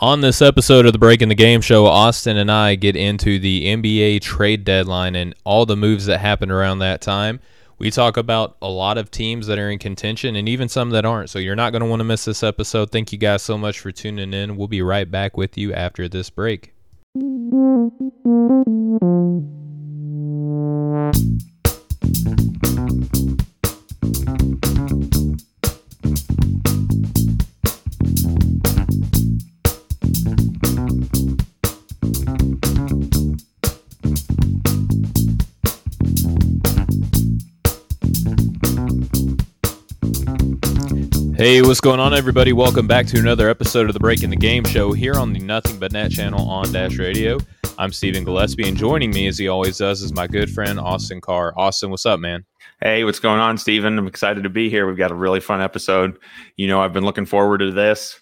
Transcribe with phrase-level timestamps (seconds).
[0.00, 3.66] On this episode of the Breaking the Game show, Austin and I get into the
[3.66, 7.40] NBA trade deadline and all the moves that happened around that time.
[7.80, 11.04] We talk about a lot of teams that are in contention and even some that
[11.04, 11.30] aren't.
[11.30, 12.92] So you're not going to want to miss this episode.
[12.92, 14.56] Thank you guys so much for tuning in.
[14.56, 16.74] We'll be right back with you after this break.
[41.38, 42.52] Hey, what's going on, everybody?
[42.52, 45.78] Welcome back to another episode of the Breaking the Game show here on the Nothing
[45.78, 47.38] But Net channel on Dash Radio.
[47.78, 51.20] I'm Stephen Gillaspie, and joining me, as he always does, is my good friend Austin
[51.20, 51.54] Carr.
[51.56, 52.44] Austin, what's up, man?
[52.82, 53.96] Hey, what's going on, Stephen?
[53.96, 54.88] I'm excited to be here.
[54.88, 56.18] We've got a really fun episode.
[56.56, 58.18] You know, I've been looking forward to this.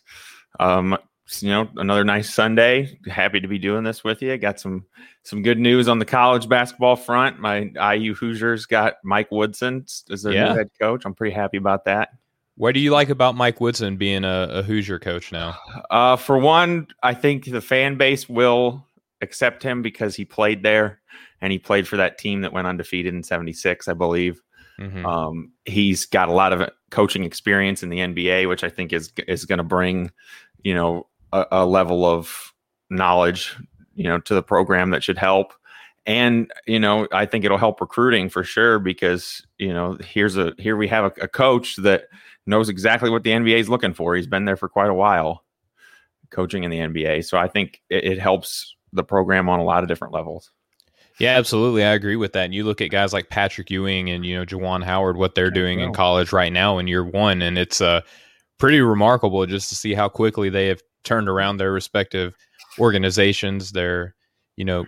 [0.61, 0.99] Um,
[1.41, 2.99] you know, another nice Sunday.
[3.07, 4.37] Happy to be doing this with you.
[4.37, 4.85] Got some
[5.23, 7.41] some good news on the college basketball front.
[7.41, 10.51] My IU Hoosiers got Mike Woodson as their Yeah.
[10.51, 11.07] new head coach.
[11.07, 12.11] I'm pretty happy about that.
[12.57, 15.57] What do you like about Mike Woodson being a, a Hoosier coach now?
[15.91, 18.85] Uh, for one, I think the fan base will
[19.21, 21.01] accept him because he played there
[21.41, 24.41] and he played for that team that went undefeated in 76, I believe.
[24.79, 25.05] Mhm.
[25.05, 29.13] Um, he's got a lot of coaching experience in the NBA, which I think is
[29.27, 30.11] is going to bring,
[30.63, 32.53] you know, a, a level of
[32.91, 33.57] knowledge,
[33.95, 35.53] you know, to the program that should help.
[36.05, 40.53] And you know, I think it'll help recruiting for sure because you know, here's a
[40.59, 42.05] here we have a, a coach that
[42.47, 44.15] knows exactly what the NBA is looking for.
[44.15, 45.45] He's been there for quite a while,
[46.31, 47.25] coaching in the NBA.
[47.25, 50.51] So I think it, it helps the program on a lot of different levels.
[51.19, 51.83] Yeah, absolutely.
[51.83, 52.45] I agree with that.
[52.45, 55.51] And you look at guys like Patrick Ewing and, you know, Juwan Howard, what they're
[55.51, 57.41] doing in college right now in year one.
[57.41, 58.03] And it's uh,
[58.59, 62.37] pretty remarkable just to see how quickly they have turned around their respective
[62.79, 64.15] organizations, their,
[64.57, 64.85] you know,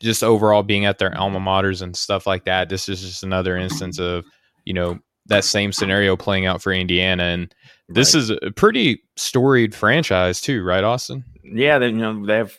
[0.00, 2.68] just overall being at their alma maters and stuff like that.
[2.68, 4.26] This is just another instance of,
[4.66, 7.22] you know, that same scenario playing out for Indiana.
[7.24, 7.54] And
[7.88, 8.20] this Right.
[8.20, 11.24] is a pretty storied franchise, too, right, Austin?
[11.44, 12.56] yeah, they you know they have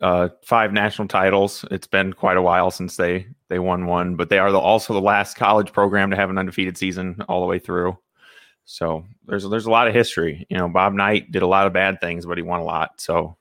[0.00, 1.64] uh, five national titles.
[1.70, 4.92] It's been quite a while since they they won one, but they are the, also
[4.94, 7.96] the last college program to have an undefeated season all the way through.
[8.64, 10.46] So there's there's a lot of history.
[10.50, 13.00] You know, Bob Knight did a lot of bad things, but he won a lot.
[13.00, 13.36] So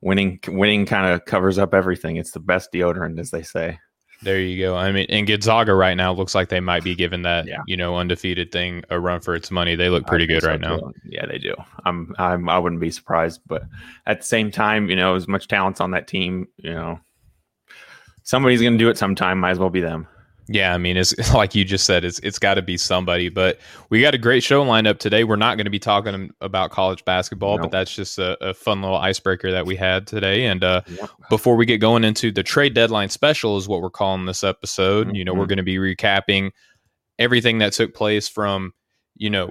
[0.00, 2.16] winning winning kind of covers up everything.
[2.16, 3.78] It's the best deodorant, as they say.
[4.22, 4.76] There you go.
[4.76, 7.58] I mean, and Gonzaga right now looks like they might be giving that Yeah.
[7.66, 9.76] you know undefeated thing a run for its money.
[9.76, 10.78] They look pretty good so, right now.
[10.78, 10.92] too.
[11.04, 11.54] Yeah, they do.
[11.84, 13.62] I'm, I'm, I wouldn't be surprised, but
[14.06, 16.98] at the same time, you know, as much talent's on that team, you know,
[18.24, 19.38] somebody's going to do it sometime.
[19.38, 20.08] Might as well be them.
[20.50, 23.28] Yeah, I mean, it's like you just said, it's it's got to be somebody.
[23.28, 23.58] But
[23.90, 25.24] we got a great show lined up today.
[25.24, 27.62] We're not going to be talking about college basketball, No.
[27.64, 30.46] but that's just a, a fun little icebreaker that we had today.
[30.46, 30.80] And uh,
[31.28, 35.14] before we get going into the trade deadline special, is what we're calling this episode.
[35.14, 35.48] You know, we're Mhm.
[35.48, 36.50] going to be recapping
[37.18, 38.72] everything that took place from
[39.16, 39.50] you know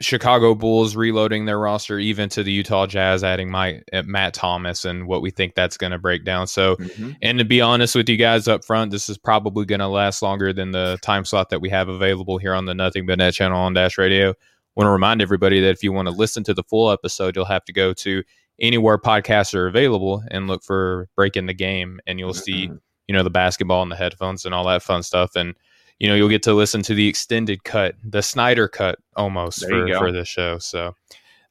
[0.00, 4.84] Chicago Bulls reloading their roster, even to the Utah Jazz adding my uh, Matt Thomas,
[4.84, 6.46] and what we think that's going to break down.
[6.46, 6.76] So.
[6.76, 7.16] Mhm.
[7.20, 10.22] And to be honest with you guys up front, this is probably going to last
[10.22, 13.34] longer than the time slot that we have available here on the Nothing But Net
[13.34, 14.34] channel on Dash Radio.
[14.76, 17.44] Want to remind everybody that if you want to listen to the full episode, you'll
[17.44, 18.22] have to go to
[18.60, 22.78] anywhere podcasts are available and look for Breaking the Game, and you'll see Mhm.
[23.08, 25.54] you know the basketball and the headphones and all that fun stuff, and
[26.00, 29.86] you know you'll get to listen to the extended cut, the Snyder cut almost There
[29.86, 30.58] for for this show.
[30.58, 30.96] So,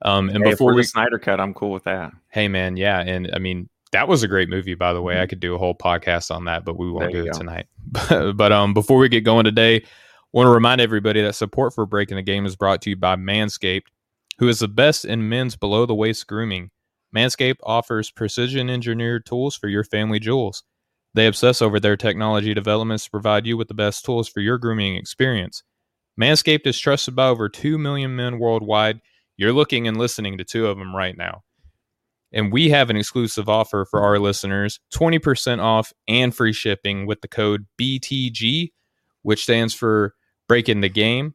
[0.01, 2.11] um, and Hey, before we're the Snyder cut, I'm cool with that.
[2.29, 5.21] Hey man, yeah, and I mean that was a great movie, by the way.
[5.21, 7.39] I could do a whole podcast on that, but we won't There do it go.
[7.39, 7.67] tonight.
[7.91, 9.83] But, but um, before we get going today,
[10.31, 13.15] want to remind everybody that support for Breaking the Game is brought to you by
[13.15, 13.87] Manscaped,
[14.37, 16.69] who is the best in men's below the waist grooming.
[17.15, 20.63] Manscaped offers precision engineered tools for your family jewels.
[21.15, 24.57] They obsess over their technology developments to provide you with the best tools for your
[24.57, 25.63] grooming experience.
[26.19, 28.99] Manscaped is trusted by over 2 million men worldwide.
[29.37, 31.43] You're looking and listening to two of them right now.
[32.31, 37.21] And we have an exclusive offer for our listeners 20% off and free shipping with
[37.21, 38.71] the code BTG,
[39.23, 40.13] which stands for
[40.47, 41.33] Breaking the Game.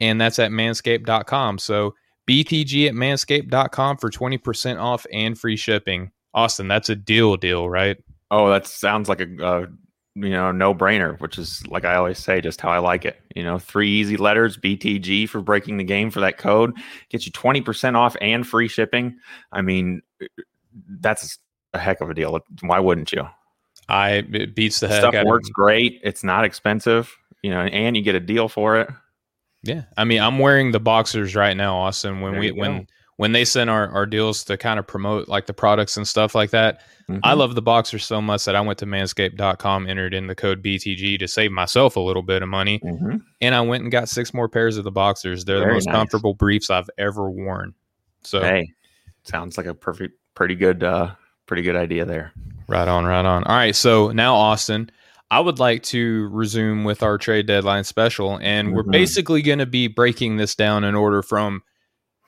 [0.00, 1.58] And that's at manscaped.com.
[1.58, 1.94] So
[2.28, 6.10] BTG at manscaped.com for 20% off and free shipping.
[6.34, 7.98] Austin, that's a deal, deal, right?
[8.32, 9.66] Oh, that sounds like a, uh,
[10.14, 13.20] you know, no brainer, which is like I always say, just how I like it.
[13.36, 16.74] You know, three easy letters, BTG for breaking the game for that code
[17.10, 19.18] gets you 20% off and free shipping.
[19.52, 20.00] I mean,
[21.00, 21.38] that's
[21.74, 22.40] a heck of a deal.
[22.62, 23.28] Why wouldn't you?
[23.88, 26.00] I it beats the heck Stuff out works of great.
[26.02, 28.88] It's not expensive, you know, and you get a deal for it.
[29.62, 32.20] Yeah, I mean, I'm wearing the boxers right now, Austin.
[32.22, 32.86] When There we when
[33.16, 36.34] when they send our, our deals to kind of promote like the products and stuff
[36.34, 37.20] like that, mm-hmm.
[37.22, 40.62] I love the boxers so much that I went to manscaped.com, entered in the code
[40.62, 42.80] BTG to save myself a little bit of money.
[42.80, 43.16] Mm-hmm.
[43.40, 45.44] And I went and got six more pairs of the boxers.
[45.44, 45.94] They're Very the most nice.
[45.94, 47.74] comfortable briefs I've ever worn.
[48.22, 48.72] So, hey,
[49.24, 51.14] sounds like a perfect, pretty good, uh,
[51.46, 52.32] pretty good idea there.
[52.68, 53.44] Right on, right on.
[53.44, 53.76] All right.
[53.76, 54.90] So now, Austin,
[55.30, 58.38] I would like to resume with our trade deadline special.
[58.40, 58.76] And mm-hmm.
[58.76, 61.62] we're basically going to be breaking this down in order from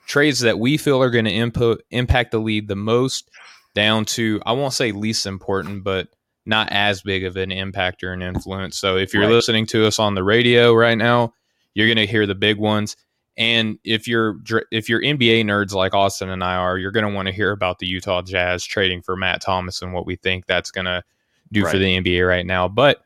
[0.05, 3.29] trades that we feel are going to input impact the lead the most
[3.73, 6.07] down to I won't say least important, but
[6.45, 8.77] not as big of an impact or an influence.
[8.77, 9.31] So if you're right.
[9.31, 11.33] listening to us on the radio right now,
[11.73, 12.95] you're going to hear the big ones.
[13.37, 14.37] And if you're
[14.71, 17.51] if you're NBA nerds like Austin and I are, you're going to want to hear
[17.51, 21.03] about the Utah Jazz trading for Matt Thomas and what we think that's going to
[21.51, 21.71] do right.
[21.71, 22.69] for the NBA right now.
[22.69, 23.01] But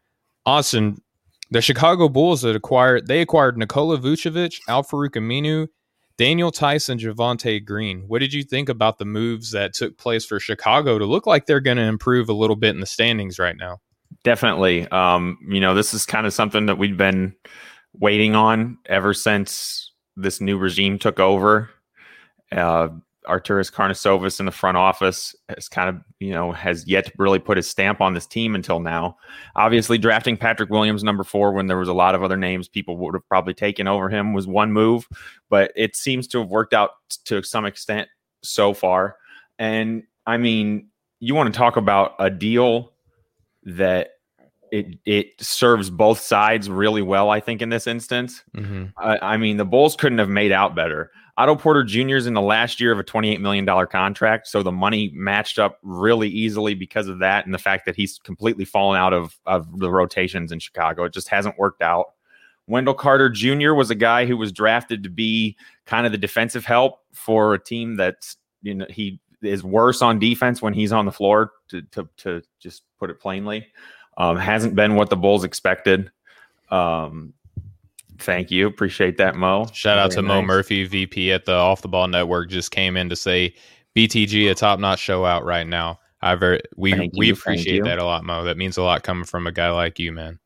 [0.45, 1.01] Austin,
[1.49, 5.67] the Chicago Bulls that acquired they acquired Nikola Vucevic, Al-Farouq Aminu,
[6.19, 8.03] Daniel Theis, Javonte Green.
[8.09, 11.45] What did you think about the moves that took place for Chicago to look like
[11.45, 13.77] they're going to improve a little bit in the standings right now?
[14.25, 14.85] Definitely.
[14.89, 17.35] Um, you know, this is kind of something that we've been
[17.93, 21.69] waiting on ever since this new regime took over.
[22.51, 22.89] Uh,
[23.29, 27.39] Arturas Karnisovas in the front office has kind of, you know, has yet to really
[27.39, 29.15] put his stamp on this team until now.
[29.55, 32.97] Obviously, drafting Patrick Williams number four when there was a lot of other names people
[32.97, 35.07] would have probably taken over him was one move,
[35.49, 36.91] but it seems to have worked out
[37.25, 38.07] to some extent
[38.43, 39.15] so far.
[39.57, 40.89] And I mean,
[41.19, 42.93] you want to talk about a deal
[43.63, 44.11] that
[44.71, 47.29] it it serves both sides really well.
[47.29, 48.85] I think in this instance, mm-hmm.
[48.97, 51.11] I mean the Bulls couldn't have made out better.
[51.39, 52.17] Otto Porter Jr.
[52.17, 54.45] is in the last year of a $28 million contract.
[54.45, 58.19] So the money matched up really easily because of that and the fact that he's
[58.19, 61.05] completely fallen out of, of the rotations in Chicago.
[61.05, 62.07] It just hasn't worked out.
[62.67, 63.73] Wendell Carter Jr.
[63.73, 65.55] was a guy who was drafted to be
[65.85, 70.19] kind of the defensive help for a team that's, you know, he is worse on
[70.19, 73.65] defense when he's on the floor, to, to, to just put it plainly.
[74.17, 76.11] Um, hasn't been what the Bulls expected.
[76.69, 77.33] Um,
[78.19, 78.67] Thank you.
[78.67, 79.67] Appreciate that, Mo.
[79.73, 80.41] Shout out Very to nice.
[80.41, 83.53] Mo Murphy, VP at the Off the Ball Network, just came in to say
[83.95, 85.99] BTG a top notch show out right now.
[86.21, 87.33] I very we Thank we you.
[87.33, 88.43] appreciate that a lot, Mo.
[88.43, 90.39] That means a lot coming from a guy like you, man.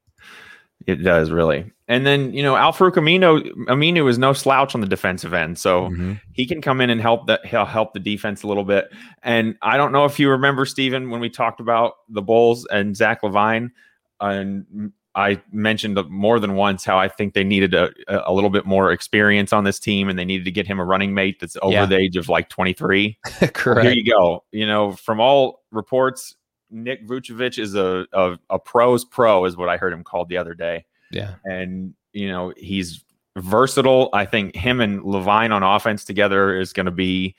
[0.86, 1.72] It does really.
[1.88, 5.90] And then you know, Al-Farouq Aminu Aminu is no slouch on the defensive end, so
[5.90, 6.14] mm-hmm.
[6.34, 8.92] he can come in and help that he'll help the defense a little bit.
[9.24, 12.96] And I don't know if you remember Stephen when we talked about the Bulls and
[12.96, 13.72] Zach LaVine
[14.20, 18.66] and I mentioned more than once how I think they needed a, a little bit
[18.66, 21.56] more experience on this team and they needed to get him a running mate that's
[21.62, 21.86] over yeah.
[21.86, 23.18] the age of like 23.
[23.54, 23.66] Correct.
[23.66, 24.44] Well, here you go.
[24.52, 26.36] You know, from all reports,
[26.72, 30.38] Nick Vucevic is a, a, a pro's pro, is what I heard him called the
[30.38, 30.86] other day.
[31.12, 31.36] Yeah.
[31.46, 33.04] And, you know, he's
[33.38, 34.10] versatile.
[34.14, 37.36] I think him and LaVine on offense together is going to be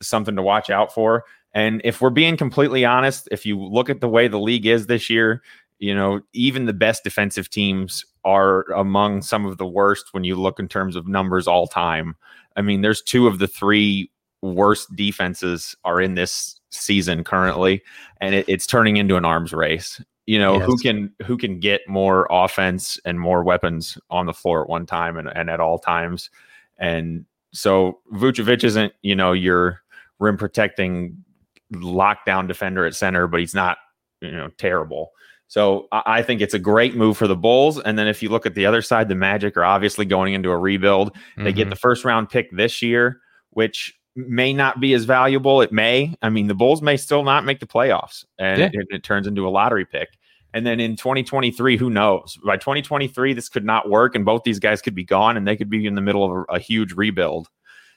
[0.00, 1.24] something to watch out for.
[1.52, 4.86] And if we're being completely honest, if you look at the way the league is
[4.86, 5.42] this year,
[5.80, 10.36] you know, even the best defensive teams are among some of the worst when you
[10.36, 12.14] look in terms of numbers all time.
[12.54, 14.10] I mean, there's two of the three
[14.42, 17.82] worst defenses are in this season currently,
[18.20, 20.00] and it, it's turning into an arms race.
[20.26, 20.66] You know, yes.
[20.66, 24.86] who can who can get more offense and more weapons on the floor at one
[24.86, 26.30] time and, and at all times.
[26.78, 29.80] And so Vucevic isn't, you know, your
[30.18, 31.24] rim protecting
[31.72, 33.78] lockdown defender at center, but he's not,
[34.20, 35.12] you know, terrible.
[35.50, 37.80] So I think it's a great move for the Bulls.
[37.80, 40.48] And then if you look at the other side, the Magic are obviously going into
[40.48, 41.12] a rebuild.
[41.12, 41.42] Mm-hmm.
[41.42, 41.70] They get mm-hmm.
[41.70, 45.60] the first round pick this year, which may not be as valuable.
[45.60, 46.14] It may.
[46.22, 48.70] I mean, the Bulls may still not make the playoffs, and yeah.
[48.72, 50.10] it, it, turns into a lottery pick.
[50.54, 52.38] And then in 2023, who knows?
[52.44, 55.56] By 2023, this could not work, and both these guys could be gone, and they
[55.56, 57.48] could be in the middle of a, a huge rebuild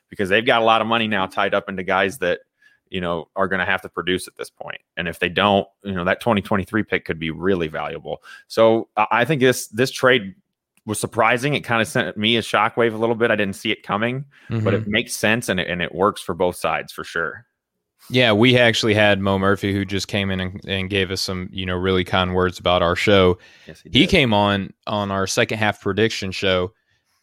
[0.10, 2.40] because they've got a lot of money now tied up into guys that
[2.94, 4.80] you know, are going to have to produce at this point.
[4.96, 8.22] And if they don't, you know, that 2023 pick could be really valuable.
[8.48, 10.36] So I think this this trade
[10.86, 11.56] was surprising.
[11.56, 13.32] It kind of sent me a shockwave a little bit.
[13.32, 14.64] I didn't see it coming, mm-hmm.
[14.64, 14.92] but it mm-hmm.
[14.92, 17.48] makes sense and it, and it works for both sides for sure.
[18.12, 21.50] Yeah, we actually had Mo Murphy who just came in and, and gave us some,
[21.52, 23.40] you know, really kind words about our show.
[23.66, 26.74] Yes, he, he came on on our second half prediction show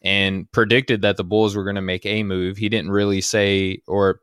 [0.01, 2.57] and predicted that the Bulls were going to make a move.
[2.57, 4.19] He didn't really say or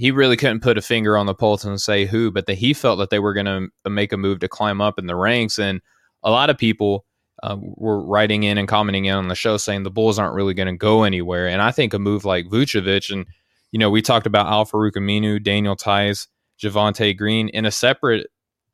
[0.00, 2.72] he really couldn't put a finger on the pulse and say who, but that he
[2.72, 5.58] felt that they were going to make a move to climb up in the ranks.
[5.58, 5.82] And
[6.22, 7.04] a lot of people
[7.42, 10.54] uh, were writing in and commenting in on the show saying the Bulls aren't really
[10.54, 11.48] going to go anywhere.
[11.48, 13.26] And I think a move like Vucevic, and
[13.72, 16.28] you know, we talked about Al-Farouq Aminu, Daniel Theis,
[16.58, 18.28] Javonte Green in a separate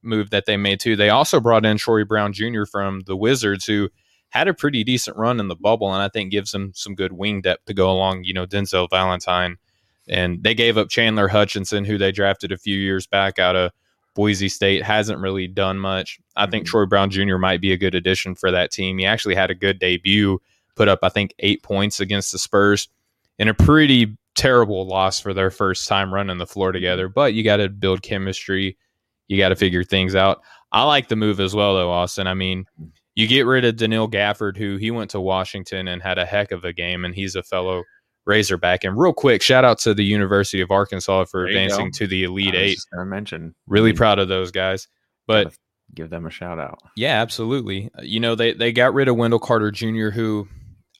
[0.04, 0.94] move that they made too.
[0.94, 2.66] They also brought in Troy Brown Jr.
[2.70, 3.88] from the Wizards, who
[4.28, 7.14] had a pretty decent run in the bubble, and I think gives them some good
[7.14, 8.22] wing depth to go along.
[8.22, 9.56] You know, Denzel Valentine
[10.08, 13.72] And they gave up Chandler Hutchison, who they drafted a few years back out of
[14.14, 16.18] Boise State, hasn't really done much.
[16.36, 16.70] I think Mhm.
[16.70, 17.36] Troy Brown Jr.
[17.38, 18.98] might be a good addition for that team.
[18.98, 20.40] He actually had a good debut,
[20.74, 22.88] put up, I think, eight points against the Spurs
[23.38, 27.08] in a pretty terrible loss for their first time running the floor together.
[27.08, 28.76] But you got to build chemistry,
[29.28, 30.40] you got to figure things out.
[30.72, 32.26] I like the move as well, though, Austin.
[32.26, 32.64] I mean,
[33.14, 36.52] you get rid of Daniel Gafford, who he went to Washington and had a heck
[36.52, 37.82] of a game, and he's a fellow
[38.26, 38.84] Razorback.
[38.84, 42.24] And real quick, shout out to the University of Arkansas for There advancing to the
[42.24, 42.74] Elite I Eight.
[42.74, 43.54] just gonna mention.
[43.66, 44.88] Really I mean, proud of those guys.
[45.26, 45.54] But
[45.94, 46.80] give them a shout out.
[46.96, 47.90] yeah, absolutely.
[47.98, 50.48] Uh, You know, they they got rid of Wendell Carter Jr., who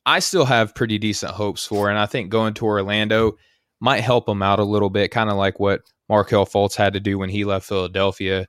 [0.06, 3.36] I still have pretty decent hopes for, and I think going to Orlando
[3.80, 7.00] might help him out a little bit, kind of like what Markelle Fultz had to
[7.00, 8.46] do when he left Philadelphia.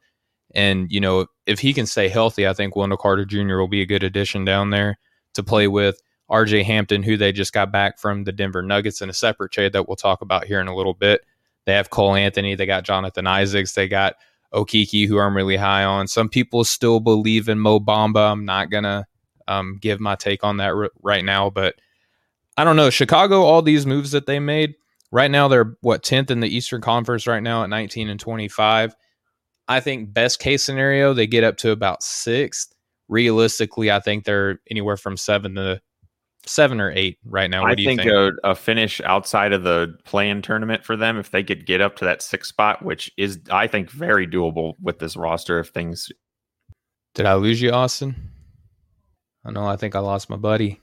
[0.55, 3.57] And you know, if he can stay healthy, I think Wendell Carter Jr.
[3.57, 4.97] will be a good addition down there
[5.33, 5.99] to play with.
[6.29, 9.73] RJ Hampton, who they just got back from the Denver Nuggets in a separate trade
[9.73, 11.21] that we'll talk about here in a little bit.
[11.65, 14.15] They have Cole Anthony, they got Jonathan Isaacs, they got
[14.53, 16.07] Okeke, who I'm really high on.
[16.07, 18.31] Some people still believe in Mo Bamba.
[18.31, 19.05] I'm not gonna
[19.47, 21.75] um, give my take on that r- right now, but
[22.57, 22.89] I don't know.
[22.89, 24.75] Chicago, all these moves that they made
[25.11, 28.95] right now, they're what 10th in the Eastern Conference right now at 19 and 25.
[29.67, 32.73] I think best case scenario they get up to about sixth.
[33.09, 35.81] Realistically, I think they're anywhere from seven to
[36.47, 37.61] seven or eight right now.
[37.61, 38.11] What I do you think, think?
[38.11, 41.95] A, a finish outside of the play-in tournament for them, if they could get up
[41.97, 46.11] to that sixth spot, which is I think very doable with this roster if things
[47.13, 48.15] Did I lose you, Austin?
[49.45, 49.65] I know.
[49.65, 50.81] I think I lost my buddy.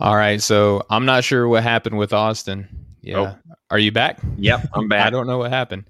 [0.00, 2.68] All right, so I'm not sure what happened with Austin.
[3.00, 3.52] Yeah, oh.
[3.70, 4.20] are you back?
[4.38, 5.06] Yep, I'm back.
[5.06, 5.84] I don't know what happened.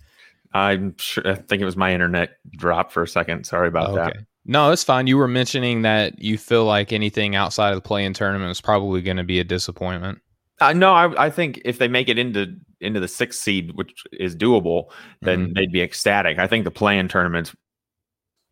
[0.53, 3.45] I'm sure I think it was my internet drop for a second.
[3.45, 4.17] Sorry about that.
[4.47, 5.07] No, it's fine.
[5.07, 9.01] You were mentioning that you feel like anything outside of the play-in tournament is probably
[9.01, 10.19] going to be a disappointment.
[10.61, 14.05] Uh, no, I, I think if they make it into into the sixth seed, which
[14.13, 14.91] is doable,
[15.23, 15.55] then Mhm.
[15.55, 16.39] they'd be ecstatic.
[16.39, 17.55] I think the play-in tournament's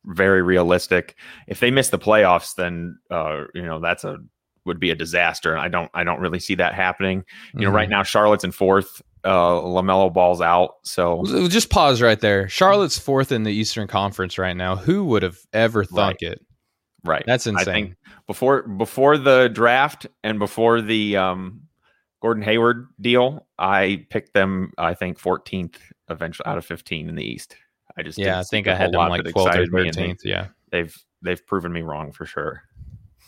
[0.06, 1.14] very realistic.
[1.46, 4.16] If they miss the playoffs, then uh, you know that's a
[4.64, 5.52] would be a disaster.
[5.52, 7.24] And I don't I don't really see that happening.
[7.54, 7.74] You know, Mhm.
[7.74, 9.02] right now Charlotte's in fourth.
[9.24, 12.48] Uh, LaMelo Ball's out, so Just pause right there.
[12.48, 14.74] Charlotte's fourth in the Eastern Conference right now.
[14.74, 16.44] Who would have ever thunk it?
[17.04, 17.24] right.
[17.26, 17.64] That's I insane.
[17.66, 21.62] think before before the draft and before the um,
[22.20, 24.72] Gordon Hayward deal, I picked them.
[24.78, 25.76] I think 14th
[26.08, 27.56] eventually out of 15 in the East.
[27.96, 30.20] I just yeah, I think I had them like that 12th or excited me, 13th.
[30.24, 30.48] Yeah.
[30.70, 32.62] They've they've proven me wrong for sure.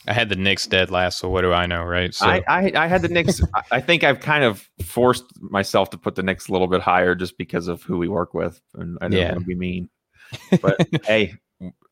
[0.06, 2.14] I had the Knicks dead last, so what do I know, right?
[2.14, 3.40] So I, I I had the Knicks.
[3.70, 7.14] I- think I've kind of forced myself to put the Knicks a little bit higher
[7.14, 9.28] just because of who we work with, and I don't Yeah.
[9.32, 9.88] want to be mean.
[10.62, 11.34] But hey,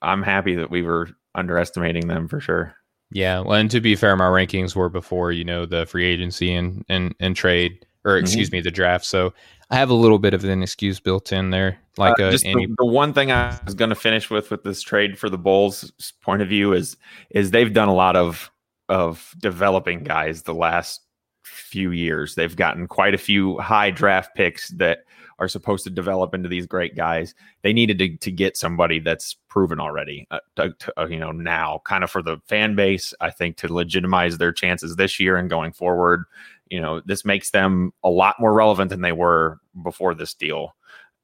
[0.00, 2.75] I'm happy that we were underestimating them for sure.
[3.11, 6.54] Yeah, well, and to be fair, my rankings were before you know the free agency
[6.54, 8.25] and and and trade, or Mm-hmm.
[8.25, 9.04] excuse me, the draft.
[9.04, 9.33] So
[9.73, 12.45] I have a little bit of an excuse built in there, like Uh, uh, just
[12.45, 12.67] any.
[12.67, 15.38] the, the one thing I was going to finish with with this trade for the
[15.38, 16.99] Bulls point of view is
[17.31, 18.50] is they've done a lot of
[18.91, 21.00] of developing guys the last
[21.43, 22.35] few years.
[22.35, 25.05] They've gotten quite a few high draft picks that
[25.38, 27.35] are supposed to develop into these great guys.
[27.62, 31.81] They needed to, to get somebody that's proven already, uh, to, uh, you know, now
[31.85, 33.14] kind of for the fan base.
[33.21, 36.25] I think to legitimize their chances this year and going forward.
[36.73, 40.75] You know, this makes them a lot more relevant than they were before this deal.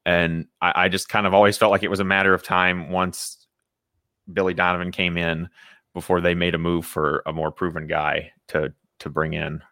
[0.05, 2.91] And I, I just kind of always felt like it was a matter of time
[2.91, 3.47] once
[4.31, 5.49] Billy Donovan came in
[5.95, 9.63] before they made a move for a more proven guy to to bring in.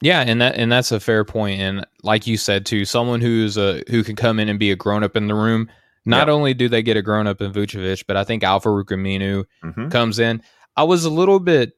[0.00, 1.60] Yeah, and that and that's a fair point.
[1.60, 4.76] And like you said too, someone who's a who can come in and be a
[4.76, 5.68] grown up in the room.
[6.06, 6.34] Not Yeah.
[6.34, 9.90] only do they get a grown up in Vucevic, but I think Al-Farouq Aminu Mhm.
[9.90, 10.42] comes in.
[10.76, 11.74] I was a little bit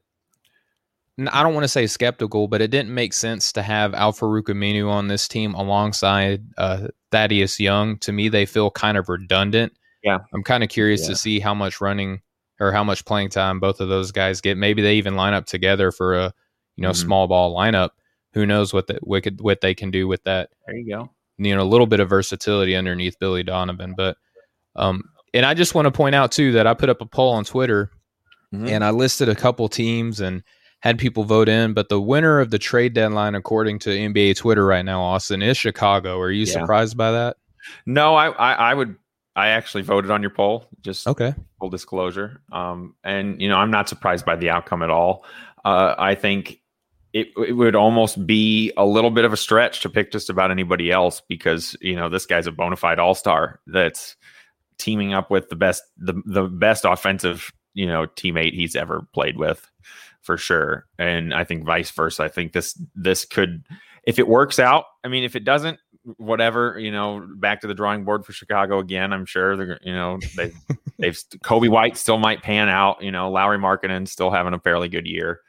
[1.17, 4.89] I don't want to say skeptical, but it didn't make sense to have Al-Farouq Aminu
[4.89, 7.97] on this team alongside uh, Thaddeus Young.
[7.99, 9.71] To me, they feel kind of redundant.
[10.03, 10.19] Yeah.
[10.33, 11.07] I'm kind of curious Yeah.
[11.09, 12.21] to see how much running
[12.59, 14.57] or how much playing time both of those guys get.
[14.57, 16.33] Maybe they even line up together for a
[16.75, 16.95] you know Mhm.
[16.97, 17.91] small ball lineup.
[18.33, 20.49] Who knows what the, what could- what they can do with that?
[20.67, 21.09] There you go.
[21.37, 23.93] you know a little bit of versatility underneath Billy Donovan.
[23.95, 24.17] But
[24.75, 25.03] um,
[25.33, 27.43] and I just want to point out too that I put up a poll on
[27.45, 27.89] Twitter
[28.53, 28.69] Mhm.
[28.69, 30.43] and I listed a couple teams and
[30.85, 31.73] had people vote in.
[31.73, 35.57] But the winner of the trade deadline, according to NBA Twitter right now, Austin is
[35.57, 36.19] Chicago.
[36.19, 36.53] Are you Yeah.
[36.53, 37.37] surprised by that?
[37.85, 38.95] No, I, I I would
[39.35, 40.69] I actually voted on your poll.
[40.81, 41.33] Just Okay.
[41.59, 42.41] full disclosure.
[42.51, 45.25] Um, and you know, I'm not surprised by the outcome at all.
[45.65, 46.61] Uh, I think
[47.11, 50.51] it, it would almost be a little bit of a stretch to pick just about
[50.51, 54.15] anybody else because you know this guy's a bona fide all star that's
[54.77, 59.37] teaming up with the best the the best offensive you know teammate he's ever played
[59.37, 59.65] with
[60.25, 60.87] for sure.
[60.97, 62.23] And I think vice versa.
[62.23, 63.63] I think this this could
[64.03, 65.79] if it works out, I mean, if it doesn't,
[66.17, 69.13] whatever, you know, back to the drawing board for Chicago again.
[69.13, 70.51] I'm sure they're, you know, they
[70.99, 73.01] they've Coby White still might pan out.
[73.01, 75.41] You know, Lauri Markkanen still having a fairly good year.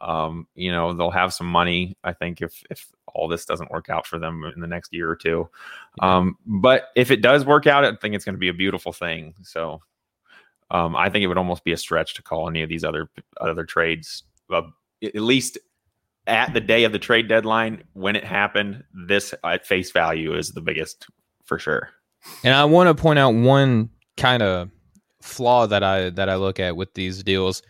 [0.00, 1.96] Um, you know, they'll have some money.
[2.02, 5.10] I think if if all this doesn't work out for them in the next year
[5.10, 5.48] or two.
[6.00, 8.92] Um, but if it does work out, I think it's going to be a beautiful
[8.92, 9.34] thing.
[9.42, 9.82] So
[10.72, 13.08] um, I think it would almost be a stretch to call any of these other
[13.40, 14.24] other trades.
[14.50, 14.62] Uh,
[15.02, 15.58] at least
[16.26, 20.50] at the day of the trade deadline when it happened, this at face value is
[20.50, 21.06] the biggest
[21.44, 21.90] for sure.
[22.42, 24.70] And I want to point out one kind of
[25.20, 27.62] flaw that I that I look at with these deals.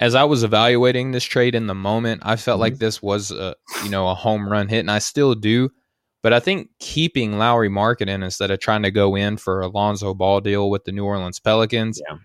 [0.00, 2.62] As I was evaluating this trade in the moment, I felt mm-hmm.
[2.62, 3.54] like this was a
[3.84, 5.70] you know a home run hit, and I still do.
[6.22, 10.14] But I think keeping Lauri Markkanen instead of trying to go in for a Lonzo
[10.14, 12.00] Ball deal with the New Orleans Pelicans.
[12.08, 12.16] Yeah.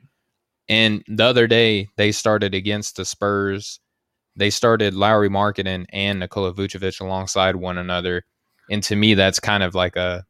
[0.67, 3.79] And the other day they started against the Spurs
[4.35, 8.23] they started Lauri Markkanen and Nikola Vucevic alongside one another.
[8.69, 10.25] And to me, that's kind of like a,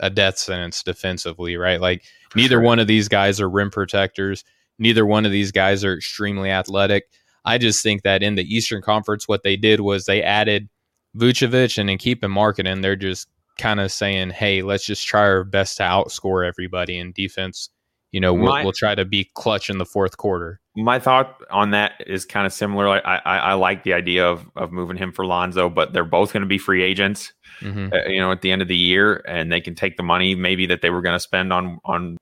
[0.00, 1.80] a death sentence defensively, right?
[1.80, 2.04] Like
[2.34, 2.60] neither sure.
[2.60, 4.44] one of these guys are rim protectors.
[4.78, 7.04] Neither one of these guys are extremely athletic.
[7.44, 10.68] I just think that in the Eastern Conference, what they did was they added
[11.16, 13.28] Vucevic and in keeping Markkanen, they're just
[13.58, 17.68] kind of saying, hey, let's just try our best to outscore everybody in defense.
[18.12, 21.72] You know, we'll, we'll try to be clutch in the fourth quarter my thought on
[21.72, 22.88] that is kind of similar.
[22.88, 26.32] I, I, I like the idea of of moving him for Lonzo, but they're both
[26.32, 27.32] going to be free agents.
[27.60, 27.92] Mm-hmm.
[27.92, 30.34] Uh, you know, at the end of the year, and they can take the money
[30.34, 32.16] maybe that they were going to spend on on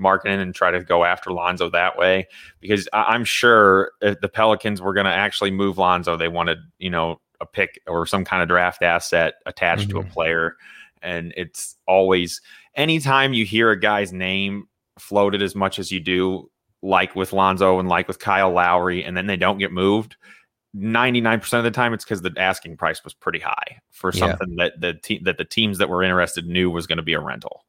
[0.00, 2.28] Markkanen and try to go after Lonzo that way.
[2.60, 6.58] Because I, am sure if the Pelicans were going to actually move Lonzo, they wanted
[6.78, 9.90] you know a pick or some kind of draft asset attached mm-hmm.
[9.92, 10.12] to a mm-hmm.
[10.12, 10.56] player.
[11.02, 12.40] And it's always
[12.76, 14.68] anytime you hear a guy's name
[14.98, 16.50] floated as much as you do
[16.82, 20.16] like with Lonzo and like with Kyle Lowry, and then they don't get moved.
[20.76, 24.64] 99% of the time it's because the asking price was pretty high for something yeah.
[24.64, 27.20] that the te- that the teams that were interested knew was going to be a
[27.20, 27.64] rental.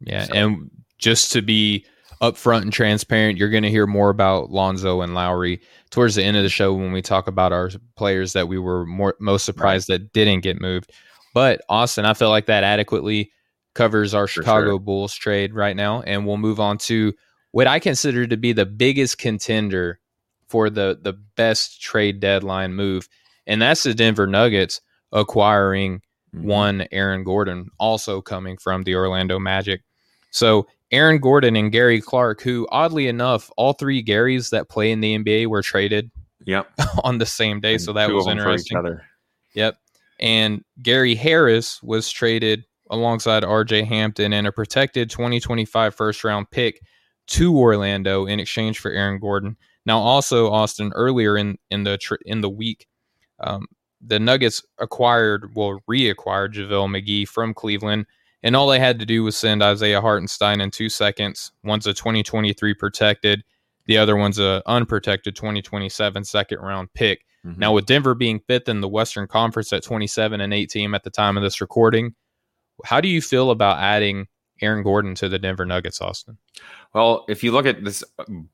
[0.00, 0.34] Yeah, so.
[0.34, 1.86] and just to be
[2.20, 6.36] upfront and transparent, you're going to hear more about Lonzo and Lowry towards the end
[6.36, 9.88] of the show when we talk about our players that we were more most surprised
[9.88, 10.00] right.
[10.00, 10.92] that didn't get moved.
[11.34, 13.30] But Austin, I feel like that adequately
[13.74, 14.78] covers our for Chicago sure.
[14.78, 17.12] Bulls trade right now, and we'll move on to
[17.50, 20.00] what I consider to be the biggest contender
[20.48, 23.08] for the the best trade deadline move,
[23.46, 24.80] and that's the Denver Nuggets
[25.12, 26.00] acquiring
[26.34, 26.46] mm-hmm.
[26.46, 29.82] one Aaron Gordon, also coming from the Orlando Magic.
[30.30, 35.00] So Aaron Gordon and Gary Clark, who oddly enough, all three Garys that play in
[35.00, 36.10] the NBA were traded.
[36.46, 36.68] Yep.
[37.04, 38.98] on the same day, and so that was interesting.
[39.54, 39.78] Yep.
[40.20, 46.80] And Gary Harris was traded alongside RJ Hampton and a protected 2025 first round pick
[47.26, 49.56] to Orlando in exchange for Aaron Gordon.
[49.86, 52.86] Now, also Austin earlier in in the tr- in the week,
[53.40, 53.66] um,
[54.00, 58.06] the Nuggets acquired, well, reacquired JaVale McGee from Cleveland,
[58.42, 61.52] and all they had to do was send Isaiah Hartenstein in two seconds.
[61.62, 63.44] One's a 2023 protected,
[63.86, 67.24] the other one's a unprotected 2027 second round pick.
[67.46, 67.60] Mm-hmm.
[67.60, 71.10] Now, with Denver being fifth in the Western Conference at 27 and 18 at the
[71.10, 72.14] time of this recording,
[72.84, 74.26] how do you feel about adding
[74.60, 76.38] Aaron Gordon to the Denver Nuggets, Austin?
[76.94, 78.04] Well, if you look at this,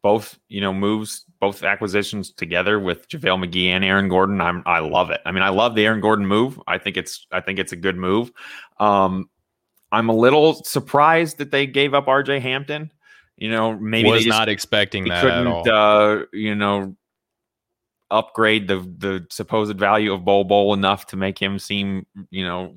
[0.03, 4.79] both you know moves, both acquisitions together with JaVale McGee and Aaron Gordon, I'm I
[4.81, 5.21] love it.
[5.25, 6.61] I mean, I love the Aaron Gordon move.
[6.67, 8.33] I think it's I think it's a good move.
[8.79, 9.29] Um,
[9.93, 12.93] I'm a little surprised that they gave up RJ Hampton.
[13.37, 15.69] You know, maybe was not expecting that at all.
[15.69, 16.97] Uh, you know,
[18.11, 22.75] upgrade the the supposed value of Bol Bol enough to make him seem you know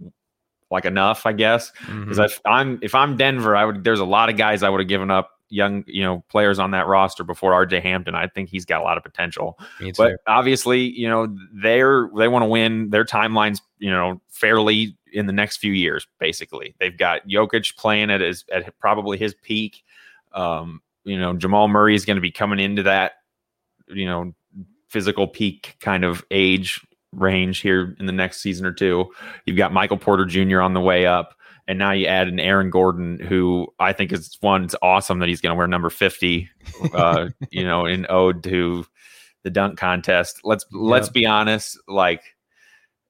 [0.73, 1.71] like enough, I guess.
[1.71, 2.21] Because mm-hmm.
[2.21, 3.83] if I'm if I'm Denver, I would.
[3.83, 6.71] There's a lot of guys I would have given up young, you know, players on
[6.71, 8.15] that roster before RJ Hampton.
[8.15, 9.57] I think he's got a lot of potential.
[9.97, 12.89] But obviously, you know, they're they want to win.
[12.89, 16.07] Their timelines, you know, fairly in the next few years.
[16.19, 19.83] Basically, they've got Jokic playing at his at probably his peak.
[20.33, 23.13] Um, you know, Jamal Murray is going to be coming into that,
[23.88, 24.33] you know,
[24.89, 26.81] physical peak kind of age
[27.15, 29.12] range here in the next season or two.
[29.45, 30.62] You've got Michael Porter Jr.
[30.62, 31.36] on the way up.
[31.67, 34.65] And now you add an Aaron Gordon, who I think is one.
[34.65, 36.49] It's awesome that he's going to wear number fifty,
[36.93, 38.86] uh, you know, in ode to
[39.43, 40.41] the dunk contest.
[40.43, 40.82] Let's yep.
[40.82, 41.80] let's be honest.
[41.88, 42.21] Like,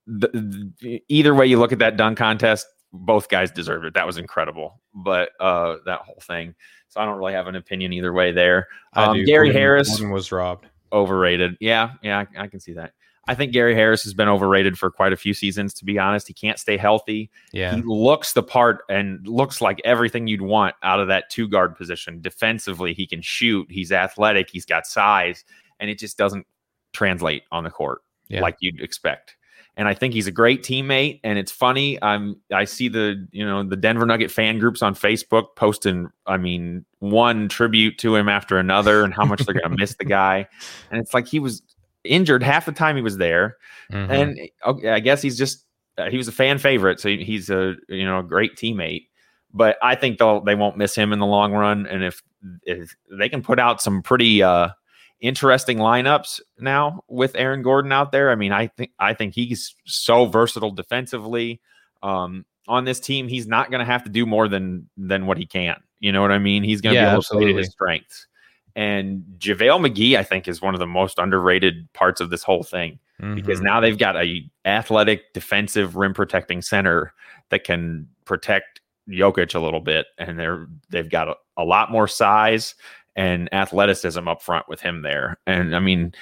[0.06, 3.96] the, the, either way you look at that dunk contest, both guys deserved it.
[3.96, 4.80] That was incredible.
[4.94, 6.54] But uh, that whole thing.
[6.90, 8.68] So I don't really have an opinion either way there.
[8.94, 10.68] Um, Gary Harris Gordon was robbed.
[10.92, 11.58] Overrated.
[11.60, 12.94] Yeah, yeah, I, I can see that.
[13.28, 16.28] I think Gary Harris has been overrated for quite a few seasons, to be honest.
[16.28, 17.30] He can't stay healthy.
[17.54, 17.76] Yeah.
[17.76, 21.76] He looks the part and looks like everything you'd want out of that two guard
[21.76, 22.22] position.
[22.22, 25.46] Defensively, he can shoot, he's athletic, he's got size,
[25.80, 26.46] and it just doesn't
[26.92, 28.42] translate on the court yeah.
[28.42, 29.38] like you'd expect.
[29.76, 31.20] and I think he's a great teammate.
[31.24, 32.02] And it's funny.
[32.04, 36.10] I'm I see the you know the Denver Nugget fan groups on Facebook posting.
[36.28, 39.96] I mean, one tribute to him after another, and how much they're going to miss
[39.96, 40.48] the guy.
[40.92, 41.64] And it's like he was
[42.04, 43.58] injured half the time he was there,
[43.92, 44.12] mm-hmm.
[44.12, 45.66] and okay, I guess he's just
[45.98, 49.08] uh, he was a fan favorite, so he's a you know a great teammate.
[49.54, 52.22] But I think they'll they won't miss him in the long run, and if
[52.64, 54.70] if they can put out some pretty uh
[55.24, 58.30] interesting lineups now with Aaron Gordon out there.
[58.30, 61.62] I mean, I think I think he's so versatile defensively.
[62.04, 65.38] Um, on this team, he's not going to have to do more than than what
[65.38, 65.78] he can.
[66.00, 66.64] You know what I mean?
[66.64, 67.48] He's going to yeah, be able absolutely.
[67.48, 68.28] to play to his strengths.
[68.76, 72.64] And JaVale McGee, I think, is one of the most underrated parts of this whole
[72.64, 73.36] thing mm-hmm.
[73.36, 77.14] because now they've got a athletic, defensive, rim protecting center
[77.50, 82.08] that can protect Jokic a little bit, and they're they've got a, a lot more
[82.08, 82.76] size
[83.16, 85.38] and athleticism up front with him there.
[85.46, 86.14] And I mean,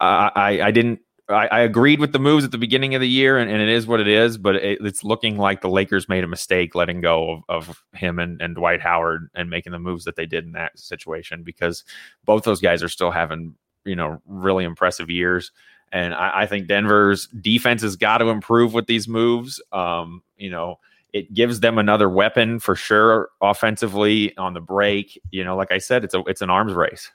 [0.00, 1.00] I I didn't.
[1.28, 3.68] I, I agreed with the moves at the beginning of the year, and, and it
[3.68, 4.38] is what it is.
[4.38, 8.18] But it, it's looking like the Lakers made a mistake letting go of, of him
[8.18, 11.84] and, and Dwight Howard and making the moves that they did in that situation because
[12.24, 13.54] both those guys are still having
[13.84, 15.52] you know really impressive years.
[15.92, 19.62] And I, I think Denver's defense has got to improve with these moves.
[19.72, 20.78] Um, you know,
[21.12, 25.20] it gives them another weapon for sure offensively on the break.
[25.30, 27.10] You know, like I said, it's a it's an arms race.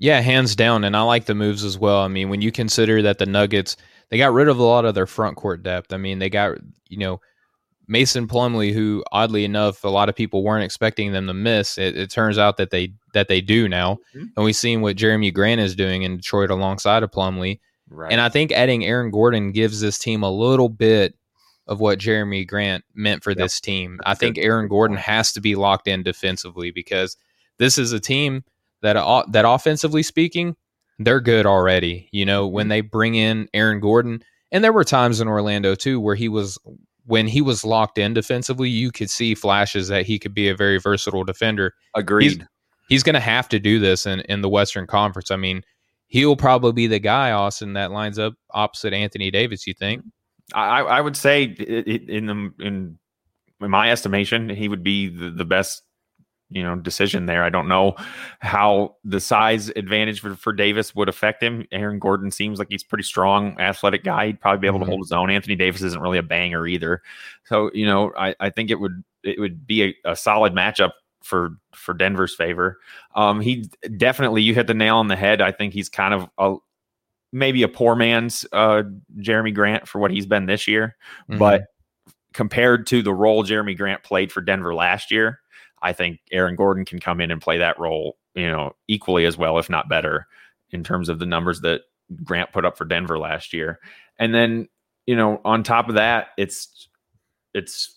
[0.00, 2.00] Yeah, hands down, and I like the moves as well.
[2.00, 3.76] I mean, when you consider that the Nuggets
[4.10, 5.92] they got rid of a lot of their front court depth.
[5.92, 6.58] I mean, they got
[6.88, 7.20] you know
[7.88, 11.78] Mason Plumlee, who oddly enough a lot of people weren't expecting them to miss.
[11.78, 14.26] It, it turns out that they that they do now, mm-hmm.
[14.36, 17.60] and we've seen what Jerami Grant is doing in Detroit alongside of Plumlee.
[17.88, 18.12] Right.
[18.12, 21.14] And I think adding Aaron Gordon gives this team a little bit
[21.66, 23.38] of what Jerami Grant meant for yep.
[23.38, 23.98] this team.
[24.04, 27.16] I think Aaron Gordon has to be locked in defensively because
[27.58, 28.44] this is a team
[28.82, 30.56] that uh, that offensively speaking,
[30.98, 32.08] they're good already.
[32.12, 32.70] You know, when mm-hmm.
[32.70, 36.58] they bring in Aaron Gordon, and there were times in Orlando too where he was
[37.06, 40.54] when he was locked in defensively, you could see flashes that he could be a
[40.54, 41.74] very versatile defender.
[41.96, 42.24] Agreed.
[42.24, 42.38] He's,
[42.88, 45.30] he's going to have to do this in, in the Western Conference.
[45.30, 45.62] I mean,
[46.06, 49.66] he'll probably be the guy, Austin, that lines up opposite Anthony Davis.
[49.66, 50.04] You think?
[50.54, 52.98] I, I would say in the in,
[53.60, 55.82] in my estimation, he would be the, the best
[56.50, 57.44] you know decision there.
[57.44, 57.96] I don't know
[58.40, 61.66] how the size advantage for, for Davis would affect him.
[61.72, 64.26] Aaron Gordon seems like he's pretty strong, athletic guy.
[64.26, 64.86] He'd probably be able mm-hmm.
[64.86, 65.30] to hold his own.
[65.30, 67.02] Anthony Davis isn't really a banger either.
[67.44, 70.92] So you know, I, I think it would it would be a, a solid matchup
[71.22, 72.78] for for Denver's favor.
[73.14, 75.40] Um, he definitely you hit the nail on the head.
[75.40, 76.56] I think he's kind of a,
[77.32, 78.82] maybe a poor man's uh,
[79.18, 80.96] Jerami Grant for what he's been this year,
[81.28, 81.38] mm-hmm.
[81.38, 81.64] but
[82.32, 85.40] compared to the role Jerami Grant played for Denver last year,
[85.82, 89.36] I think Aaron Gordon can come in and play that role, you know, equally as
[89.36, 90.26] well, if not better,
[90.70, 91.82] in terms of the numbers that
[92.24, 93.80] Grant put up for Denver last year.
[94.18, 94.68] And then,
[95.06, 96.88] you know, on top of that, it's
[97.54, 97.96] it's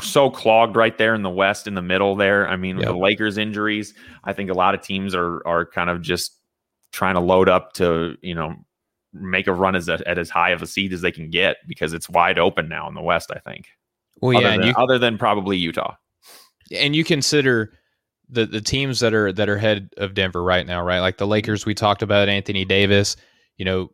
[0.00, 2.48] so clogged right there in the West, in the middle there.
[2.48, 6.02] I mean, the Lakers injuries, I think a lot of teams are are kind of
[6.02, 6.36] just
[6.92, 8.54] trying to load up to you know
[9.12, 11.56] make a run as a, at as high of a seed as they can get
[11.66, 13.30] because it's wide open now in the West.
[13.34, 13.68] I think.
[14.20, 15.96] Well, yeah, than, you, other than probably Utah.
[16.70, 17.72] And you consider
[18.28, 21.00] the the teams that are that are head of Denver right now, right?
[21.00, 21.32] Like the mm-hmm.
[21.32, 23.16] Lakers, we talked about Anthony Davis.
[23.58, 23.90] You know,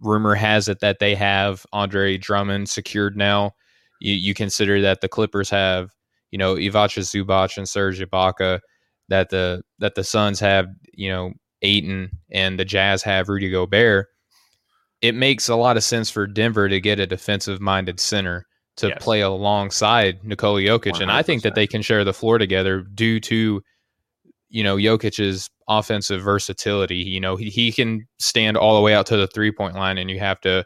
[0.00, 3.52] rumor has it that they have Andre Drummond secured now.
[4.00, 5.90] You, you consider that the Clippers have,
[6.30, 8.60] you know, Ivica Zubac and Serge Ibaka.
[9.08, 14.08] That the that the Suns have, you know, Ayton and the Jazz have Rudy Gobert,
[15.02, 18.88] it makes a lot of sense for Denver to get a defensive minded center to
[18.88, 19.02] yes.
[19.02, 20.94] play alongside Nikola Jokic.
[20.94, 21.02] 100%.
[21.02, 23.62] And I think that they can share the floor together due to,
[24.48, 26.96] you know, Jokic's offensive versatility.
[26.96, 29.98] You know, he, he can stand all the way out to the three point line
[29.98, 30.64] and you have to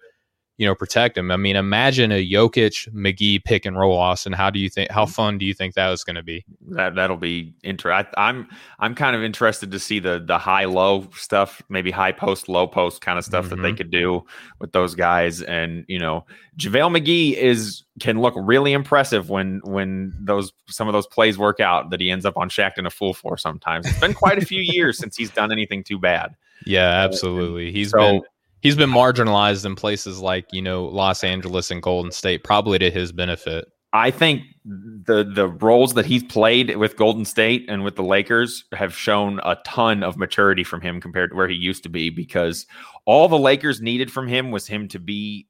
[0.58, 1.30] you know, protect him.
[1.30, 4.32] I mean, imagine a Jokic McGee pick and roll, Austin.
[4.32, 4.90] How do you think?
[4.90, 6.44] How fun do you think that is going to be?
[6.70, 8.12] That that'll be interesting.
[8.16, 8.48] I'm
[8.80, 12.66] I'm kind of interested to see the the high low stuff, maybe high post, low
[12.66, 13.54] post kind of stuff mm-hmm.
[13.54, 13.76] that they mm-hmm.
[13.76, 14.24] could do
[14.58, 15.42] with those guys.
[15.42, 16.26] And you know,
[16.58, 21.60] JaVale McGee is can look really impressive when when those some of those plays work
[21.60, 23.38] out that he ends up on Shaqtin' a Fool for.
[23.38, 26.34] Sometimes it's been quite a few years since he's done anything too bad.
[26.66, 27.70] Yeah, absolutely.
[27.70, 28.22] He's so, been
[28.60, 32.90] he's been marginalized in places like you know Los Angeles and Golden State, probably to
[32.90, 33.66] his benefit.
[33.92, 38.64] I think the the roles that he's played with Golden State and with the Lakers
[38.74, 42.10] have shown a ton of maturity from him compared to where he used to be
[42.10, 42.66] because
[43.06, 45.46] all the Lakers needed from him was him to be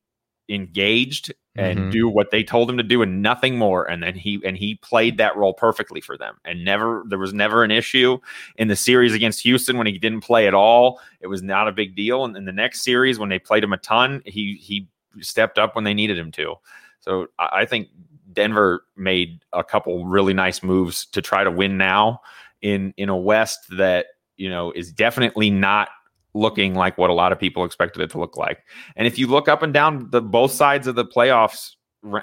[0.48, 1.90] engaged and mm-hmm.
[1.90, 4.76] do what they told him to do and nothing more and then he and he
[4.76, 8.16] played that role perfectly for them and never there was never an issue
[8.56, 11.72] in the series against Houston when he didn't play at all it was not a
[11.72, 14.88] big deal and in the next series when they played him a ton he he
[15.20, 16.54] stepped up when they needed him to.
[17.00, 17.88] So I, I think
[18.32, 22.20] Denver made a couple really nice moves to try to win now
[22.62, 24.06] in in a West that
[24.36, 25.88] you know is definitely not
[26.34, 28.64] looking like what a lot of people expected it to look like.
[28.96, 31.74] And if you look up and down the both sides of the playoffs,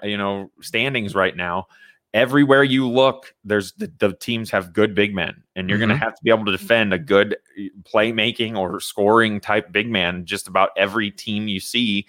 [0.03, 1.67] you know, standings right now,
[2.13, 5.89] everywhere you look, there's the, the teams have good big men, and you're mm-hmm.
[5.89, 7.35] going to have to be able to defend a good
[7.83, 10.25] playmaking or scoring type big man.
[10.25, 12.07] Just about every team you see,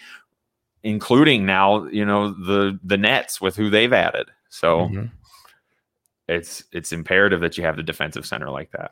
[0.83, 4.29] including now, you know, the the Nets with who they've added.
[4.49, 4.81] So.
[4.81, 5.07] Mm-hmm.
[6.29, 8.91] It's it's imperative that you have the defensive center like that.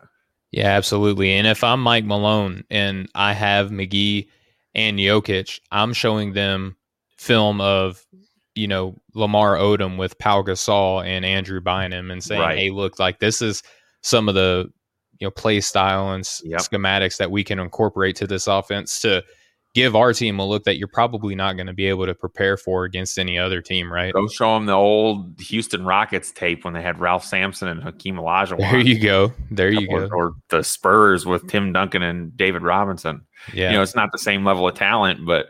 [0.54, 1.32] Yeah, absolutely.
[1.32, 4.28] And if I'm Mike Malone and I have McGee
[4.72, 6.76] and Jokic, I'm showing them
[7.18, 8.06] film of,
[8.54, 12.56] you know, Lamar Odom with Pau Gasol and Andrew Bynum and saying, right.
[12.56, 13.64] hey, look, like this is
[14.04, 14.70] some of the,
[15.18, 16.60] you know, play style and yep.
[16.60, 19.24] schematics that we can incorporate to this offense to
[19.74, 22.56] give our team a look that you're probably not going to be able to prepare
[22.56, 24.12] for against any other team, right?
[24.12, 28.16] Go show them the old Houston Rockets tape when they had Ralph Sampson and Hakeem
[28.16, 28.58] Olajuwon.
[28.58, 29.32] There you go.
[29.50, 30.14] There you or, go.
[30.14, 33.26] Or the Spurs with Tim Duncan and David Robinson.
[33.52, 33.70] Yeah.
[33.70, 35.46] You know, it's not the same level of talent, but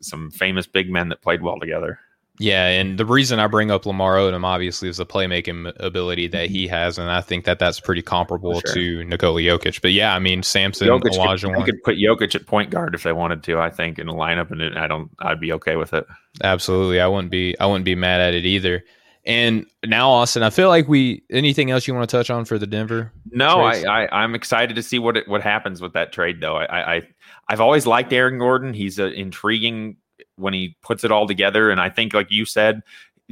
[0.00, 2.00] some famous big men that played well together.
[2.38, 6.46] Yeah, and the reason I bring up Lamar Odom obviously is the playmaking ability that
[6.46, 6.54] mm-hmm.
[6.54, 8.74] he has, and I think that that's pretty comparable sure.
[8.74, 9.80] to Nikola Jokic.
[9.80, 13.02] But yeah, I mean Sampson, Jokic Elijah, could, could put Jokic at point guard if
[13.02, 13.58] they wanted to.
[13.58, 16.06] I think in the lineup, and it, I don't, I'd be okay with it.
[16.42, 18.84] Absolutely, I wouldn't be, I wouldn't be mad at it either.
[19.24, 21.24] And now, Austin, I feel like we.
[21.30, 23.12] Anything else you want to touch on for the Denver?
[23.32, 26.56] No, I, I, am excited to see what it, what happens with that trade, though.
[26.56, 27.02] I, I,
[27.48, 28.72] I've always liked Aaron Gordon.
[28.72, 29.96] He's an intriguing
[30.36, 31.70] when he puts it all together.
[31.70, 32.82] And I think, like you said,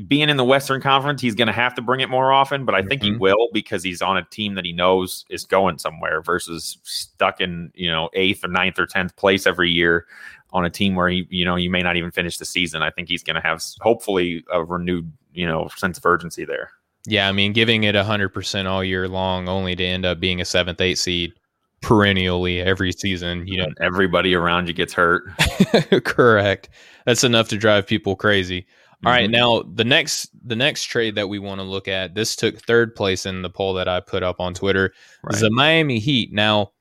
[0.09, 2.75] being in the Western Conference, he's going to have to bring it more often, but
[2.75, 3.13] I think mm-hmm.
[3.13, 7.41] he will because he's on a team that he knows is going somewhere versus stuck
[7.41, 10.07] in, you know, eighth or ninth or 10th place every year
[10.53, 12.83] on a team where he, you know, you may not even finish the season.
[12.83, 16.71] I think he's going to have hopefully a renewed, you know, sense of urgency there.
[17.07, 17.29] Yeah.
[17.29, 20.81] I mean, giving it 100% all year long only to end up being a seventh,
[20.81, 21.35] eighth seed
[21.83, 23.47] perennially every season.
[23.47, 25.25] You know, and everybody around you gets hurt.
[26.05, 26.69] Correct.
[27.07, 28.67] That's enough to drive people crazy.
[29.05, 29.33] All right, mm-hmm.
[29.33, 32.15] now the next the next trade that we want to look at.
[32.15, 34.95] This took third place in the poll that I put up on Twitter.
[35.23, 35.35] Right.
[35.35, 36.33] Is the Miami Heat.
[36.33, 36.73] Now,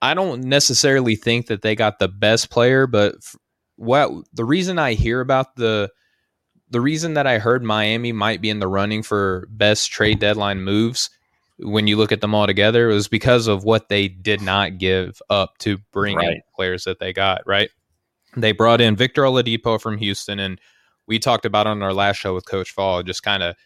[0.00, 3.16] I don't necessarily think that they got the best player, but
[3.76, 5.90] what the reason I hear about the
[6.70, 10.62] the reason that I heard Miami might be in the running for best trade deadline
[10.62, 11.10] moves
[11.62, 14.78] when you look at them all together, it was because of what they did not
[14.78, 16.28] give up to bring right.
[16.28, 17.70] in players that they got, right?
[18.36, 20.60] They brought in Victor Oladipo from Houston, and
[21.06, 23.56] we talked about on our last show with Coach Fall, just kind of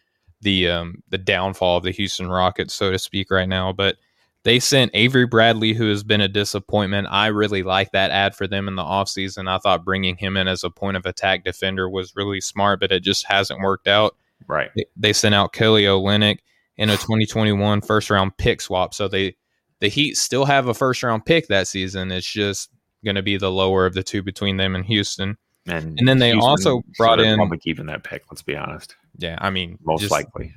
[0.41, 3.73] the um, the downfall of the Houston Rockets, so to speak, right now.
[3.73, 3.97] But
[4.45, 7.09] they sent Avery Bradley, who has been a disappointment.
[7.11, 9.49] I really like that ad for them in the offseason.
[9.49, 12.93] I thought bringing him in as a point of attack defender was really smart, but
[12.93, 14.17] it just hasn't worked out.
[14.47, 14.71] Right.
[14.77, 16.39] They, they sent out Kelly Olynyk
[16.77, 18.95] in a 2021 first round pick swap.
[18.95, 19.37] So they
[19.81, 22.11] the Heat still have a first round pick that season.
[22.11, 22.71] It's just
[23.05, 25.37] going to be the lower of the two between them and Houston.
[25.67, 28.23] And, and then they Houston, also brought in probably keeping that pick.
[28.31, 28.97] Let's be honest.
[29.19, 30.53] Yeah, I mean, most just, likely.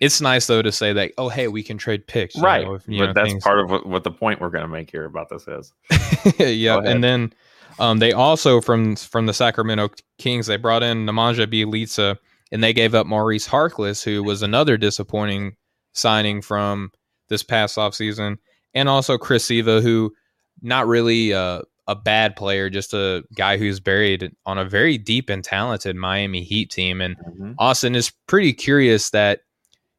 [0.00, 1.12] It's nice though to say that.
[1.16, 2.64] Oh, hey, we can trade picks, right?
[2.64, 3.44] Know, if, but know, that's things.
[3.44, 5.72] part of what, what, the point we're going to make here about this is.
[6.38, 7.32] yeah, and then
[7.78, 12.18] um, they also from from the Sacramento Kings they brought in Nemanja Bjelica
[12.52, 15.56] and they gave up Maurice Harkless, who was another disappointing
[15.94, 16.92] signing from
[17.28, 18.36] this past offseason,
[18.74, 20.12] and also Chris Silva, who
[20.60, 25.30] not really a, a bad player, just a guy who's buried on a very deep
[25.30, 27.00] and talented Miami Heat team.
[27.00, 27.52] And mm-hmm.
[27.58, 29.40] Austin is pretty curious that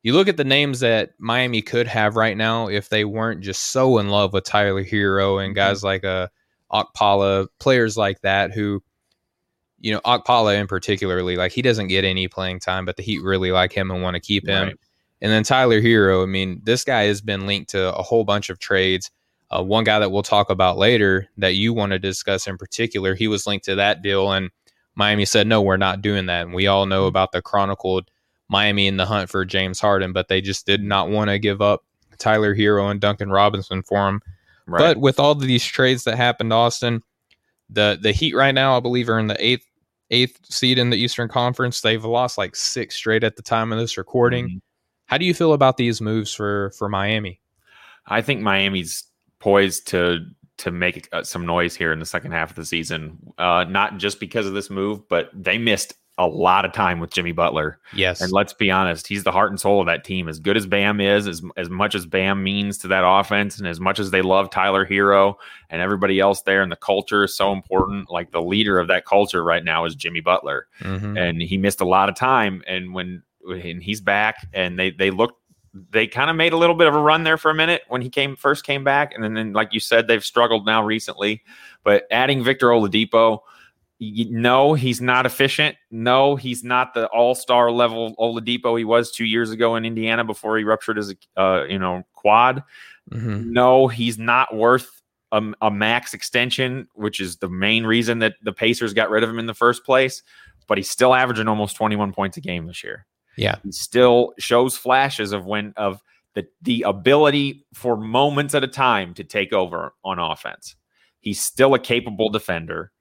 [0.04, 3.72] you look at the names that Miami could have right now if they weren't just
[3.72, 5.56] so in love with Tyler Herro and mm-hmm.
[5.56, 6.30] guys like a
[6.72, 8.84] uh, Okpala, players like that who
[9.84, 13.22] you know, Okpala in particularly, like he doesn't get any playing time, but the Heat
[13.22, 14.70] really like him and want to keep him.
[14.70, 14.80] Right.
[15.22, 18.50] And then Tyler Herro, I mean, this guy has been linked to a whole bunch
[18.50, 19.12] of trades.
[19.52, 23.14] Uh, one guy that we'll talk about later that you want to discuss in particular,
[23.14, 24.52] he was linked to that deal, and
[24.96, 26.46] Miami said, no, we're not doing that.
[26.46, 28.10] And we all know about the chronicled
[28.48, 31.62] Miami in the hunt for James Harden, but they just did not want to give
[31.62, 31.84] up
[32.20, 34.22] Tyler Herro and Duncan Robinson for him.
[34.66, 34.80] Right.
[34.80, 37.02] But with all of these trades that happened, Austin,
[37.70, 39.66] the the Heat right now, I believe, are in the eighth
[40.12, 41.82] eighth seed in the Eastern Conference.
[41.82, 44.46] They've lost like six straight at the time of this recording.
[44.46, 44.58] Mm-hmm.
[45.06, 47.40] How do you feel about these moves for for Miami?
[48.08, 49.04] I think Miami's
[49.40, 50.26] poised to
[50.58, 53.18] to make uh, some noise here in the second half of the season.
[53.38, 57.12] Uh, not just because of this move, but they missed a lot of time with
[57.12, 57.80] Jimmy Butler.
[57.94, 58.22] Yes.
[58.22, 60.30] And let's be honest, he's the heart and soul of that team.
[60.30, 63.68] As good as Bam is, as, as much as Bam means to that offense, and
[63.68, 65.36] as much as they love Tyler Herro
[65.70, 68.12] and everybody else there, and the culture is so important.
[68.12, 70.68] Like the leader of that culture right now is Jimmy Butler.
[70.82, 71.20] Mhm.
[71.20, 72.64] And he missed a lot of time.
[72.68, 75.38] And when and he's back and they they looked
[75.90, 78.02] they kind of made a little bit of a run there for a minute when
[78.02, 79.14] he came first came back.
[79.14, 81.44] And then, then like you said, they've struggled now recently.
[81.84, 83.40] But adding Victor Oladipo,
[84.30, 85.76] no, he's not efficient.
[85.92, 90.58] No, he's not the all-star level Oladipo he was two years ago in Indiana before
[90.58, 92.64] he ruptured his, uh, you know, quad.
[93.12, 93.48] Mhm.
[93.48, 98.54] No, he's not worth a, a max extension, which is the main reason that the
[98.54, 100.24] Pacers got rid of him in the first place.
[100.68, 103.06] But he's still averaging almost 21 points a game this year.
[103.36, 103.58] Yeah.
[103.64, 106.02] He still shows flashes of when of
[106.36, 110.76] the the ability for moments at a time to take over on offense.
[111.20, 112.93] He's still a capable defender.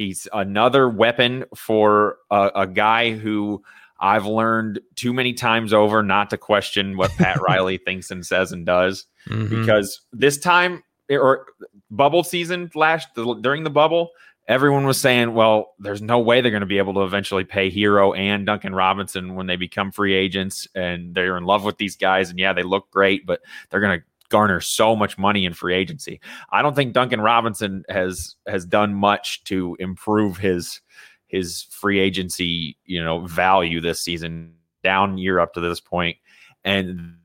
[0.00, 3.62] He's another weapon for a, a guy who
[4.00, 8.50] I've learned too many times over not to question what Pat Riley thinks and says
[8.50, 9.50] and does Mhm.
[9.50, 11.44] because this time or
[11.90, 13.08] bubble season last
[13.42, 14.12] during the bubble
[14.48, 17.70] everyone was saying well there's no way they're going to be able to eventually pay
[17.70, 21.96] Herro and duncan robinson when they become free agents and they're in love with these
[21.96, 25.52] guys and yeah they look great but they're going to garner so much money in
[25.52, 30.80] free agency i don't think duncan robinson has has done much to improve his
[31.26, 36.16] his free agency you know value this season down year up to this point.
[36.64, 37.16] and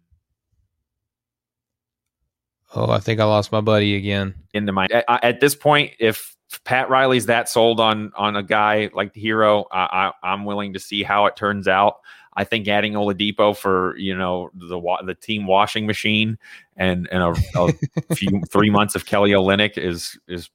[2.78, 4.36] Oh, I think I lost my buddy again.
[4.54, 8.90] into my at, at this point if pat riley's that sold on on a guy
[8.94, 11.98] like the Herro I, I i'm willing to see how it turns out
[12.36, 16.38] i think adding oladipo for you know the the team washing machine
[16.78, 17.74] and and a, a
[18.16, 20.50] few three months of kelly olynyk is is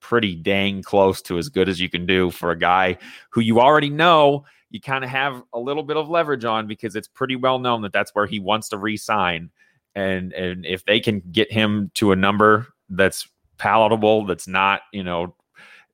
[0.00, 2.96] pretty dang close to as good as you can do for a guy
[3.30, 6.94] who you already know you kind of have a little bit of leverage on because
[6.94, 9.50] it's pretty well known that that's where he wants to re-sign.
[9.96, 13.28] And and if they can get him to a number that's
[13.58, 15.34] palatable that's not you know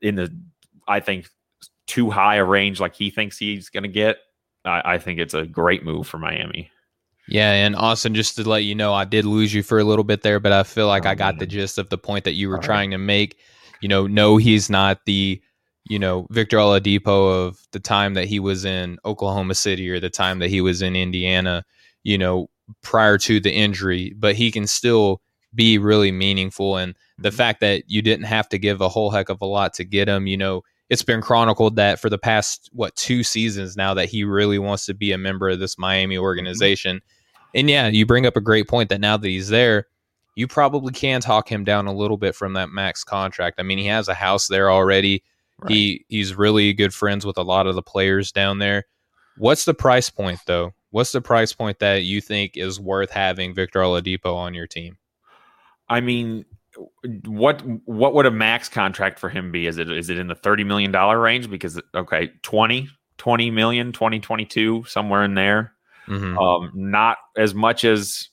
[0.00, 0.34] in the
[0.86, 1.28] i think
[1.86, 4.18] too high a range like he thinks he's going to get
[4.66, 6.70] I, I think it's a great move for miami
[7.26, 10.04] Yeah, and Austin, just to let you know, I did lose you for a little
[10.04, 12.34] bit there, but I feel like Oh, I got the gist of the point that
[12.34, 12.66] you were All right.
[12.66, 13.38] trying to make.
[13.80, 15.42] You know, no, he's not the,
[15.84, 20.10] you know, Victor Oladipo of the time that he was in Oklahoma City or the
[20.10, 21.64] time that he was in Indiana,
[22.04, 22.48] you know,
[22.82, 25.20] prior to the injury, but he can still
[25.54, 26.76] be really meaningful.
[26.76, 27.34] And the Mhm.
[27.34, 30.08] fact that you didn't have to give a whole heck of a lot to get
[30.08, 34.08] him, you know, it's been chronicled that for the past what two seasons now that
[34.08, 36.22] he really wants to be a member of this Miami mm-hmm.
[36.22, 37.00] organization.
[37.54, 39.86] And yeah, you bring up a great point that now that he's there,
[40.34, 43.58] you probably can talk him down a little bit from that max contract.
[43.58, 45.24] I mean, he has a house there already.
[45.58, 45.72] Right.
[45.72, 48.84] He he's really good friends with a lot of the players down there.
[49.38, 50.72] What's the price point though?
[50.90, 54.98] What's the price point that you think is worth having Victor Oladipo on your team?
[55.88, 56.44] I mean,
[57.26, 59.66] what what would a max contract for him be?
[59.66, 63.92] Is it is it in the 30 million dollar range because okay, 20 20 million,
[63.92, 65.72] 20 22 somewhere in there.
[66.08, 66.36] Mhm.
[66.38, 68.28] Um not as much as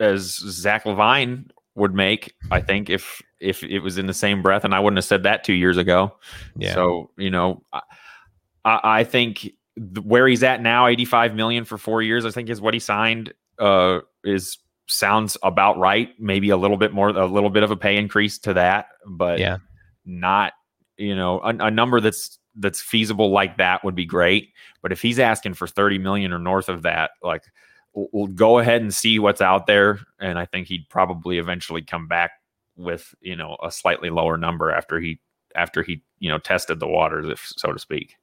[0.00, 4.64] as Zach LaVine would make, I think if if it was in the same breath
[4.64, 6.16] and I wouldn't have said that 2 years ago.
[6.56, 6.74] yeah.
[6.74, 7.80] So, you know, I,
[8.64, 9.52] I I think
[10.02, 13.32] where he's at now, 85 million for four years, I think is what he signed,
[13.60, 16.10] uh, is sounds about right.
[16.18, 19.38] Maybe a little bit more, a little bit of a pay increase to that, but
[19.38, 19.58] Yeah.
[20.04, 20.52] not,
[20.96, 24.50] you know, a, a number that's, that's feasible like that would be great.
[24.82, 27.44] But if he's asking for 30 million or north of that, like,
[27.94, 30.00] we'll go ahead and see what's out there.
[30.20, 32.32] And I think he'd probably eventually come back
[32.76, 35.20] with, you know, a slightly lower number after he,
[35.54, 38.16] after he, you know, tested the waters, if so to speak.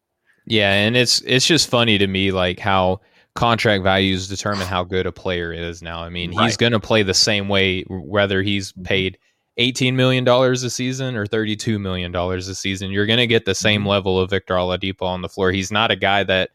[0.47, 3.01] Yeah, and it's it's just funny to me like how
[3.36, 6.00] contract values determine how good a player is now.
[6.02, 9.17] I mean, he's going to play the same way whether he's paid
[9.58, 12.91] 18 million dollars a season or 32 million dollars a season.
[12.91, 13.88] You're going to get the same Mhm.
[13.88, 15.52] level of Victor Oladipo on the floor.
[15.52, 16.50] He's not a guy that,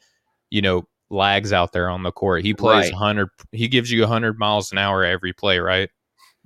[0.51, 2.45] you know, lags out there on the court.
[2.45, 2.93] He plays Right.
[2.93, 5.88] 100 he gives you 100 miles an hour every play, right?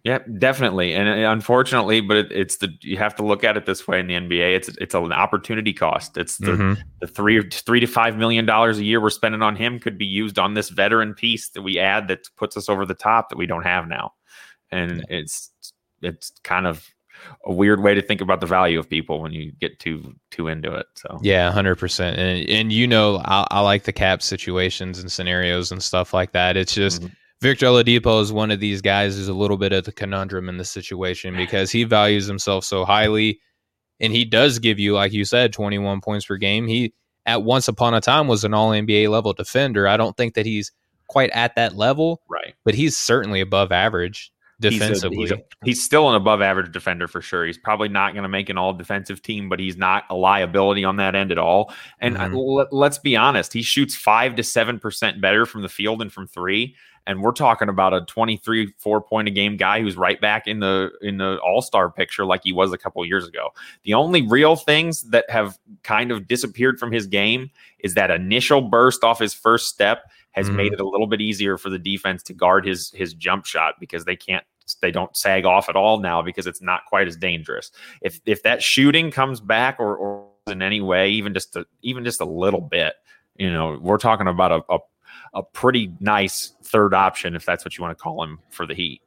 [0.04, 3.64] Yeah, definitely, and uh, unfortunately, but it, it's the you have to look at it
[3.64, 4.54] this way in the NBA.
[4.54, 6.18] It's it's an opportunity cost.
[6.18, 6.78] It's the Mhm.
[7.00, 10.04] the three three to five million dollars a year we're spending on him could be
[10.04, 13.38] used on this veteran piece that we add that puts us over the top that
[13.38, 14.12] we don't have now,
[14.70, 15.50] and it's
[16.02, 16.86] it's kind of
[17.46, 20.48] a weird way to think about the value of people when you get too too
[20.48, 20.84] into it.
[20.96, 22.18] So Yeah, hundred percent.
[22.18, 26.32] And and you know, I, I like the cap situations and scenarios and stuff like
[26.32, 26.58] that.
[26.58, 27.12] It's just Mhm.
[27.40, 30.56] Victor Oladipo is one of these guys who's a little bit of the conundrum in
[30.56, 33.40] the situation because he values himself so highly,
[34.00, 36.66] and he does give you, like you said, twenty one points per game.
[36.66, 36.94] He
[37.26, 39.86] at once upon a time was an all NBA level defender.
[39.86, 40.72] I don't think that he's
[41.08, 42.54] quite at that level, right?
[42.64, 45.18] But he's certainly above average defensively.
[45.18, 47.44] He's, a, he's, a, he's, still an above average defender for sure.
[47.44, 50.84] He's probably not going to make an all defensive team, but he's not a liability
[50.84, 51.72] on that end at all.
[52.00, 52.34] And mm-hmm.
[52.34, 56.12] let, let's be honest, he shoots five to seven percent better from the field and
[56.12, 56.76] from three.
[57.06, 60.60] And we're talking about a 23, four point a game guy who's right back in
[60.60, 63.50] the in the all star picture like he was a couple years ago.
[63.82, 67.50] The only real things that have kind of disappeared from his game
[67.80, 70.56] is that initial burst off his first step has mm-hmm.
[70.56, 73.74] made it a little bit easier for the defense to guard his his jump shot
[73.78, 74.44] because they can't
[74.80, 77.70] they don't sag off at all now because it's not quite as dangerous.
[78.00, 82.04] If if that shooting comes back or, or in any way, even just a, even
[82.04, 82.94] just a little bit,
[83.36, 84.78] you know, we're talking about a, a
[85.34, 88.74] a pretty nice third option if that's what you want to call him for the
[88.74, 89.00] Heat.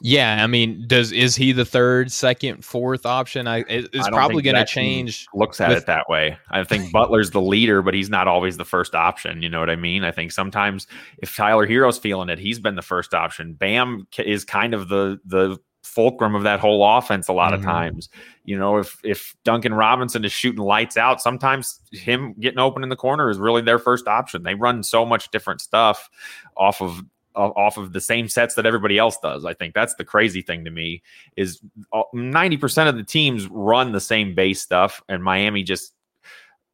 [0.00, 3.46] Yeah, I mean, does is he the third, second, fourth option?
[3.46, 5.26] I it's probably going to change.
[5.34, 6.36] Looks at with, it that way.
[6.50, 9.42] I think Butler's the leader, but he's not always the first option.
[9.42, 10.04] You know what I mean?
[10.04, 10.86] I think sometimes
[11.18, 13.54] if Tyler Herro's feeling it, he's been the first option.
[13.54, 17.60] Bam is kind of the the fulcrum of that whole offense a lot mm-hmm.
[17.60, 18.08] of times.
[18.44, 22.88] You know, if if Duncan Robinson is shooting lights out, sometimes him getting open in
[22.88, 24.42] the corner is really their first option.
[24.42, 26.10] They run so much different stuff
[26.56, 27.02] off of
[27.36, 29.44] off of the same sets that everybody else does.
[29.44, 31.02] I think that's the crazy thing to me
[31.36, 31.60] is
[31.92, 35.94] 90% of the teams run the same base stuff and Miami just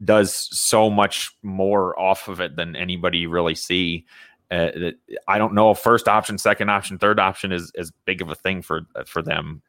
[0.05, 4.07] does so much more off of it than anybody really see.
[4.51, 4.91] Uh,
[5.29, 8.63] I don't know first option, second option, third option is as big of a thing
[8.63, 9.63] for for them.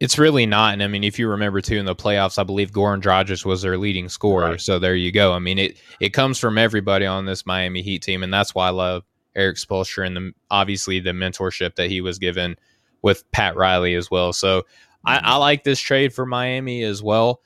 [0.00, 0.74] It's really not.
[0.74, 3.62] And I mean, if you remember too in the playoffs, I believe Goran Dragic was
[3.62, 4.50] their leading scorer.
[4.50, 4.60] Right.
[4.60, 5.32] So there you go.
[5.32, 8.68] I mean, it it comes from everybody on this Miami Heat team, and that's why
[8.68, 12.56] I love Erik Spoelstra and the obviously the mentorship that he was given
[13.02, 14.32] with Pat Riley as well.
[14.32, 15.08] So mm-hmm.
[15.08, 17.40] I, I, like this trade for Miami as well.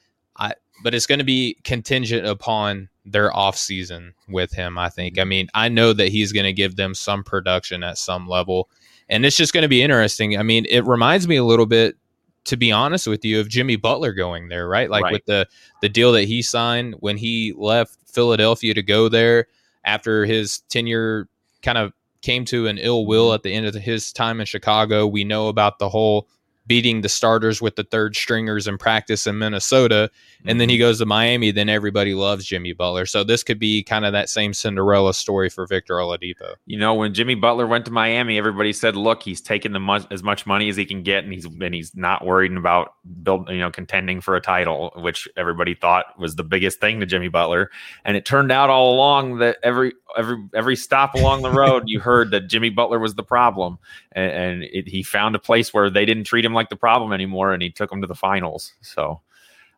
[0.83, 4.79] But it's going to be contingent upon their off season with him.
[4.79, 5.19] I think.
[5.19, 8.69] I mean, I know that he's going to give them some production at some level,
[9.09, 10.39] and it's just going to be interesting.
[10.39, 11.97] I mean, it reminds me a little bit
[12.45, 14.91] to be honest with you, of Jimmy Butler going there, right?
[14.91, 15.13] Like right.
[15.13, 15.47] with the
[15.81, 19.47] the deal that he signed when he left Philadelphia to go there
[19.85, 21.29] after his tenure
[21.63, 23.35] kind of came to an ill will mm-hmm.
[23.35, 25.07] at the end of his time in Chicago.
[25.07, 26.29] We know about the whole
[26.67, 30.11] beating the starters with the third stringers in practice in Minnesota.
[30.45, 30.83] And then he mm-hmm.
[30.83, 33.07] goes to Miami, then everybody loves Jimmy Butler.
[33.07, 36.55] So this could be kind of that same Cinderella story for Victor Oladipo.
[36.67, 40.23] You know, when Jimmy Butler went to Miami, everybody said, "Look, he's taking the as
[40.23, 43.59] much money as he can get, and he's and he's not worried about build, you
[43.59, 47.71] know, contending for a title," which everybody thought was the biggest thing to Jimmy Butler.
[48.05, 52.01] And it turned out all along that every every every stop along the road, you
[52.01, 53.79] heard that Jimmy Butler was the problem,
[54.13, 57.13] and, and it, he found a place where they didn't treat him like the problem
[57.13, 58.73] anymore, and he took him to the finals.
[58.81, 59.21] So,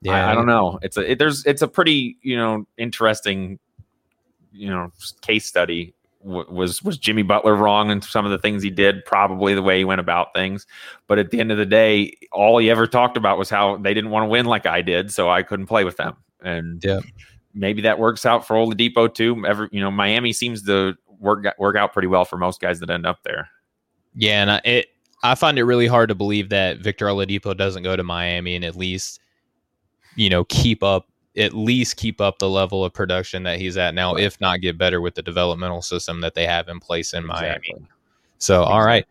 [0.01, 0.79] yeah, I, I don't know.
[0.83, 3.59] It's a it, there's it's a pretty you know interesting
[4.53, 5.95] you know case study.
[6.25, 9.05] W- was was Jimmy Butler wrong in some of the things he did?
[9.05, 10.66] Probably the way he went about things,
[11.07, 13.95] but at the end of the day, all he ever talked about was how they
[13.95, 16.16] didn't want to win like I did, so I couldn't play with them.
[16.43, 17.01] And yeah
[17.55, 19.45] maybe that works out for Oladipo too.
[19.47, 22.91] Ever, you know, Miami seems to work work out pretty well for most guys that
[22.91, 23.49] end up there.
[24.14, 24.87] Yeah, and I, it
[25.25, 28.64] I find it really hard to believe that Victor Oladipo doesn't go to Miami and
[28.64, 29.20] at least
[30.16, 33.95] you know keep up at least keep up the level of production that he's at
[33.95, 37.25] now, if not get better with the developmental system that they have in place in
[37.25, 37.72] exactly.
[37.75, 37.89] Miami.
[38.39, 38.75] So, exactly.
[38.75, 39.07] all right,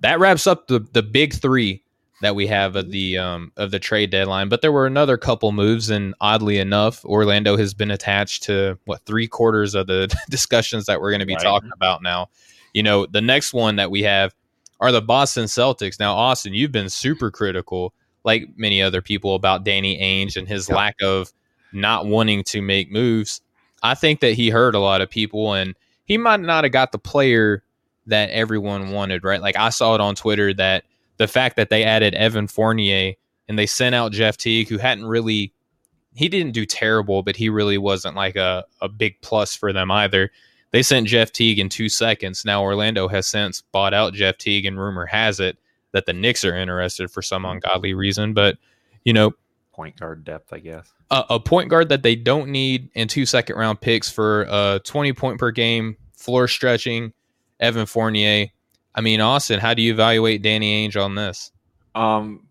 [0.00, 1.82] that wraps up the the big three
[2.22, 4.48] that we have of the um, of the trade deadline.
[4.48, 9.04] But there were another couple moves, and oddly enough, Orlando has been attached to what
[9.04, 11.42] three quarters of the discussions that we're going to be right.
[11.42, 12.28] talking about now.
[12.74, 14.34] You know, the next one that we have
[14.80, 15.98] are the Boston Celtics.
[15.98, 20.68] Now, Austin, you've been super critical, like many other people, about Danny Ainge and his
[20.70, 21.32] lack of
[21.72, 23.40] not wanting to make moves.
[23.82, 25.74] I think that he hurt a lot of people, and
[26.04, 27.62] he might not have got the player
[28.06, 29.24] that everyone wanted.
[29.24, 29.40] Right?
[29.40, 30.84] Like I saw it on Twitter that
[31.16, 33.14] the fact that they added Evan Fournier
[33.48, 35.52] and they sent out Jeff Teague, who hadn't really,
[36.14, 39.90] he didn't do terrible, but he really wasn't like a, a big plus for them
[39.90, 40.30] either.
[40.72, 42.44] They sent Jeff Teague in two seconds.
[42.44, 45.58] Now Orlando has since bought out Jeff Teague, and rumor has it
[45.92, 48.34] that the Knicks are interested for some ungodly reason.
[48.34, 48.58] But,
[49.04, 49.32] you know,
[49.72, 50.92] point guard depth, I guess.
[51.10, 54.80] A, a point guard that they don't need and two second round picks for a
[54.84, 57.12] 20 point per game floor stretching
[57.60, 58.48] Evan Fournier
[58.96, 61.52] I mean, Austin, how do you evaluate Danny Ainge on this?
[61.94, 62.48] Um,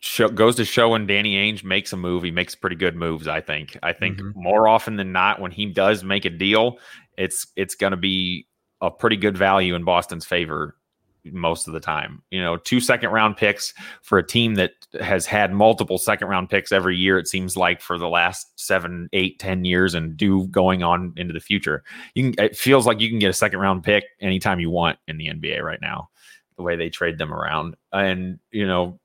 [0.00, 3.28] show, goes to show when Danny Ainge makes a move, he makes pretty good moves.
[3.28, 3.78] I think.
[3.82, 4.42] I think mm-hmm.
[4.42, 6.78] more often than not, when he does make a deal,
[7.16, 8.46] it's it's going to be
[8.80, 10.76] a pretty good value in Boston's favor.
[11.24, 12.22] most of the time.
[12.30, 16.50] You know, two second round picks for a team that has had multiple second round
[16.50, 20.46] picks every year, it seems like for the last seven, eight, ten years and do
[20.48, 21.84] going on into the future.
[22.14, 24.98] You can it feels like you can get a second round pick anytime you want
[25.06, 26.08] in the NBA right now,
[26.56, 27.76] the way they trade them around.
[27.92, 28.98] And, you know,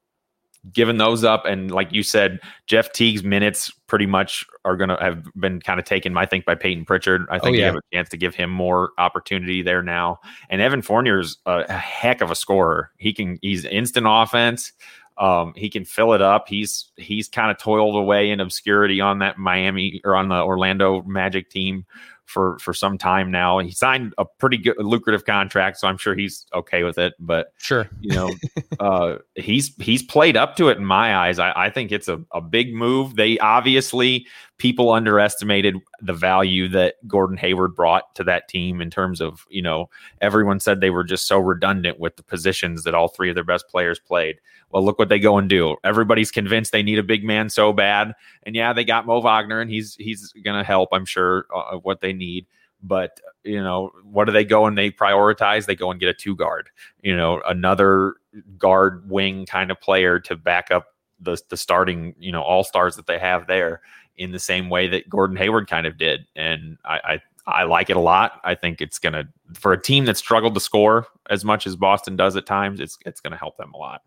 [0.72, 1.46] given those up.
[1.46, 5.80] And like you said jeff teague's minutes pretty much are going to have been kind
[5.80, 7.26] of taken i think by Payton pritchard.
[7.30, 7.60] I think oh, yeah.
[7.60, 10.20] you have a chance to give him more opportunity there now.
[10.50, 12.92] And evan fournier's a heck of a scorer.
[12.98, 14.74] He can he's instant offense.
[15.18, 16.48] Um, he can fill it up.
[16.48, 21.02] He's he's kind of toiled away in obscurity on that Miami or on the Orlando
[21.04, 21.86] Magic team
[22.28, 23.58] for for some time now.
[23.60, 27.14] He signed a pretty good lucrative contract, so I'm sure he's okay with it.
[27.20, 28.32] But sure, you know,
[28.80, 31.40] uh, he's he's played up to it in my eyes.
[31.40, 33.16] I, I think it's a, a big move.
[33.16, 34.28] They obviously
[34.58, 39.62] people underestimated the value that Gordon Hayward brought to that team in terms of, you
[39.62, 39.90] know,
[40.20, 43.44] everyone said they were just so redundant with the positions that all three of their
[43.44, 44.40] best players played.
[44.72, 45.78] Well, look what they go and do.
[45.84, 48.14] Everybody's convinced they need a big man so bad.
[48.44, 51.78] And yeah, they got Mo Wagner and he's he's going to help, I'm sure, uh,
[51.78, 52.48] what they need.
[52.82, 55.66] But, you know, what do they go and they prioritize?
[55.66, 56.70] They go and get a two guard,
[57.02, 58.16] you know, another
[58.58, 60.88] guard wing kind of player to back up
[61.20, 63.82] the the starting, you know, all stars that they have there
[64.18, 66.26] in the same way that Gordon Hayward kind of did.
[66.36, 68.42] And I, I, I like it a lot.
[68.44, 71.76] I think it's going to, for a team that struggled to score as much as
[71.76, 74.02] Boston does at times, it's, it's going to help them a lot.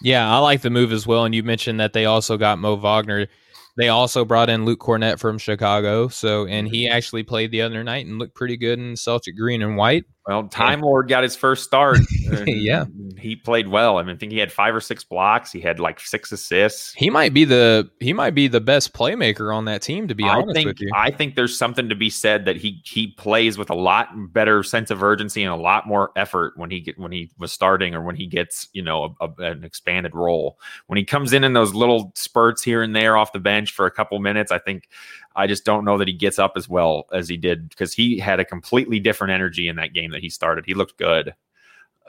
[0.00, 1.24] Yeah, I like the move as well.
[1.24, 3.28] And you mentioned that they also got Mo Wagner
[3.76, 6.08] they also brought in Luke Kornet from Chicago.
[6.08, 9.62] So, and he actually played the other night and looked pretty good in Celtic green
[9.62, 10.04] and white.
[10.26, 11.98] Well, Time Lord got his first start.
[12.46, 12.84] yeah.
[13.22, 13.98] He played well.
[13.98, 15.52] I mean, I think he had five or six blocks.
[15.52, 16.92] He had like six assists.
[16.94, 20.24] He might be the he might be the best playmaker on that team, to be
[20.24, 20.90] I honest think, with you.
[20.94, 24.62] I think there's something to be said that he he plays with a lot better
[24.62, 27.94] sense of urgency and a lot more effort when he get when he was starting
[27.94, 30.58] or when he gets, you know, a, a, an expanded role.
[30.88, 33.86] When he comes in in those little spurts here and there off the bench for
[33.86, 34.88] a couple minutes, I think
[35.36, 38.18] I just don't know that he gets up as well as he did because he
[38.18, 40.64] had a completely different energy in that game that he started.
[40.66, 41.34] He looked good.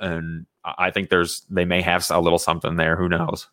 [0.03, 2.95] And I think there's they may have a little something there.
[2.95, 3.47] Who knows?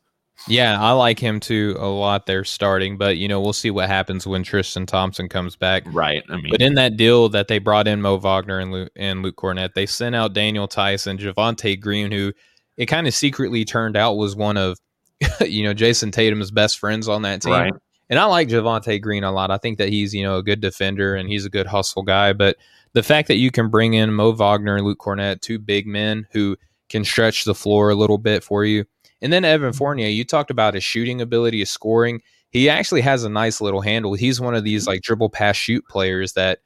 [0.49, 3.89] Yeah, I like him too a lot there starting, but you know, we'll see what
[3.89, 5.83] happens when Tristan Thompson comes back.
[5.87, 6.23] Right.
[6.31, 9.23] I mean, but in that deal that they brought in Mo Wagner and Luke, and
[9.23, 12.33] Luke Kornet, they sent out Daniel Theis, and Javonte Green, who
[12.79, 14.79] it kind of secretly turned out was one of
[15.41, 17.53] you know Jayson Tatum's best friends on that team.
[17.53, 17.73] Right.
[18.11, 19.53] And I like Javonte Green a lot.
[19.53, 22.33] I think that he's, you know, a good defender and he's a good hustle guy.
[22.33, 22.57] But
[22.93, 26.27] the fact that you can bring in Mo Wagner and Luke Kornet, two big men
[26.33, 26.57] who
[26.89, 28.85] can stretch the floor a little bit for you.
[29.23, 29.79] And then Evan mm-hmm.
[29.79, 32.21] Fournier, you talked about his shooting ability, his scoring.
[32.51, 34.15] He actually has a nice little handle.
[34.15, 34.91] He's one of these mm-hmm.
[34.91, 36.61] like dribble pass shoot players that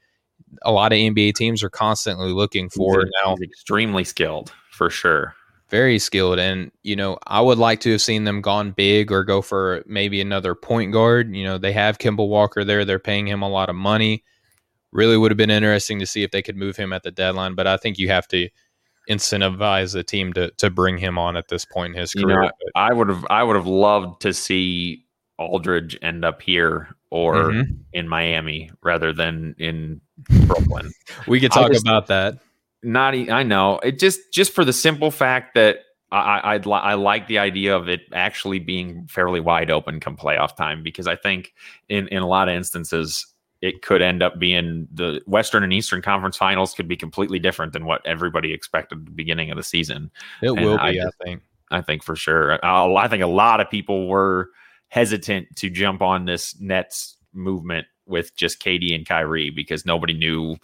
[0.63, 3.01] a lot of NBA teams are constantly looking for.
[3.01, 3.37] He's, now.
[3.39, 5.35] He's extremely skilled for sure
[5.71, 6.39] very skilled.
[6.39, 9.83] And, you know, I would like to have seen them gone big or go for
[9.87, 11.35] maybe another point guard.
[11.35, 14.23] You know, they have Kemba Walker there, they're paying him a lot of money.
[14.95, 17.55] Really would have been interesting to see if they could move him at the deadline,
[17.55, 18.49] but I think you have to
[19.11, 22.43] incentivize the team to to bring him on at this point in his career.
[22.43, 25.05] You know, I would have I would have loved to see
[25.39, 27.73] Aldridge end up here or mm-hmm.
[27.93, 30.01] in Miami rather than in
[30.47, 30.93] Brooklyn.
[31.27, 32.39] we could talk just, about that
[32.85, 35.79] not I know it just just for the simple fact that
[36.13, 40.55] I I'd, I like the idea of it actually being fairly wide open come playoff
[40.55, 41.55] time because I think
[41.89, 43.27] in in a lot of instances
[43.65, 47.73] it could end up being the Western and Eastern Conference Finals could be completely different
[47.73, 50.11] than what everybody expected at the beginning of the season.
[50.43, 51.43] It and will be, I, I, think.
[51.71, 52.63] I think for sure.
[52.63, 54.51] I, I think a lot of people were
[54.89, 60.59] hesitant to jump on this Nets movement with just KD and Kyrie because nobody knew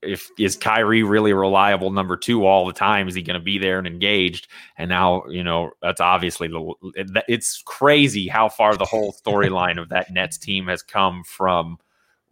[0.00, 3.08] if is Kyrie really reliable number two all the time?
[3.08, 4.48] Is he going to be there and engaged?
[4.78, 7.22] And now, you know, that's obviously the.
[7.28, 11.78] It's crazy how far the whole storyline of that Nets team has come from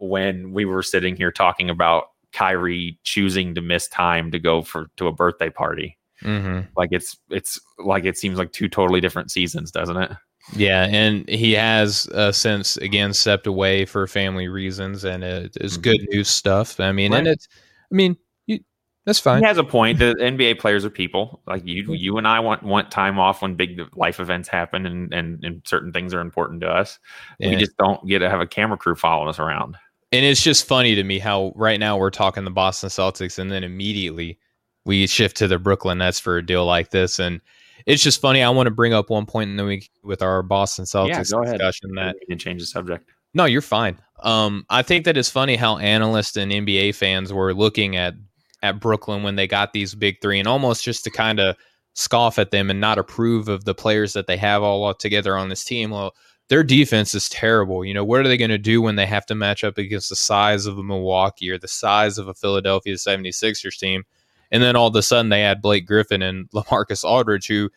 [0.01, 4.87] when we were sitting here talking about Kyrie choosing to miss time to go for
[4.97, 5.97] to a birthday party.
[6.23, 6.69] Mm-hmm.
[6.75, 10.11] Like it's it's like it seems like two totally different seasons, doesn't it?
[10.55, 15.73] Yeah, and he has uh, since again stepped away for family reasons, and it is
[15.73, 15.81] mm-hmm.
[15.81, 16.79] good news stuff.
[16.79, 17.19] I mean, right.
[17.19, 17.47] and it's,
[17.91, 18.59] I mean, you,
[19.05, 19.41] that's fine.
[19.41, 19.99] He has a point.
[19.99, 21.93] The NBA players are people like you.
[21.93, 25.61] You and I want want time off when big life events happen, and and, and
[25.65, 26.99] certain things are important to us.
[27.39, 29.77] We just don't get to have a camera crew following us around.
[30.11, 33.51] And it's just funny to me how right now we're talking the Boston Celtics, and
[33.51, 34.37] then immediately
[34.85, 37.39] we shift to the Brooklyn Nets for a deal like this, and
[37.85, 38.43] it's just funny.
[38.43, 41.23] I want to bring up one point in the week with our Boston Celtics yeah,
[41.23, 42.09] go discussion ahead.
[42.09, 43.09] that we can change the subject.
[43.33, 43.97] No, you're fine.
[44.23, 48.13] Um, I think that it's funny how analysts and NBA fans were looking at
[48.63, 51.55] at Brooklyn when they got these big three, and almost just to kind of
[51.93, 55.49] scoff at them and not approve of the players that they have all together on
[55.49, 55.91] this team.
[55.91, 56.13] Well,
[56.51, 57.85] their defense is terrible.
[57.85, 60.09] You know, what are they going to do when they have to match up against
[60.09, 64.03] the size of a Milwaukee or the size of a Philadelphia 76ers team?
[64.51, 67.69] And then all of a sudden they add Blake Griffin and LaMarcus Aldridge, who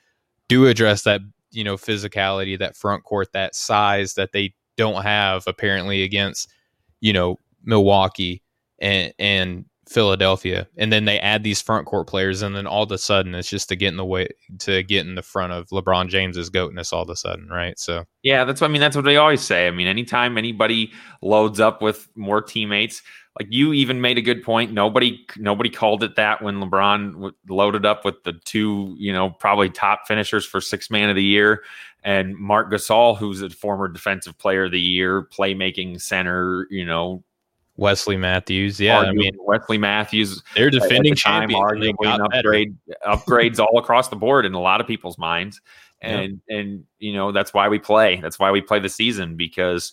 [0.48, 1.20] do address that,
[1.52, 6.52] you know, physicality, that front court, that size that they don't have apparently against,
[7.00, 8.42] you know, Milwaukee
[8.80, 12.92] and, and Philadelphia, and then they add these front court players, and then all of
[12.92, 14.28] a sudden it's just to get in the way
[14.60, 17.78] to get in the front of LeBron James's goatness all of a sudden, right?
[17.78, 18.80] So yeah, that's what I mean.
[18.80, 19.66] That's what they always say.
[19.66, 23.02] I mean, anytime anybody loads up with more teammates,
[23.38, 24.72] like you even made a good point.
[24.72, 29.30] Nobody nobody called it that when LeBron w- loaded up with the two, you know,
[29.30, 31.62] probably top finishers for six man of the year,
[32.04, 37.24] and Marc Gasol, who's a former defensive player of the year, playmaking center, you know,
[37.76, 38.78] Wesley Matthews.
[38.78, 40.42] Yeah, I mean Wesley Matthews.
[40.54, 42.20] They're defending the time, champions.
[42.20, 45.60] upgrade upgrades all across the board in a lot of people's minds,
[46.00, 46.58] and yep.
[46.60, 48.20] and you know that's why we play.
[48.20, 49.92] That's why we play the season because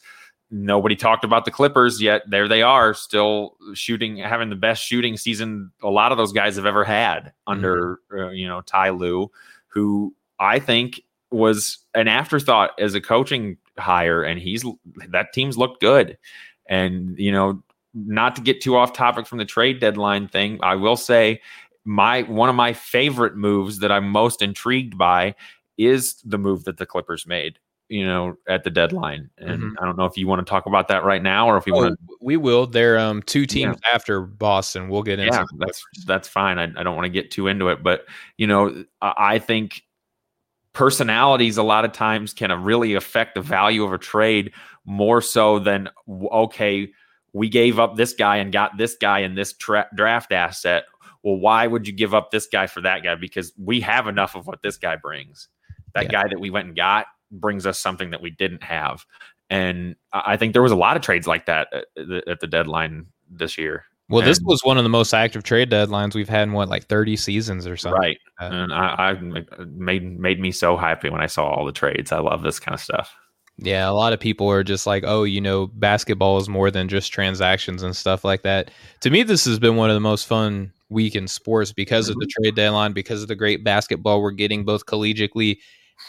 [0.52, 2.24] nobody talked about the Clippers yet.
[2.30, 6.58] There they are, still shooting, having the best shooting season a lot of those guys
[6.58, 8.20] have ever had under mm-hmm.
[8.20, 9.32] uh, you know Ty Lue,
[9.68, 11.02] who I think
[11.32, 14.64] was an afterthought as a coaching hire, and he's
[15.10, 16.18] that team's looked good.
[16.68, 17.64] And you know,
[17.94, 21.42] not to get too off topic from the trade deadline thing, I will say
[21.86, 25.36] my one of my favorite moves that I'm most intrigued by
[25.78, 27.60] is the move that the Clippers made
[27.92, 29.30] you know at the deadline.
[29.38, 29.74] And mm-hmm.
[29.80, 31.76] i don't know if you want to talk about that right now or if you
[31.76, 32.66] oh, want to we will.
[32.66, 33.94] They're um two teams yeah.
[33.94, 34.90] after boston.
[34.90, 36.58] We'll get into yeah that's that's fine.
[36.58, 38.06] I, I don't want to get too into it but
[38.38, 39.84] you know i think
[40.74, 44.54] personalities a lot of times can really affect the value of a trade
[44.86, 45.90] more so than
[46.32, 46.90] okay
[47.34, 50.86] we gave up this guy and got this guy in this tra- draft asset.
[51.24, 53.16] Well, why would you give up this guy for that guy?
[53.16, 55.48] Because we have enough of what this guy brings.
[55.94, 56.24] That yeah.
[56.24, 59.06] guy that we went and got brings us something that we didn't have.
[59.50, 62.48] And I think there was a lot of trades like that at the, at the
[62.48, 63.86] deadline this year.
[64.10, 66.68] Well, and, this was one of the most active trade deadlines we've had in what,
[66.68, 67.98] like thirty seasons or something.
[67.98, 71.72] Right, and I, I uh, made made me so happy when I saw all the
[71.72, 72.12] trades.
[72.12, 73.16] I love this kind of stuff.
[73.58, 76.88] Yeah, a lot of people are just like, oh, you know, basketball is more than
[76.88, 78.72] just transactions and stuff like that.
[79.02, 82.16] To me, this has been one of the most fun week in sports because of
[82.16, 82.44] the mm-hmm.
[82.44, 85.58] trade deadline, because of the great basketball we're getting both collegiately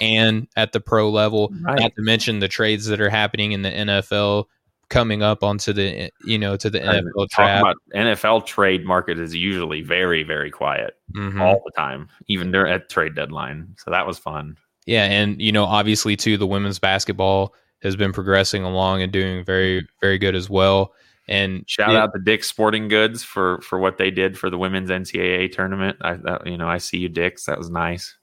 [0.00, 1.52] and at the pro level.
[1.62, 1.78] Right.
[1.78, 4.46] Not to mention the trades that are happening in the NFL
[4.88, 7.76] coming up onto the you know to the NFL trap.
[7.94, 11.40] NFL trade market is usually very very quiet mm-hmm.
[11.40, 13.74] all the time, even during at trade deadline.
[13.78, 14.56] So that was fun.
[14.86, 19.44] Yeah, and you know, obviously too, the women's basketball has been progressing along and doing
[19.44, 19.86] very, mm-hmm.
[20.00, 20.92] very good as well.
[21.28, 24.58] And shout it, out to Dick's Sporting Goods for for what they did for the
[24.58, 25.96] women's NCAA tournament.
[26.00, 27.46] I that, you know I see you, Dick's.
[27.46, 28.16] That was nice.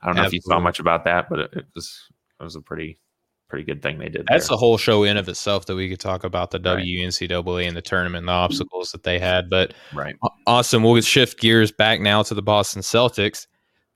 [0.00, 0.38] I don't know Absolutely.
[0.38, 2.08] if you saw much about that, but it, it, was
[2.40, 2.98] it was a pretty
[3.48, 4.26] pretty good thing they did.
[4.28, 4.54] That's there.
[4.54, 6.84] a whole show in of itself that we could talk about the right.
[6.84, 9.50] WNCAA and the tournament and the obstacles that they had.
[9.50, 10.82] But right, awesome.
[10.82, 13.46] We'll shift gears back now to the Boston Celtics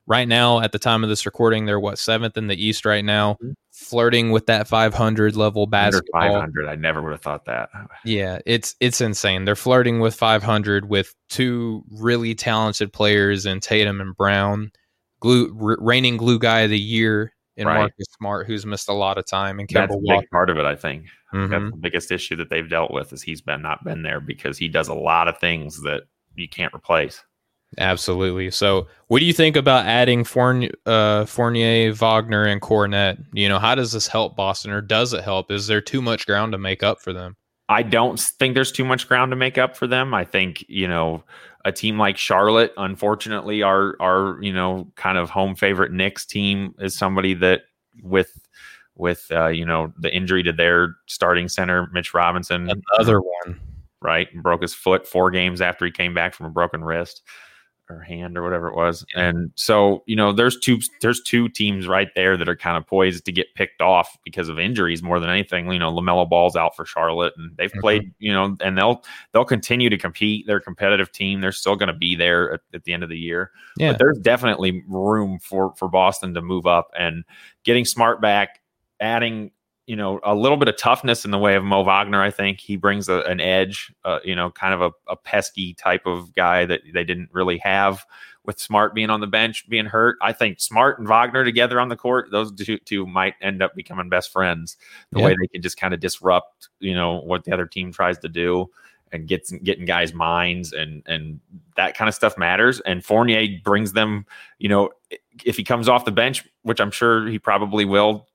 [0.07, 3.05] right now at the time of this recording they're what seventh in the east right
[3.05, 3.51] now mm-hmm.
[3.71, 6.21] flirting with that 500 level basketball.
[6.21, 7.69] 500 i never would have thought that.
[8.03, 9.45] Yeah it's it's insane.
[9.45, 14.71] They're flirting with 500 with two really talented players in tatum and brown.
[15.19, 17.77] Glue r- reigning glue guy of the year in right.
[17.77, 20.57] marcus smart who's missed a lot of time and Kemba that's a big part of
[20.57, 21.05] it i think.
[21.33, 21.51] Mm-hmm.
[21.51, 24.57] that's the biggest issue that they've dealt with is he's been not been there because
[24.57, 26.03] he does a lot of things that
[26.35, 27.23] you can't replace
[27.77, 28.51] Absolutely.
[28.51, 33.23] So, what do you think about adding Fournier, uh, Fournier, Wagner, and Kornet?
[33.33, 35.51] You know, how does this help Boston, or does it help?
[35.51, 37.37] Is there too much ground to make up for them?
[37.69, 40.13] I don't think there's too much ground to make up for them.
[40.13, 41.23] I think you know
[41.63, 46.75] a team like Charlotte, unfortunately, our our you know kind of home favorite Knicks team
[46.79, 47.61] is somebody that
[48.03, 48.37] with
[48.95, 53.61] with uh, you know the injury to their starting center Mitch Robinson, another one,
[54.01, 57.21] right, broke his foot four games after he came back from a broken wrist
[57.91, 59.05] or hand or whatever it was.
[59.15, 62.87] And so, you know, there's two there's two teams right there that are kind of
[62.87, 65.71] poised to get picked off because of injuries more than anything.
[65.71, 67.79] You know, LaMelo Ball's out for Charlotte and they've mm-hmm.
[67.79, 70.45] played, you know, and they'll they'll continue to compete.
[70.47, 71.41] They're a competitive team.
[71.41, 73.51] They're still going to be there at, at, the end of the year.
[73.77, 73.91] Yeah.
[73.91, 77.23] But there's definitely room for for Boston to move up and
[77.63, 78.61] getting Smart back,
[78.99, 79.51] adding
[79.91, 82.21] you know, a little bit of toughness in the way of Mo Wagner.
[82.21, 85.73] I think he brings a, an edge, uh, you know, kind of a, a, pesky
[85.73, 88.05] type of guy that they didn't really have
[88.45, 90.15] with Smart being on the bench, being hurt.
[90.21, 93.75] I think Smart and Wagner together on the court, those two, two might end up
[93.75, 94.77] becoming best friends.
[95.11, 95.25] The yeah.
[95.25, 98.29] way they can just kind of disrupt, you know, what the other team tries to
[98.29, 98.71] do.
[99.11, 101.41] and gets getting guys' minds and and
[101.75, 102.79] that kind of stuff matters.
[102.85, 104.25] And Fournier brings them,
[104.57, 104.91] you know,
[105.43, 108.29] if he comes off the bench, which I'm sure he probably will.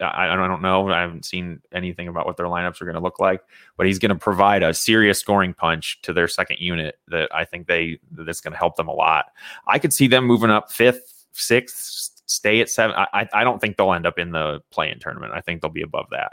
[0.00, 0.88] I, I don't know.
[0.88, 3.42] I haven't seen anything about what their lineups are going to look like,
[3.76, 7.44] but he's going to provide a serious scoring punch to their second unit that I
[7.44, 9.26] think they that's going to help them a lot.
[9.66, 12.96] I could see them moving up fifth, sixth, stay at seven.
[12.96, 15.32] I I don't think they'll end up in the play-in tournament.
[15.34, 16.32] I think they'll be above that.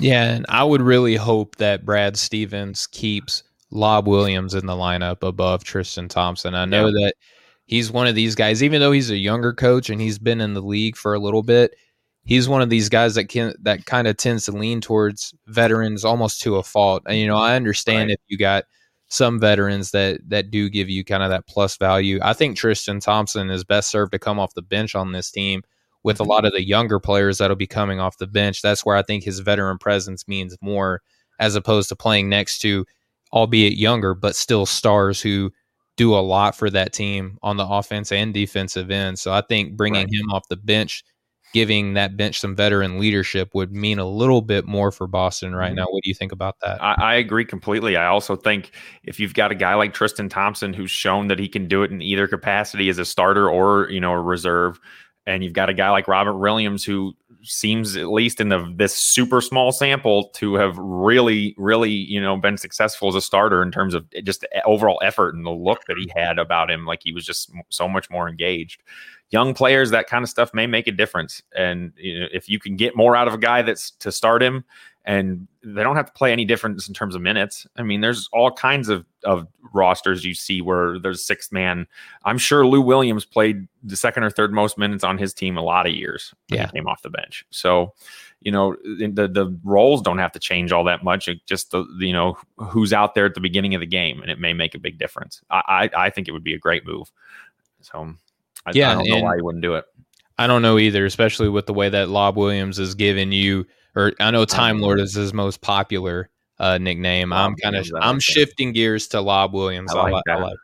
[0.00, 5.22] Yeah, and I would really hope that Brad Stevens keeps Lob Williams in the lineup
[5.22, 6.54] above Tristan Thompson.
[6.54, 7.06] I know yeah.
[7.06, 7.14] that
[7.66, 10.54] he's one of these guys, even though he's a younger coach and he's been in
[10.54, 11.74] the league for a little bit,
[12.24, 16.04] he's one of these guys that can that kind of tends to lean towards veterans
[16.04, 17.02] almost to a fault.
[17.06, 18.14] And you know, I understand right.
[18.14, 18.64] if you got
[19.08, 22.18] some veterans that that do give you kind of that plus value.
[22.22, 25.62] I think Tristan Thompson is best served to come off the bench on this team
[26.02, 26.30] with a mm-hmm.
[26.30, 28.62] lot of the younger players that'll be coming off the bench.
[28.62, 31.02] That's where I think his veteran presence means more
[31.38, 32.86] as opposed to playing next to,
[33.32, 35.50] albeit younger, but still stars who
[35.96, 39.18] do a lot for that team on the offense and defensive end.
[39.18, 40.14] So I think bringing right.
[40.14, 41.04] him off the bench,
[41.52, 45.68] giving that bench some veteran leadership would mean a little bit more for Boston right
[45.68, 45.76] mm-hmm.
[45.76, 45.86] now.
[45.88, 46.82] What do you think about that?
[46.82, 47.96] I, I, agree completely.
[47.96, 48.72] I also think
[49.04, 51.90] if you've got a guy like Tristan Thompson who's shown that he can do it
[51.90, 54.80] in either capacity as a starter or you know a reserve,
[55.26, 57.14] and you've got a guy like Robert Williams who
[57.44, 62.36] seems at least in the this super small sample to have really really you know
[62.36, 65.50] been successful as a starter in terms of eh, just eh, overall effort and the
[65.50, 68.82] look that he had about him like he was just so much more engaged.
[69.30, 72.58] Young players that kind of stuff may make a difference and you know, if you
[72.58, 74.64] can get more out of a guy that's to start him
[75.04, 77.66] and they don't have to play any difference in terms of minutes.
[77.76, 81.86] I mean, there's all kinds of, of rosters you see where there's six man.
[82.24, 85.62] I'm sure Lou Williams played the second or third most minutes on his team a
[85.62, 86.66] lot of years when yeah.
[86.66, 87.44] he came off the bench.
[87.50, 87.94] So,
[88.40, 91.28] you know, the the roles don't have to change all that much.
[91.28, 94.30] It just the you know who's out there at the beginning of the game, and
[94.30, 95.42] it may make a big difference.
[95.50, 97.10] I I, I think it would be a great move.
[97.80, 98.14] So,
[98.66, 99.84] I, yeah, I don't know why you wouldn't do it.
[100.38, 104.12] I don't know either, especially with the way that Lob Williams is giving you or
[104.20, 106.28] I know Time Lord is his most popular
[106.58, 107.32] uh, nickname.
[107.32, 109.92] I'm kind of I'm shifting gears to Lob Williams.
[109.92, 110.58] I like, I like,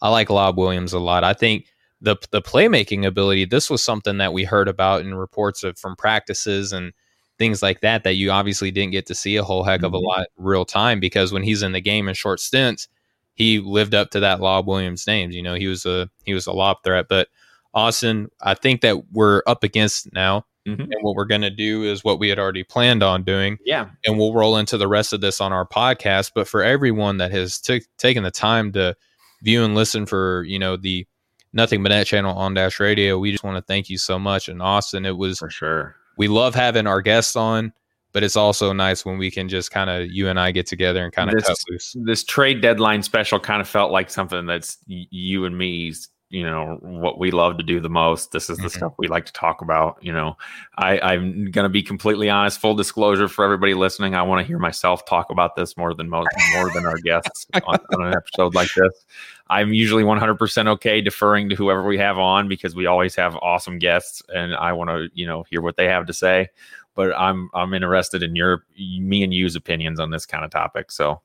[0.00, 1.24] I like Lob Williams a lot.
[1.24, 1.66] I think
[2.00, 3.46] the the playmaking ability.
[3.46, 6.92] This was something that we heard about in reports of from practices and
[7.38, 9.86] things like that that you obviously didn't get to see a whole heck mm-hmm.
[9.86, 10.06] of a mm-hmm.
[10.06, 12.88] lot real time because when he's in the game in short stints,
[13.34, 15.30] he lived up to that Lob Williams name.
[15.30, 17.06] You know, he was a he was a lob threat.
[17.08, 17.28] But
[17.74, 20.82] Austin, I think that we're up against now Mm-hmm.
[20.82, 23.58] And what we're going to do is what we had already planned on doing.
[23.64, 23.90] Yeah.
[24.04, 26.32] And we'll roll into the rest of this on our podcast.
[26.34, 28.96] But for everyone that has t- taken the time to
[29.42, 31.06] view and listen for, you know, the
[31.52, 34.48] Nothing But Net channel on Dash Radio, we just want to thank you so much.
[34.48, 35.96] And Austin, it was for sure.
[36.16, 37.72] We love having our guests on,
[38.12, 41.02] but it's also nice when we can just kind of you and I get together
[41.02, 41.96] and kind of cut loose.
[42.04, 46.78] This trade deadline special kind of felt like something that's you and me's you know
[46.80, 48.32] what we love to do the most.
[48.32, 48.78] This is the mm-hmm.
[48.78, 50.36] stuff we like to talk about you know.
[50.78, 54.46] I i'm going to be completely honest full disclosure for everybody listening i want to
[54.46, 58.14] hear myself talk about this more than most more than our guests on, on, an
[58.14, 59.04] episode like this.
[59.50, 63.78] I'm usually 100% okay deferring to whoever we have on because we always have awesome
[63.78, 66.48] guests and i want to you know hear what they have to say.
[66.94, 70.90] But i'm i'm interested in your me and you's opinions on this kind of topic
[70.90, 71.20] so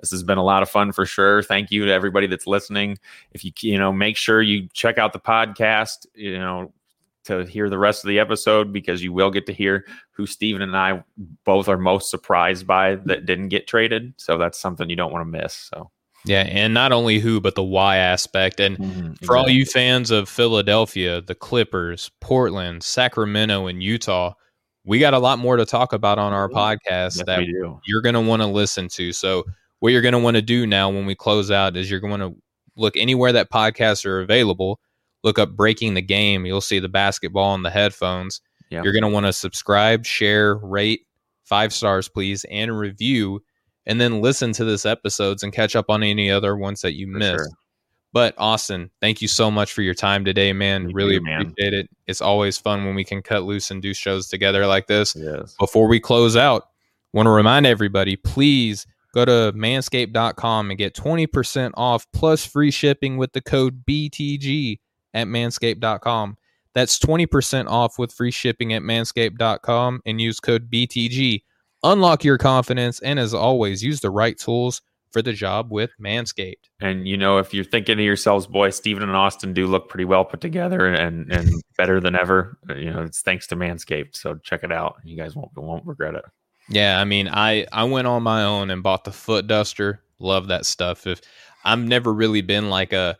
[0.00, 1.42] this has been a lot of fun for sure.
[1.42, 2.98] Thank you to everybody that's listening.
[3.32, 6.06] If you you know, make sure you check out the podcast.
[6.14, 6.72] You know,
[7.24, 10.62] to hear the rest of the episode because you will get to hear who Stephen
[10.62, 11.04] and I
[11.44, 14.14] both are most surprised by that didn't get traded.
[14.16, 15.54] So that's something you don't want to miss.
[15.54, 15.90] So
[16.24, 18.60] yeah, and not only who, but the why aspect.
[18.60, 19.36] And mm-hmm, for exactly.
[19.36, 24.34] all you fans of Philadelphia, the Clippers, Portland, Sacramento, and Utah,
[24.84, 27.44] we got a lot more to talk about on our podcast yes, that
[27.86, 29.12] you're going to want to listen to.
[29.12, 29.44] So
[29.82, 32.20] what you're going to want to do now when we close out is you're going
[32.20, 32.36] to
[32.76, 34.78] look anywhere that podcasts are available.
[35.24, 36.46] Look up Breaking the Game.
[36.46, 38.40] You'll see the basketball and the headphones.
[38.70, 38.84] Yeah.
[38.84, 41.00] You're going to want to subscribe, share, rate,
[41.42, 43.42] five stars, please, and review,
[43.84, 47.06] and then listen to this episodes and catch up on any other ones that you
[47.06, 47.38] for missed.
[47.38, 47.48] Sure.
[48.12, 50.84] But Austin, thank you so much for your time today, man.
[50.84, 51.80] Thank really you, appreciate man.
[51.80, 51.90] it.
[52.06, 55.16] It's always fun when we can cut loose and do shows together like this.
[55.16, 55.56] Yes.
[55.58, 56.68] Before we close out,
[57.12, 63.18] want to remind everybody, please Go to manscaped.com and get 20% off plus free shipping
[63.18, 64.78] with the code BTG
[65.14, 66.36] at manscaped.com.
[66.74, 71.42] That's 20% off with free shipping at manscaped.com and use code BTG.
[71.82, 74.80] Unlock your confidence and as always, use the right tools
[75.12, 76.70] for the job with Manscaped.
[76.80, 80.04] And you know, if you're thinking to yourselves, boy, Stephen and Austin do look pretty
[80.04, 84.16] well put together and and better than ever, you know, it's thanks to Manscaped.
[84.16, 84.96] So check it out.
[85.04, 86.24] You guys won't won't regret it.
[86.68, 90.02] Yeah, I mean, I I went on my own and bought the foot duster.
[90.18, 91.06] love that stuff.
[91.06, 91.20] If
[91.64, 93.18] I've never really been like a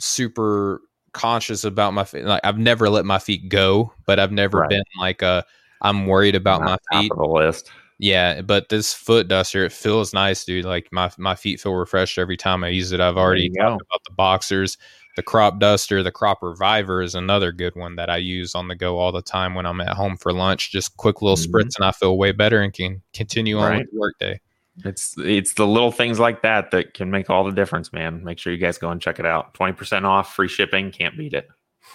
[0.00, 0.82] super
[1.12, 2.24] conscious about my feet.
[2.24, 4.68] Like I've never let my feet go, but I've never Right.
[4.70, 5.44] been like a
[5.82, 7.12] I'm worried about Not my top feet.
[7.12, 7.72] of the list.
[7.98, 10.64] Yeah, but this foot duster, it feels nice, dude.
[10.66, 13.00] Like my my feet feel refreshed every time I use it.
[13.00, 14.78] I've already talked about the boxers,
[15.16, 18.76] the crop duster, the crop reviver is another good one that I use on the
[18.76, 20.70] go all the time when I'm at home for lunch.
[20.72, 21.46] Just quick little Mhm.
[21.50, 23.78] spritz, and I feel way better and can continue on Right.
[23.80, 24.40] with the workday.
[24.84, 28.24] It's it's the little things like that that can make all the difference, man.
[28.24, 29.52] Make sure you guys go and check it out.
[29.54, 31.48] Twenty percent off, free shipping, can't beat it.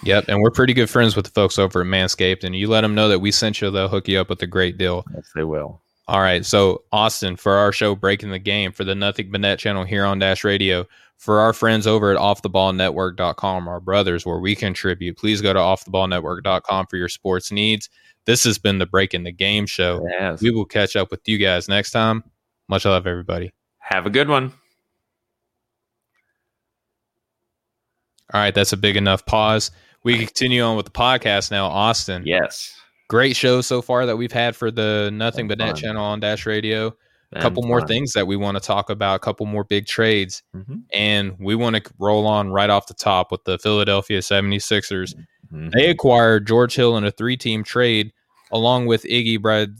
[0.03, 2.81] Yep, and we're pretty good friends with the folks over at Manscaped, and you let
[2.81, 5.05] them know that we sent you, they'll hook you up with a great deal.
[5.15, 5.81] Yes, they will.
[6.07, 6.45] All right.
[6.45, 10.05] So, Austin, for our show Breaking the Game for the Nothing But Net channel here
[10.05, 10.85] on Dash Radio,
[11.17, 16.87] for our friends over at offtheballnetwork.com, our brothers, where we contribute, please go to offtheballnetwork.com
[16.87, 17.89] for your sports needs.
[18.25, 20.05] This has been the Breaking the Game show.
[20.09, 20.41] Yes.
[20.41, 22.23] We will catch up with you guys next time.
[22.67, 23.53] Much love, everybody.
[23.79, 24.51] Have a good one.
[28.33, 28.53] All right.
[28.53, 29.71] That's a big enough pause.
[30.03, 31.67] We can continue on with the podcast now.
[31.67, 32.73] Austin, Yes.
[33.07, 36.19] Great show so far that we've had for the Nothing But Been Net channel on
[36.19, 36.95] Dash Radio.
[37.33, 40.41] A couple more things that we want to talk about, a couple more big trades.
[40.55, 40.83] Mhm.
[40.93, 45.13] and we want to roll on right off the top with the Philadelphia 76ers.
[45.53, 45.71] Mhm.
[45.71, 48.11] They acquired George Hill in a three-team trade
[48.51, 49.75] along with Iggy Brad.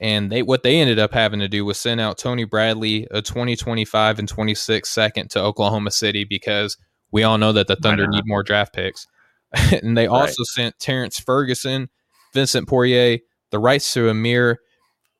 [0.00, 3.22] And they what they ended up having to do was send out Tony Bradley a
[3.22, 6.76] 2025 and 26 second to Oklahoma City because
[7.10, 9.06] we all know that the Thunder need more draft picks.
[9.82, 10.20] and they Right.
[10.20, 11.88] also sent Terrence Ferguson,
[12.34, 13.18] Vincent Poirier,
[13.50, 14.58] the rights to Amir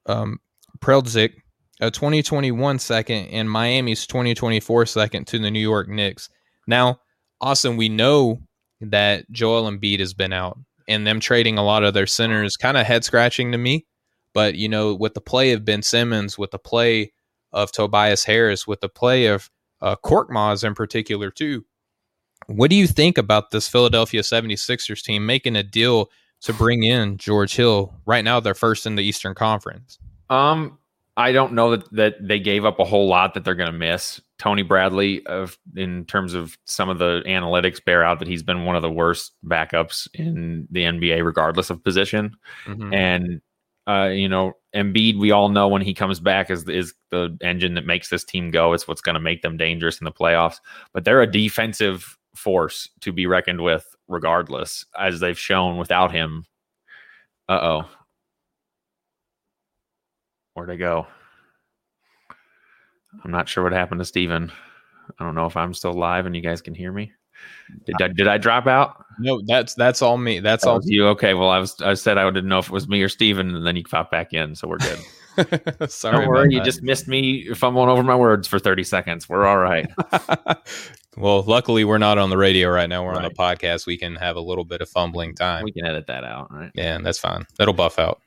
[0.07, 0.39] um,
[0.81, 1.33] Preldzic,
[1.81, 6.29] a 2021 second, and Miami's 2024 second to the New York Knicks.
[6.67, 7.01] Now,
[7.41, 8.41] Austin, we know
[8.81, 10.59] that Joel Embiid has been out,
[10.89, 13.87] and them trading a lot of their centers kind of head scratching to me.
[14.35, 17.13] But you know, with the play of Ben Simmons, with the play
[17.53, 19.49] of Tobias Harris, with the play of
[19.81, 21.65] uh, Korkmaz in particular too,
[22.49, 27.19] what do you think about this Philadelphia 76ers team making a deal to bring in
[27.19, 27.95] George Hill?
[28.07, 29.99] Right now, they're first in the Eastern Conference.
[30.31, 30.79] Um,
[31.17, 33.79] I don't know that that they gave up a whole lot that they're going to
[33.79, 34.21] miss.
[34.39, 38.65] Tony Bradley, of in terms of some of the analytics, bear out that he's been
[38.65, 42.37] one of the worst backups in the NBA, regardless of position.
[42.67, 42.95] Mhm.
[42.95, 43.41] And
[43.89, 47.75] uh, you know, Embiid, we all know when he comes back is is the engine
[47.75, 48.73] that makes this team go.
[48.73, 50.61] It's what's going to make them dangerous in the playoffs.
[50.93, 56.45] But they're a defensive force to be reckoned with, regardless, as they've shown without him.
[57.49, 57.89] Uh oh.
[60.55, 61.07] Where'd I go?
[63.25, 64.53] I'm not sure what happened to Stephen.
[65.19, 67.13] I don't know if I'm still live and you guys can hear me.
[67.87, 69.05] Did I, did I drop out?
[69.21, 70.41] No, that's that's all me.
[70.41, 70.81] That's That all.
[70.85, 71.07] you.
[71.09, 71.35] Okay.
[71.35, 73.65] Well, I was I said I didn't know if it was me or Stephen, and
[73.67, 74.99] then you popped back in, so we're good.
[75.91, 76.65] Sorry, Don't worry, you that.
[76.65, 79.29] just missed me fumbling over my words for 30 seconds.
[79.29, 79.89] We're all right.
[81.19, 83.05] well, luckily we're not on the radio right now.
[83.05, 83.87] We're on the podcast.
[83.87, 85.65] We can have a little bit of fumbling time.
[85.65, 86.71] we can edit that out, right?
[86.75, 87.45] Yeah, that's fine.
[87.57, 88.21] That'll buff out.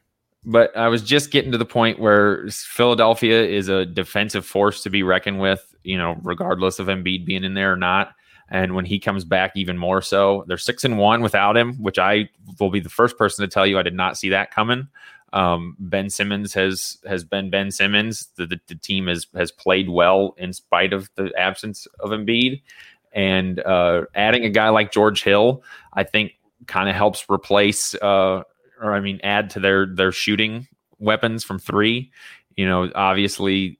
[0.43, 4.89] But I was just getting to the point where Philadelphia is a defensive force to
[4.89, 8.13] be reckoned with, you know, regardless of Embiid being in there or not.
[8.49, 10.43] And when he comes back, even more so.
[10.47, 12.29] They're six and one without him, which I
[12.59, 14.87] will be the first person to tell you I did not see that coming.
[15.33, 18.27] Um, ben Simmons has has been Ben Simmons.
[18.35, 22.61] The, the, the team has has played well in spite of the absence of Embiid.
[23.13, 25.63] And uh, adding a guy like George Hill,
[25.93, 26.33] I think,
[26.67, 28.43] kind of helps replace, uh,
[28.81, 30.67] or I mean, add to their their shooting
[30.99, 32.11] weapons from three.
[32.55, 33.79] You know, obviously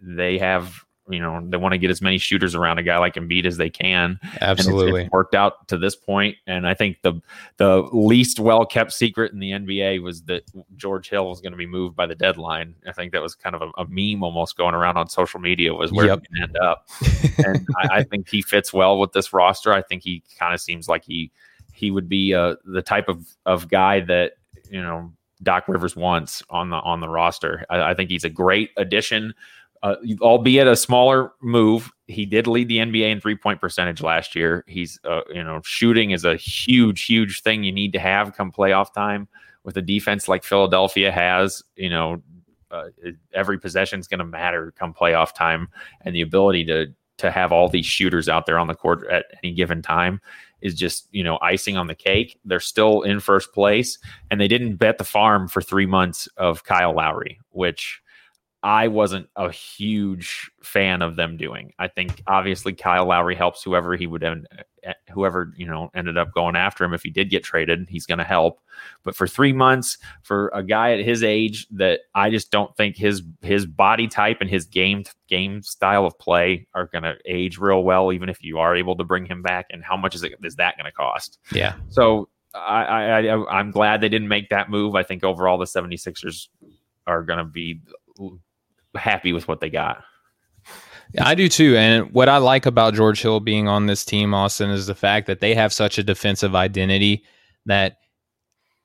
[0.00, 0.83] they have.
[1.08, 3.58] You know, they want to get as many shooters around a guy like Embiid as
[3.58, 4.18] they can.
[4.22, 5.02] And it's- Absolutely.
[5.02, 7.20] it's worked out to this point, and I think the
[7.58, 10.44] the least well kept secret in the NBA was that
[10.76, 12.74] George Hill was going to be moved by the deadline.
[12.86, 15.74] I think that was kind of a, a meme almost going around on social media
[15.74, 16.22] was where Yep.
[16.34, 16.88] he end up,
[17.44, 19.72] and I, I think he fits well with this roster.
[19.74, 21.30] I think he kind of seems like he
[21.74, 24.32] he would be uh, the type of of guy that
[24.70, 27.66] you know Doc Rivers wants on the on the roster.
[27.68, 29.34] I, I think he's a great addition
[29.84, 31.92] uh, albeit a smaller move.
[32.06, 34.64] He did lead the NBA in three point percentage last year.
[34.66, 38.50] He's, uh, you know, shooting is a huge, huge thing you need to have come
[38.50, 39.28] playoff time
[39.62, 41.62] with a defense like Philadelphia has.
[41.76, 42.22] You know,
[42.70, 42.86] uh,
[43.34, 45.68] every possession is going to matter come playoff time,
[46.00, 46.86] and the ability to
[47.18, 50.20] to have all these shooters out there on the court at any given time
[50.62, 52.40] is just you know icing on the cake.
[52.46, 53.98] They're still in first place,
[54.30, 58.00] and they didn't bet the farm for three months of Kyle Lowry, which
[58.64, 61.74] I wasn't a huge fan of them doing.
[61.78, 65.90] I think obviously Kyle Lowry helps whoever he would end, eh, eh, whoever you know
[65.94, 66.94] ended up going after him.
[66.94, 68.60] If he did get traded he's going to help.
[69.02, 72.96] But for three months for a guy at his age that i just don't think
[72.96, 77.58] his his body type and his game game style of play are going to age
[77.58, 80.22] real well even if you are able to bring him back and how much is
[80.22, 81.38] it is that going to cost?
[81.52, 81.74] Yeah.
[81.90, 84.94] So I, I, I i'm glad they didn't make that move.
[84.94, 86.48] I think overall the 76ers
[87.06, 87.80] are going to be
[88.96, 90.04] happy with what they got
[91.20, 91.76] I do too.
[91.76, 95.26] And what I like about George Hill being on this team, Austin, is the fact
[95.26, 97.24] that they have such a defensive identity
[97.66, 97.98] that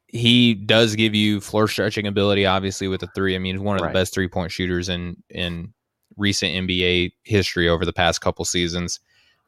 [0.07, 3.35] he does give you floor stretching ability, obviously, with the three.
[3.35, 3.89] I mean, he's one of right.
[3.89, 5.73] the best three point shooters in in
[6.17, 8.99] recent NBA history over the past couple seasons.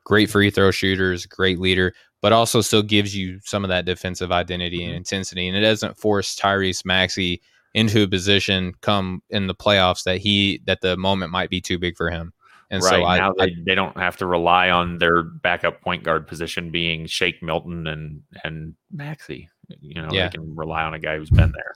[0.04, 4.32] Great free throw shooters, great leader, but also still gives you some of that defensive
[4.32, 4.90] identity mm-hmm.
[4.90, 5.48] and intensity.
[5.48, 7.42] And it doesn't force Tyrese Maxey
[7.74, 11.80] into a position come in the playoffs that he that the moment might be too
[11.80, 12.34] big for him.
[12.70, 15.82] And right so I, now they, I, they don't have to rely on their backup
[15.82, 19.50] point guard position being Shake Milton and and Maxey.
[19.82, 20.28] You know, yeah.
[20.28, 21.74] they can rely on a guy who's been there.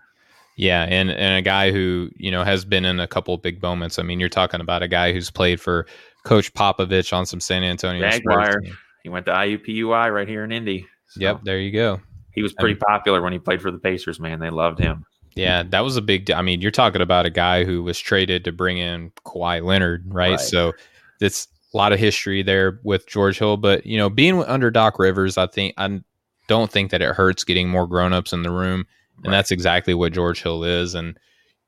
[0.58, 4.00] Yeah, and and a guy who you know has been in a couple big moments.
[4.00, 5.86] I mean, you're talking about a guy who's played for
[6.24, 8.10] Coach Popovich on some San Antonio.
[8.10, 8.62] Jaguar.
[9.04, 10.88] He went to IUPUI right here in Indy.
[11.10, 12.02] So yep, there you go.
[12.34, 14.20] He was pretty I mean, popular when he played for the Pacers.
[14.20, 15.06] Man, they loved him.
[15.36, 16.32] Yeah, that was a big.
[16.32, 20.06] I mean, you're talking about a guy who was traded to bring in Kawhi Leonard,
[20.08, 20.32] right?
[20.32, 20.40] right.
[20.40, 20.74] So
[21.20, 23.58] it's a lot of history there with George Hill.
[23.58, 26.02] But you know, being under Doc Rivers, I think I
[26.48, 28.86] don't think that it hurts getting more grown-ups in the room,
[29.18, 29.32] and right.
[29.32, 30.96] that's exactly what George Hill is.
[30.96, 31.20] And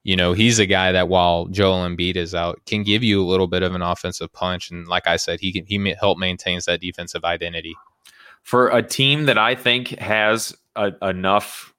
[0.03, 3.27] you know, he's a guy that while Joel Embiid is out, can give you a
[3.27, 4.71] little bit of an offensive punch.
[4.71, 7.75] And like I said, he can he help maintains that defensive identity
[8.43, 11.73] for a team that I think has a, enough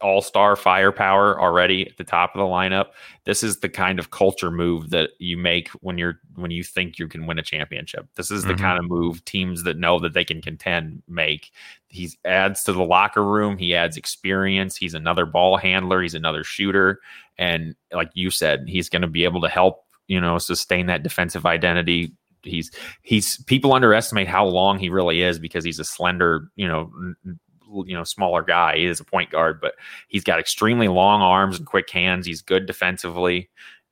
[0.00, 2.88] all star firepower already at the top of the lineup.
[3.24, 6.98] This is the kind of culture move that you make when you're when you think
[6.98, 8.08] you can win a championship.
[8.14, 8.62] This is the mm-hmm.
[8.62, 11.50] kind of move teams that know that they can contend make.
[11.88, 13.58] He adds to the locker room.
[13.58, 14.76] He adds experience.
[14.76, 16.02] He's another ball handler.
[16.02, 17.00] He's another shooter,
[17.38, 21.02] and like you said, he's going to be able to help you know sustain that
[21.02, 22.12] defensive identity
[22.46, 22.70] he's
[23.02, 26.90] he's people underestimate how long he really is because he's a slender you know
[27.86, 28.76] you know smaller guy.
[28.76, 29.74] He is a point guard, but
[30.08, 32.26] he's got extremely long arms and quick hands.
[32.26, 33.50] He's good defensively,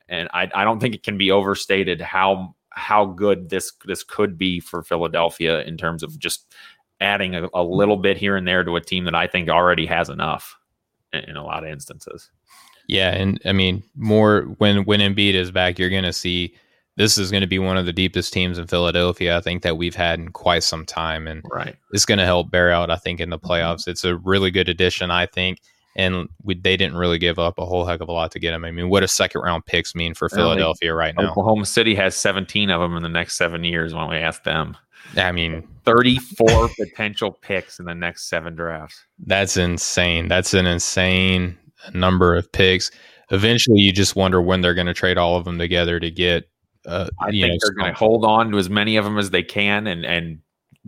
[0.09, 4.37] and I, I don't think it can be overstated how how good this this could
[4.37, 6.53] be for Philadelphia in terms of just
[7.01, 9.87] adding a, a little bit here and there to a team that I think already
[9.87, 10.57] has enough
[11.13, 12.31] in, in a lot of instances.
[12.87, 16.55] Yeah, and I mean more when when Embiid is back, you're going to see
[16.97, 19.77] this is going to be one of the deepest teams in Philadelphia, I think, that
[19.77, 21.27] we've had in quite some time.
[21.27, 21.77] And right.
[21.93, 23.51] it's going to help bear out, I think, in the mm-hmm.
[23.51, 23.89] playoffs.
[23.89, 25.61] It's a really good addition, I think.
[25.97, 28.53] And we, they didn't really give up a whole heck of a lot to get
[28.53, 28.65] him.
[28.65, 31.31] I mean, what does second round picks mean for Philadelphia right now?
[31.31, 33.93] Oklahoma City has 17 of them in the next seven years.
[33.93, 34.77] Don't we ask them?
[35.17, 39.05] I mean, 34 potential picks in the next seven drafts.
[39.25, 40.29] That's insane.
[40.29, 41.57] That's an insane
[41.93, 42.91] number of picks.
[43.31, 46.49] Eventually, you just wonder when they're going to trade all of them together to get
[46.87, 49.31] uh, I think know, they're going to hold on to as many of them as
[49.31, 50.39] they can and and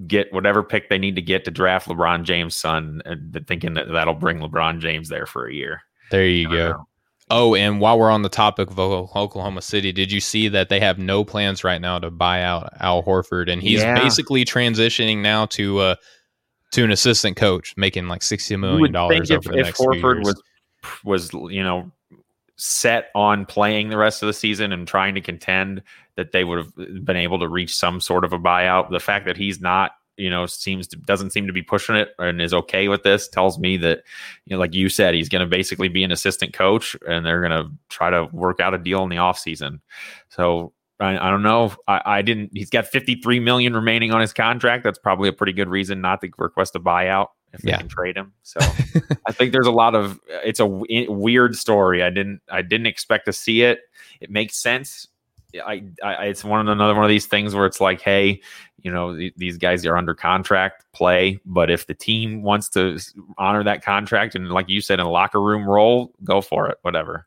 [0.06, 3.90] get whatever pick they need to get to draft LeBron James' son, and thinking that
[3.90, 5.82] that'll bring LeBron James there for a year.
[6.10, 6.70] There you go.
[6.70, 6.88] Know.
[7.28, 10.78] Oh, and while we're on the topic of Oklahoma City, did you see that they
[10.78, 14.00] have no plans right now to buy out Al Horford, and he's yeah.
[14.00, 15.94] basically transitioning now to uh,
[16.72, 20.24] to an assistant coach, making like sixty million dollars over if, the next if Horford
[20.24, 20.40] was
[21.04, 21.90] was you know
[22.56, 25.82] set on playing the rest of the season and trying to contend
[26.16, 28.90] that they would have been able to reach some sort of a buyout.
[28.90, 32.10] The fact that he's not, you know, seems to, doesn't seem to be pushing it
[32.18, 34.02] and is okay with this tells me that,
[34.46, 37.46] you know, like you said, he's going to basically be an assistant coach and they're
[37.46, 39.80] going to try to work out a deal in the offseason.
[40.30, 41.74] So I, I, don't know.
[41.86, 42.52] I, I, didn't.
[42.54, 44.84] He's got 53 million remaining on his contract.
[44.84, 47.78] That's probably a pretty good reason not to request a buyout if they yeah.
[47.78, 48.32] can trade him.
[48.42, 48.60] So
[49.26, 52.02] I think there's a lot of it's a w- weird story.
[52.02, 53.80] I didn't I didn't expect to see it.
[54.20, 55.08] It makes sense.
[55.54, 58.42] I, I it's one of another one of these things where it's like, hey,
[58.82, 61.40] you know, th- these guys are under contract, play.
[61.46, 62.98] But if the team wants to
[63.38, 66.78] honor that contract and, like you said, in a locker room role, go for it.
[66.82, 67.26] Whatever.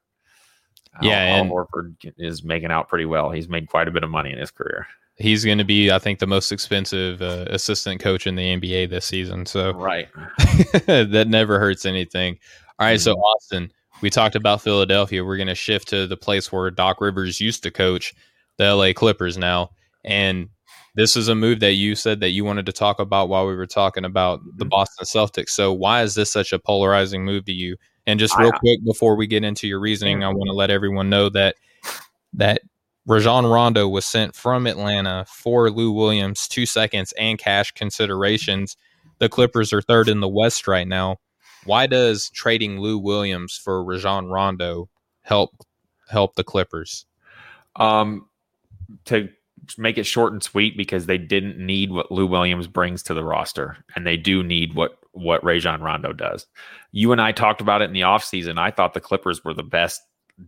[1.01, 3.31] Yeah, Al, and Al Horford is making out pretty well.
[3.31, 4.87] He's made quite a bit of money in his career
[5.19, 8.89] he's going to be, I think, the most expensive uh, assistant coach in the NBA
[8.89, 9.45] this season.
[9.45, 10.07] So right,
[10.87, 12.39] that never hurts anything.
[12.79, 13.03] All right, mm-hmm.
[13.03, 15.23] so Austin, we talked about Philadelphia.
[15.23, 18.13] We're going to shift to the place where Doc Rivers used to coach,
[18.57, 19.71] the LA Clippers now,
[20.03, 20.49] and
[20.95, 23.55] this is a move that you said that you wanted to talk about while we
[23.55, 24.69] were talking about the mm-hmm.
[24.69, 25.49] Boston Celtics.
[25.49, 27.77] So why is this such a polarizing move to you?
[28.07, 31.11] And just real quick before we get into your reasoning, I want to let everyone
[31.11, 31.55] know that
[32.33, 32.61] that
[33.05, 38.75] Rajon Rondo was sent from Atlanta for Lou Williams, two seconds and cash considerations.
[39.19, 41.17] the Clippers are third in the West right now.
[41.65, 44.89] Why does trading Lou Williams for Rajon Rondo
[45.21, 45.51] help
[46.07, 47.05] help the Clippers?
[47.75, 48.27] Um,
[49.05, 49.29] to
[49.77, 53.23] make it short and sweet because they didn't need what Lou Williams brings to the
[53.23, 56.47] roster, and they do need what what Rajon Rondo does.
[56.91, 58.57] You and I talked about it in the offseason.
[58.57, 60.01] I thought the Clippers were the best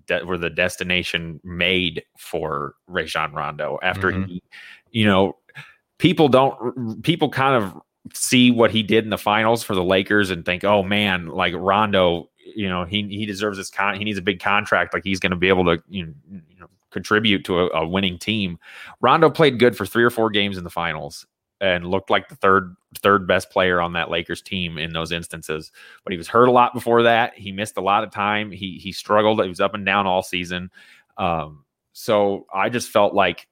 [0.07, 4.23] de- were the destination made for Rajon Rondo after mm-hmm.
[4.25, 4.43] he,
[4.91, 5.37] you know,
[5.97, 7.79] people don't people kind of
[8.13, 11.53] see what he did in the finals for the Lakers and think, oh man, like
[11.55, 15.19] Rondo, you know, he he deserves this con he needs a big contract, like he's
[15.19, 18.59] going to be able to you know, you know contribute to a, a winning team.
[18.99, 21.25] Rondo played good for three or four games in the finals
[21.61, 25.71] and looked like the third third best player on that Lakers team in those instances.
[26.03, 27.37] But he was hurt a lot before that.
[27.37, 28.51] He missed a lot of time.
[28.51, 29.41] He he struggled.
[29.41, 30.71] He was up and down all season.
[31.17, 33.47] Um, so I just felt like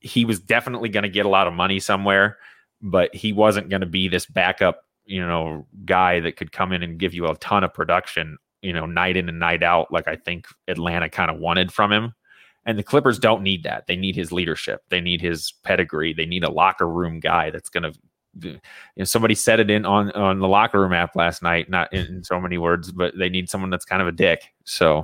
[0.00, 2.38] he was definitely going to get a lot of money somewhere,
[2.80, 6.84] but he wasn't going to be this backup, you know, guy that could come in
[6.84, 10.06] and give you a ton of production, you know, night in and night out, like
[10.06, 12.14] I think Atlanta kind of wanted from him.
[12.68, 13.86] And the Clippers don't need that.
[13.86, 14.82] They need his leadership.
[14.90, 16.12] They need his pedigree.
[16.12, 17.98] They need a locker room guy that's going to
[18.42, 18.60] you
[18.98, 22.22] know, somebody said it in on on the locker room app last night, not in
[22.22, 24.52] so many words, but they need someone that's kind of a dick.
[24.64, 25.02] So,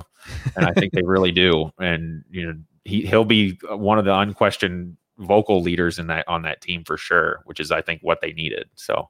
[0.55, 1.71] and I think they really do.
[1.79, 2.53] And you know,
[2.83, 6.83] he he'll be uh, one of the unquestioned vocal leaders in that on that team
[6.83, 8.69] for sure, which is I think what they needed.
[8.75, 9.09] So,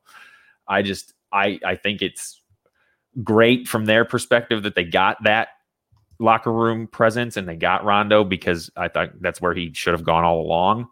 [0.66, 2.42] I just I I think it's
[3.22, 5.50] great from their perspective that they got that
[6.20, 10.04] locker room presence and they got Rondo because I thought that's where he should have
[10.04, 10.88] gone all along.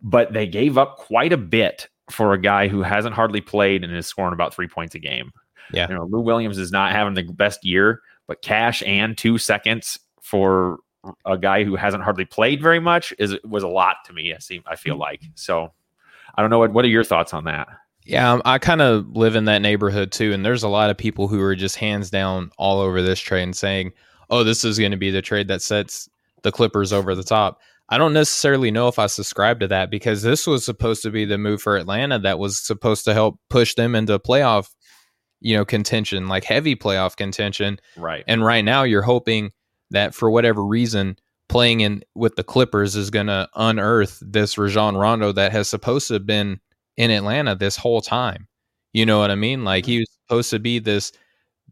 [0.00, 3.94] But they gave up quite a bit for a guy who hasn't hardly played and
[3.94, 5.32] is scoring about three points a game.
[5.72, 5.88] Yeah.
[5.88, 9.98] You know, Lou Williams is not having the best year, but cash and two seconds
[10.22, 10.78] for
[11.24, 14.32] a guy who hasn't hardly played very much is was a lot to me.
[14.34, 15.22] I seem I feel like.
[15.34, 15.72] So
[16.34, 17.68] I don't know what what are your thoughts on that?
[18.04, 20.96] Yeah, um, I kind of live in that neighborhood too, and there's a lot of
[20.96, 23.92] people who are just hands down all over this trade and saying,
[24.30, 26.08] oh, this is going to be the trade that sets
[26.42, 27.60] the Clippers over the top.
[27.90, 31.24] I don't necessarily know if I subscribe to that because this was supposed to be
[31.24, 34.68] the move for Atlanta that was supposed to help push them into playoff,
[35.40, 37.80] you know, contention, like heavy playoff contention.
[37.96, 38.24] Right.
[38.26, 39.52] And right now you're hoping
[39.90, 41.16] that for whatever reason,
[41.48, 46.08] playing in with the Clippers is going to unearth this Rajon Rondo that has supposed
[46.08, 46.60] to have been
[46.98, 48.48] in Atlanta this whole time.
[48.92, 49.64] You know what I mean?
[49.64, 49.92] Like mm-hmm.
[49.92, 51.12] he was supposed to be this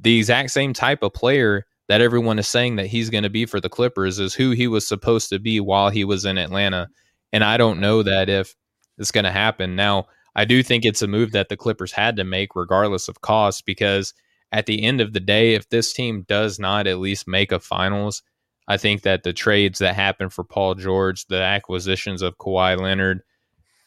[0.01, 3.47] the exact same type of player that everyone is saying that he's going to be
[3.47, 6.89] for the Clippers is who he was supposed to be while he was in Atlanta.
[7.33, 8.55] And I don't know that if
[8.99, 9.77] it's going to happen.
[9.77, 13.21] Now, I do think it's a move that the Clippers had to make regardless of
[13.21, 14.13] cost because
[14.53, 17.61] at the end of the day, if this team does not at least make a
[17.61, 18.23] finals,
[18.69, 23.23] I think that the trades that happen for Paul George, the acquisitions of Kawhi Leonard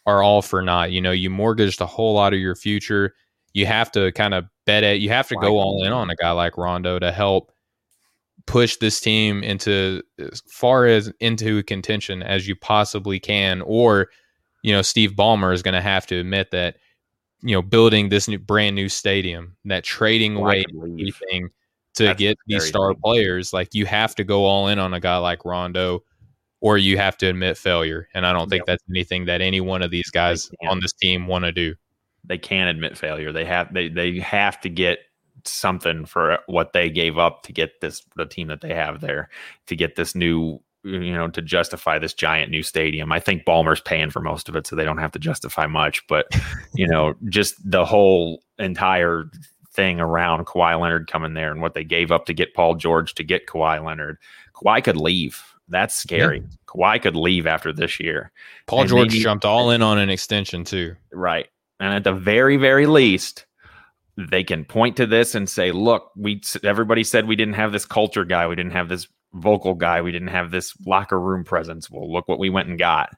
[0.06, 0.92] are all for naught.
[0.92, 3.14] You know, you mortgaged a whole lot of your future.
[3.54, 5.02] You have to kind of bet it.
[5.02, 7.52] You have to go all in on a guy like Rondo to help
[8.50, 14.08] push this team into as far as into contention as you possibly can or
[14.64, 16.78] you know Steve Ballmer is going to have to admit that
[17.42, 21.50] you know building this new brand new stadium that trading well, away everything
[21.94, 23.04] to That's get these star big.
[23.04, 26.04] players like you have to go all in on a guy like Rondo
[26.60, 28.66] or you have to admit failure and I don't think yep.
[28.66, 31.76] that's anything that any one of these guys on this team want to do
[32.24, 34.98] they can't admit failure they have they they have to get
[35.46, 39.30] something for what they gave up to get this the team that they have there
[39.68, 43.12] to get this new you know to justify this giant new stadium.
[43.12, 46.06] I think Ballmer's paying for most of it, so they don't have to justify much.
[46.08, 46.28] But
[46.74, 49.26] you know, just the whole entire
[49.72, 53.14] thing around Kawhi Leonard coming there and what they gave up to get Paul George
[53.16, 54.18] to get Kawhi Leonard.
[54.56, 55.42] Kawhi could leave.
[55.68, 56.40] That's scary.
[56.40, 56.56] Yeah.
[56.68, 58.32] Kawhi could leave after this year.
[58.66, 60.96] Paul and George maybe, jumped all in on an extension too.
[61.14, 61.48] Right.
[61.80, 63.46] And at the very, very least,
[64.28, 67.86] they can point to this and say, look, we everybody said we didn't have this
[67.86, 71.90] culture guy, we didn't have this vocal guy, we didn't have this locker room presence.
[71.90, 73.16] Well, look what we went and got,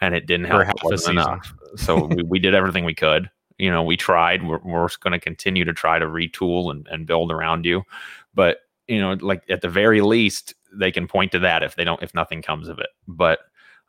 [0.00, 0.66] and it didn't help.
[1.08, 1.54] Enough.
[1.76, 3.30] so we, we did everything we could.
[3.58, 4.46] You know, we tried.
[4.46, 7.82] We're, we're going to continue to try to retool and, and build around you,
[8.34, 8.58] but
[8.88, 12.02] you know, like at the very least, they can point to that if they don't,
[12.02, 12.88] if nothing comes of it.
[13.06, 13.38] But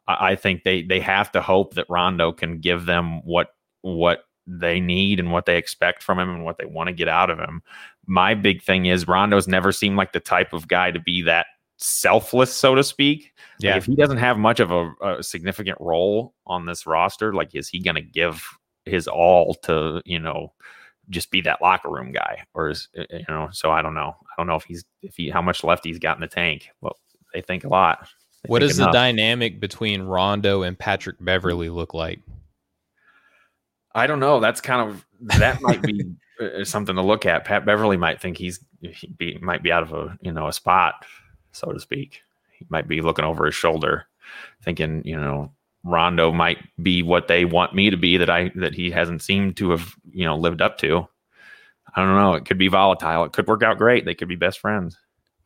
[0.08, 4.24] I, I think they they have to hope that Rondo can give them what what
[4.48, 7.30] they need and what they expect from him and what they want to get out
[7.30, 7.62] of him.
[8.06, 11.46] My big thing is Rondo's never seemed like the type of guy to be that
[11.78, 13.34] selfless, so to speak.
[13.60, 13.72] Yeah.
[13.72, 17.56] Like if he doesn't have much of a, a, significant role on this roster, like
[17.56, 18.46] is he going to give
[18.86, 20.52] his all to you know
[21.10, 23.50] just be that locker room guy, or is eh, eh, you know?
[23.52, 24.16] So I don't know.
[24.22, 26.70] I don't know if he's if he how much left he's got in the tank.
[26.82, 26.98] Well,
[27.34, 28.08] they think a lot.
[28.44, 28.92] They what does enough.
[28.92, 32.20] the dynamic between Rondo and Patrick Beverley look like?
[33.96, 34.40] I don't know.
[34.40, 35.06] That's kind of
[35.40, 37.46] that might be uh, something to look at.
[37.46, 40.54] Pat Beverley might think he's he be, might be out of a you know a
[40.54, 41.06] spot,
[41.52, 42.22] so to speak.
[42.58, 44.06] He might be looking over his shoulder,
[44.64, 45.52] thinking you know
[45.84, 49.58] Rondo might be what they want me to be that I that he hasn't seemed
[49.58, 51.08] to have you know lived up to.
[51.96, 52.34] I don't know.
[52.34, 53.24] It could be volatile.
[53.24, 54.06] It could work out great.
[54.06, 54.98] They could be best friends.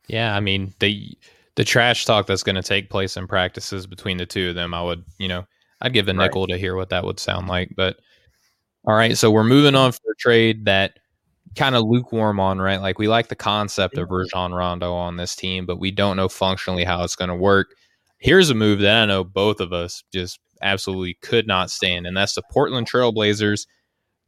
[0.06, 1.16] Yeah, I mean the
[1.56, 4.72] the trash talk that's going to take place in practices between the two of them.
[4.72, 5.46] I would you know
[5.80, 6.24] I'd give a right.
[6.24, 7.74] nickel to hear what that would sound like.
[7.76, 7.98] But
[8.86, 10.98] all right, so we're moving on for a trade that
[11.56, 12.80] kind of lukewarm on, right?
[12.80, 16.28] Like we like the concept of Rajon Rondo on this team, but we don't know
[16.28, 17.74] functionally how it's going to work.
[18.18, 22.16] Here's a move that I know both of us just absolutely could not stand, and
[22.16, 23.66] that's the Portland Trailblazers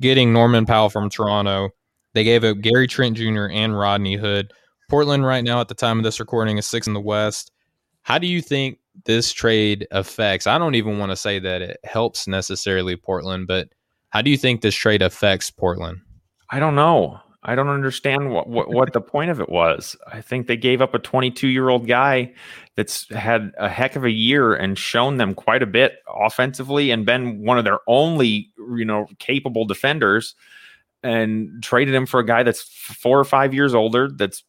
[0.01, 1.71] getting Norman Powell from Toronto.
[2.15, 3.47] They gave up Gary Trent Jr.
[3.47, 4.53] and Rodney Hood.
[4.89, 7.53] Portland, right now, at the time of this recording, is six in the West.
[8.03, 10.47] How do you think this trade affects?
[10.49, 13.69] I don't even want to say that it helps necessarily Portland, but
[14.11, 16.01] how do you think this trade affects Portland?
[16.51, 17.21] I don't know.
[17.43, 19.97] I don't understand what, what, what the point of it was.
[20.07, 22.35] I think they gave up a 22 year old guy
[22.77, 27.07] that's had a heck of a year and shown them quite a bit offensively and
[27.07, 30.35] been one of their only you know capable defenders
[31.03, 34.45] and traded him for a guy that's four or five years older that's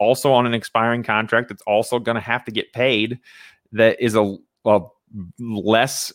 [0.00, 3.20] also on an expiring contract that's also going to have to get paid
[3.70, 4.80] that is a, a
[5.38, 6.12] less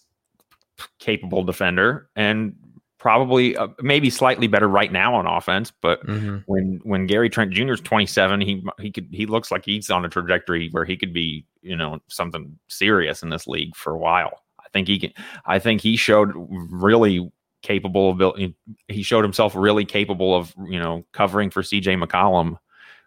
[1.00, 2.56] capable defender and
[3.00, 6.38] probably uh, maybe slightly better right now on offense but mm-hmm.
[6.46, 7.72] when when Gary Trent Jr.
[7.72, 11.14] is 27 he he could he looks like he's on a trajectory where he could
[11.14, 15.14] be you know something serious in this league for a while I think he can
[15.46, 17.32] I think he showed really
[17.62, 18.42] capable of
[18.88, 22.58] he showed himself really capable of you know covering for CJ McCollum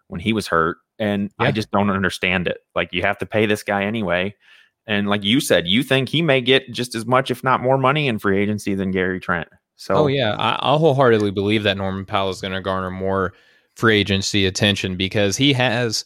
[0.07, 1.47] when he was hurt and yeah.
[1.47, 4.35] I just don't understand it like you have to pay this guy anyway
[4.87, 7.77] and like you said you think he may get just as much if not more
[7.77, 9.47] money in free agency than Gary Trent
[9.83, 13.33] so, oh yeah, I, I'll wholeheartedly believe that Norman Powell is going to garner more
[13.75, 16.05] free agency attention because he has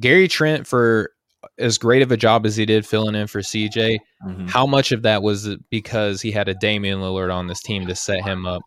[0.00, 1.12] Gary Trent for
[1.56, 3.98] as great of a job as he did filling in for CJ.
[4.26, 4.48] Mm-hmm.
[4.48, 7.94] How much of that was because he had a Damian Lillard on this team to
[7.94, 8.62] set him up?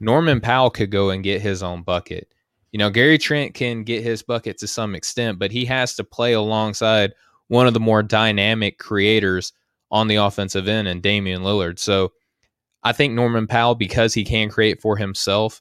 [0.00, 2.26] Norman Powell could go and get his own bucket.
[2.72, 6.02] You know, Gary Trent can get his bucket to some extent, but he has to
[6.02, 7.12] play alongside
[7.46, 9.52] one of the more dynamic creators
[9.92, 11.78] on the offensive end and Damian Lillard.
[11.78, 12.10] So
[12.86, 15.60] I think Norman Powell, because he can create for himself,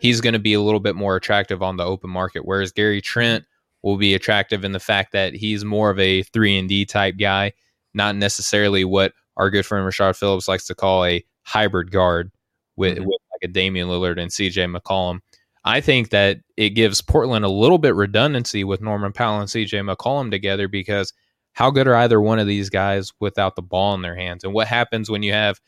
[0.00, 2.44] he's going to be a little bit more attractive on the open market.
[2.44, 3.44] Whereas Gary Trent
[3.84, 7.14] will be attractive in the fact that he's more of a three and D type
[7.16, 7.52] guy,
[7.94, 12.32] not necessarily what our good friend Rashad Phillips likes to call a hybrid guard
[12.74, 13.04] with, mm-hmm.
[13.06, 15.20] with like a Damian Lillard and CJ McCollum.
[15.64, 19.94] I think that it gives Portland a little bit redundancy with Norman Powell and CJ
[19.94, 21.12] McCollum together because
[21.52, 24.42] how good are either one of these guys without the ball in their hands?
[24.42, 25.60] And what happens when you have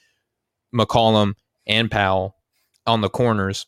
[0.76, 1.34] McCollum
[1.66, 2.36] and Powell
[2.86, 3.66] on the corners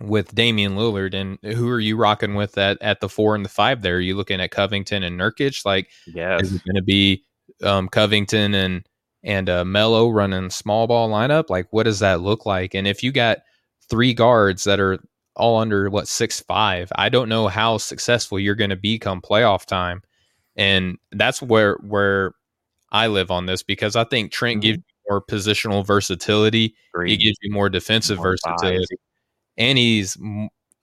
[0.00, 1.14] with Damian Lillard.
[1.14, 3.96] And who are you rocking with at, at the four and the five there?
[3.96, 5.64] Are you looking at Covington and Nurkic?
[5.64, 6.42] Like, yes.
[6.42, 7.24] is it going to be
[7.62, 8.86] um, Covington and
[9.22, 11.50] and uh, Melo running small ball lineup?
[11.50, 12.74] Like, what does that look like?
[12.74, 13.38] And if you got
[13.88, 14.98] three guards that are
[15.34, 19.20] all under what six five, I don't know how successful you're going to be come
[19.20, 20.02] playoff time.
[20.56, 22.32] And that's where where
[22.90, 24.60] I live on this because I think Trent mm-hmm.
[24.60, 24.78] gives
[25.08, 26.74] more positional versatility.
[27.04, 28.98] He gives you more defensive more versatility, size.
[29.56, 30.16] and he's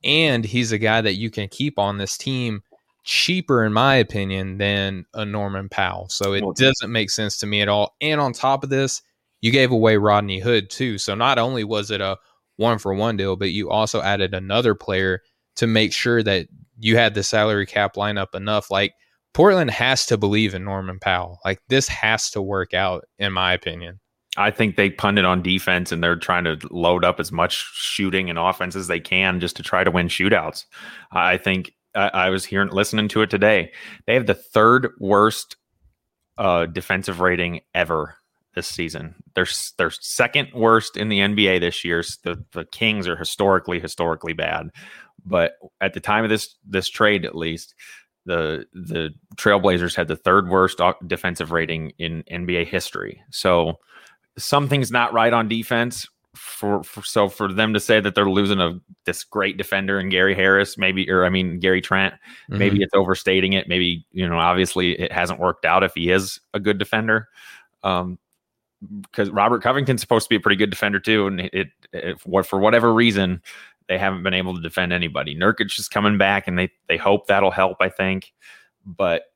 [0.04, 2.62] and he's a guy that you can keep on this team
[3.04, 6.08] cheaper, in my opinion, than a Norman Powell.
[6.10, 7.96] So it doesn't make sense to me at all.
[8.02, 9.02] And on top of this,
[9.42, 10.98] you gave away Rodney Hood too.
[10.98, 12.18] So not only was it a
[12.58, 15.22] one for one deal, but you also added another player
[15.58, 16.48] to make sure that
[16.80, 18.72] you had the salary cap lineup enough.
[18.72, 18.94] Like
[19.34, 21.40] Portland has to believe in Norman Powell.
[21.44, 24.00] Like this has to work out, in my opinion.
[24.36, 28.30] I think they punted on defense and they're trying to load up as much shooting
[28.30, 30.66] and offense as they can just to try to win shootouts.
[31.12, 33.72] I think I, I was hearing listening to it today.
[34.08, 35.56] They have the third worst
[36.38, 38.16] uh, defensive rating ever
[38.56, 39.16] this season.
[39.36, 39.48] They're
[39.78, 42.04] they're second worst in the NBA this year.
[42.24, 44.70] The the Kings are historically historically bad,
[45.26, 47.76] but at the time of this this trade, at least
[48.26, 53.22] the the Trailblazers had the third worst defensive rating in NBA history.
[53.32, 53.80] So
[54.38, 56.08] something's not right on defense.
[56.36, 60.10] For, for, so for them to say that they're losing a this great defender and
[60.10, 62.58] Gary Harris, maybe or I mean Gary Trent, mm-hmm.
[62.58, 63.68] maybe it's overstating it.
[63.68, 67.30] Maybe you know, obviously it hasn't worked out if he is a good defender.
[67.84, 68.18] Um,
[69.04, 72.46] because Robert Covington's supposed to be a pretty good defender too, and it, it what
[72.46, 73.42] for whatever reason
[73.88, 75.36] they haven't been able to defend anybody.
[75.36, 77.78] Nurkic is coming back, and they they hope that'll help.
[77.80, 78.34] I think,
[78.86, 79.33] but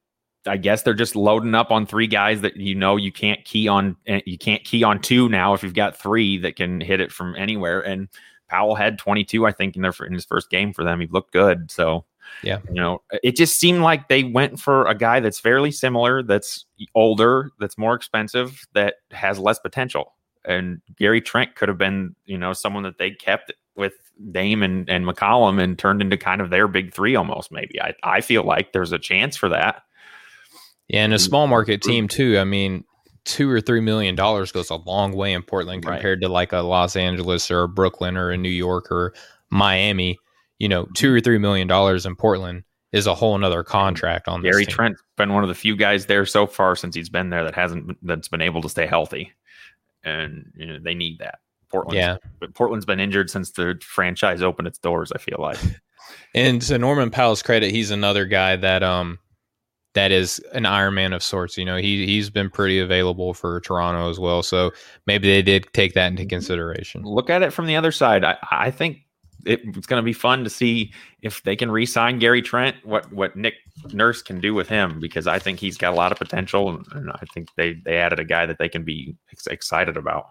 [0.47, 3.67] I guess they're just loading up on three guys that you know you can't key
[3.67, 3.95] on.
[4.07, 7.11] eh, You can't key on two now if you've got three that can hit it
[7.11, 7.81] from anywhere.
[7.81, 8.07] And
[8.49, 10.99] Powell had 22, I think, in their in his first game for them.
[10.99, 11.69] He looked good.
[11.69, 12.05] So
[12.43, 12.59] Yeah.
[12.69, 16.65] you know, it just seemed like they went for a guy that's fairly similar, that's
[16.95, 20.13] older, that's more expensive, that has less potential.
[20.45, 23.93] And Gary Trent could have been, you know, someone that they kept with
[24.31, 27.79] Dame and, and McCollum and turned into kind of their big three almost, maybe.
[27.81, 29.83] I, I feel like there's a chance for that.
[30.87, 32.37] Yeah, and a small market team too.
[32.37, 32.83] I mean,
[33.25, 35.95] two or three million dollars goes a long way in Portland Right.
[35.95, 39.13] compared to like a Los Angeles or a Brooklyn or a New York or
[39.49, 40.17] Miami.
[40.59, 44.41] You know, two or three million dollars in Portland is a whole nother contract on
[44.41, 44.65] this Gary.
[44.65, 47.53] Trent's been one of the few guys there so far since he's been there that
[47.53, 49.33] hasn't that's been able to stay healthy.
[50.03, 51.39] And you know, they need that.
[51.69, 51.97] Portland.
[51.97, 52.17] Yeah.
[52.39, 55.59] But Portland's been injured since the franchise opened its doors, I feel like.
[56.33, 59.19] And to Norman Powell's credit, he's another guy that um
[59.97, 61.57] that is an Iron Man of sorts.
[61.57, 64.43] You know, he he's been pretty available for Toronto as well.
[64.43, 64.71] So
[65.07, 66.29] maybe they did take that into mm-hmm.
[66.29, 67.01] consideration.
[67.03, 68.23] look at it from the other side.
[68.23, 68.99] I, I think
[69.45, 72.75] it, it's going to be fun to see if they can re-sign Gary Trent.
[72.83, 73.55] What what Nick
[73.91, 76.85] Nurse can do with him because I think he's got a lot of potential, and,
[76.91, 80.27] and I think they they added a guy that they can be ex- excited about.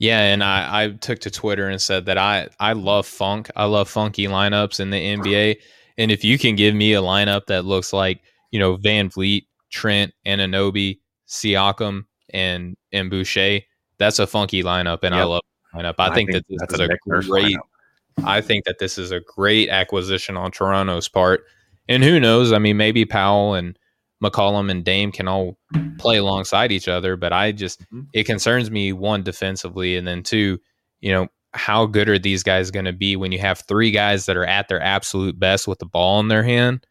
[0.00, 3.50] Yeah, and I, I took to Twitter and said that I, I love funk.
[3.54, 5.58] I love funky lineups in the NBA.
[5.98, 9.46] And if you can give me a lineup that looks like, you know, Van Vleet,
[9.70, 10.98] Trent, Anunoby,
[11.28, 13.60] Siakam, and and Boucher,
[13.98, 15.42] that's a funky lineup, and I love
[15.74, 15.94] lineup.
[15.98, 18.24] I, think, that this that's is a Nurse great lineup.
[18.24, 21.44] I think that this is a great acquisition on Toronto's part.
[21.88, 22.52] And who knows?
[22.52, 23.78] I mean, maybe Powell and
[24.22, 25.58] McCollum and Dame can all
[25.98, 28.06] play alongside each other, but I just Mhm.
[28.12, 30.58] it concerns me one defensively and then two,
[31.00, 34.26] you know, how good are these guys going to be when you have three guys
[34.26, 36.86] that are at their absolute best with the ball in their hand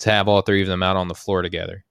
[0.00, 1.84] to have all three of them out on the floor together?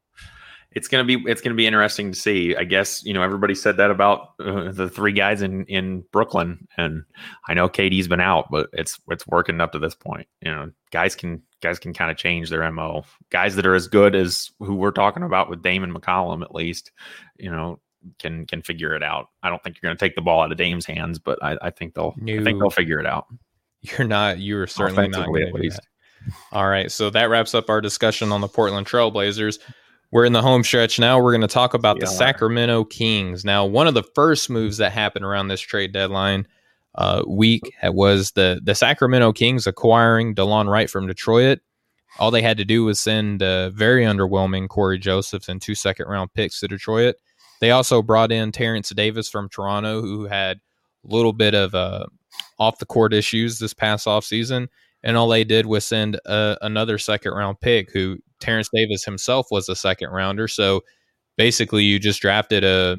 [0.72, 2.53] It's gonna be it's gonna be interesting to see.
[2.56, 6.68] I guess you know everybody said that about uh, the three guys in in Brooklyn,
[6.76, 7.03] and
[7.48, 10.27] I know KD's been out, but it's it's working up to this point.
[10.41, 13.06] You know, guys can guys can kind of change their mo.
[13.30, 16.53] Guys that are as good as who we're talking about with Dame and McCollum, at
[16.53, 16.91] least,
[17.38, 17.80] you know,
[18.19, 19.30] can can figure it out.
[19.44, 21.57] I don't think you're going to take the ball out of Dame's hands, but I,
[21.61, 23.27] I think they'll I think they'll figure it out.
[23.82, 24.40] You're not.
[24.40, 25.77] You are certainly not at least.
[25.77, 25.86] that.
[26.52, 29.60] All right, so that wraps up our discussion on the Portland Trailblazers.
[30.11, 31.19] We're in the home stretch now.
[31.19, 33.43] We're going to talk about the Sacramento Kings.
[33.43, 36.47] Now, one of the first moves that happened around this trade deadline
[36.95, 41.60] uh, week was the the Sacramento Kings acquiring Delon Wright from Detroit.
[42.18, 46.07] All they had to do was send uh, very underwhelming Cory Josephs and two second
[46.07, 47.15] round picks to Detroit.
[47.60, 50.61] They also brought in Terence Davis from Toronto, who had
[51.03, 52.06] a little bit of uh,
[52.57, 54.68] off the court issues this past offseason.
[55.06, 59.48] And all they did was send uh, another second round pick, who Terence Davis himself
[59.52, 60.48] was a second rounder.
[60.48, 60.82] So
[61.38, 62.98] basically, you just drafted a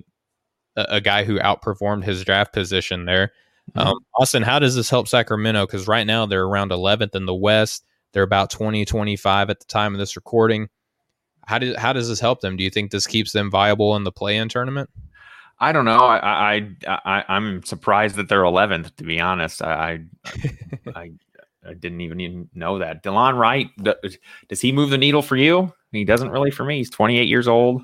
[0.77, 3.33] a a guy who outperformed his draft position there.
[3.77, 3.87] Mhm.
[3.87, 5.67] Um, Austin, how does this help Sacramento?
[5.67, 7.85] Because right now they're around 11th in the West.
[8.13, 10.69] They're about 20, 25 at the time of this recording.
[11.47, 12.57] How, do, how does this help them?
[12.57, 14.91] Do you think this keeps them viable in the play in tournament?
[15.59, 15.99] I don't know.
[15.99, 18.97] I, I, I, I'm surprised that they're 11th.
[18.97, 21.11] To be honest, I, I, I,
[21.69, 23.03] I didn't even, even know that.
[23.03, 23.69] Delon Wright,
[24.49, 25.73] does he move the needle for you?
[25.93, 26.79] He doesn't really for me.
[26.79, 27.83] He's 28 years old.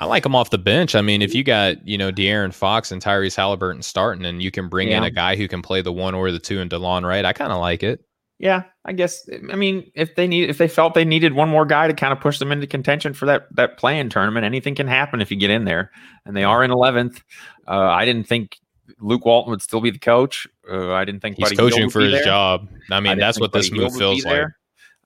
[0.00, 0.94] I like him off the bench.
[0.94, 4.50] I mean, if you got, you know, De'Aaron Fox and Tyrese Haliburton starting and you
[4.50, 7.04] can bring in a guy who can play the one or the two and Delon
[7.04, 8.04] Wright, I kind of like it.
[8.38, 9.28] Yeah, I guess.
[9.50, 12.12] I mean, if they need, if they felt they needed one more guy to kind
[12.12, 15.32] of push them into contention for that that play in tournament, anything can happen if
[15.32, 15.90] you get in there.
[16.24, 17.20] And they are in 11th.
[17.66, 18.56] Uh, I didn't think
[19.00, 20.46] Luke Walton would still be the coach.
[20.70, 22.24] Uh, I didn't think He's Buddy coaching would for his there.
[22.24, 22.68] job.
[22.90, 24.46] I mean, didn't that's what this move Hield would be feels like.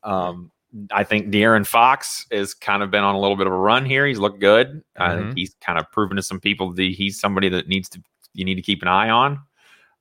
[0.05, 0.51] Um,
[0.91, 3.85] I think De'Aaron Fox has kind of been on a little bit of a run
[3.85, 4.07] here.
[4.07, 4.83] He's looked good.
[4.97, 5.19] I Mhm.
[5.19, 8.03] think he's kind of proven to some people that he's somebody that needs to
[8.35, 9.41] you need to keep an eye on.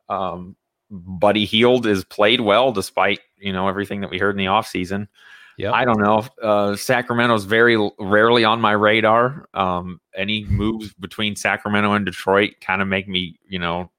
[0.08, 0.56] Um,
[0.90, 5.08] Buddy Hield is played well despite you know everything that we heard in the offseason.
[5.58, 5.74] Yep.
[5.74, 6.26] I don't know.
[6.42, 9.48] Uh, Sacramento's very rarely on my radar.
[9.54, 13.92] Um, any moves between Sacramento and Detroit kind of make me, you know,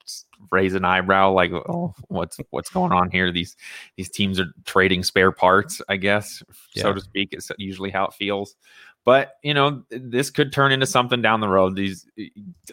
[0.51, 1.31] raise an eyebrow.
[1.31, 3.31] Like, oh, what's what's going on here?
[3.31, 3.57] These
[3.97, 6.43] these teams are trading spare parts, I guess,
[6.75, 7.31] so to speak.
[7.33, 8.57] It's usually how it feels.
[9.05, 11.75] But you know, this could turn into something down the road.
[11.75, 12.07] These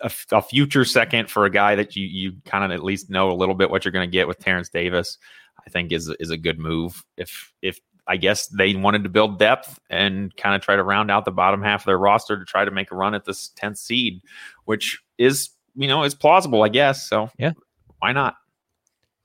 [0.01, 3.31] a, a future second for a guy that you you kind of at least know
[3.31, 5.17] a little bit what you're going to get with Terence Davis.
[5.65, 7.03] I think is is a good move.
[7.17, 7.79] If if
[8.09, 11.31] I guess they wanted to build depth and kind of try to round out the
[11.31, 14.21] bottom half of their roster to try to make a run at this 10th seed,
[14.65, 17.07] which is, you know, is plausible, I guess.
[17.07, 17.51] So, Yeah.
[17.99, 18.35] why not?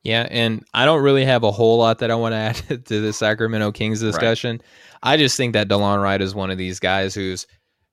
[0.02, 2.36] Yeah, and I don't really have a whole lot that I want to
[2.70, 4.60] add to the Sacramento Kings discussion.
[5.02, 5.14] Right.
[5.14, 7.46] I just think that Delon Wright is one of these guys who's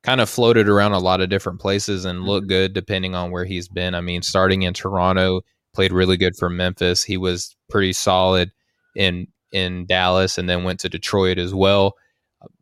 [0.03, 2.49] kind of floated around a lot of different places and looked mm-hmm.
[2.49, 3.95] good depending on where he's been.
[3.95, 5.41] I mean, starting in Toronto,
[5.73, 7.01] played really good for Memphis.
[7.01, 8.51] He was pretty solid
[8.95, 11.95] in in Dallas and then went to Detroit as well.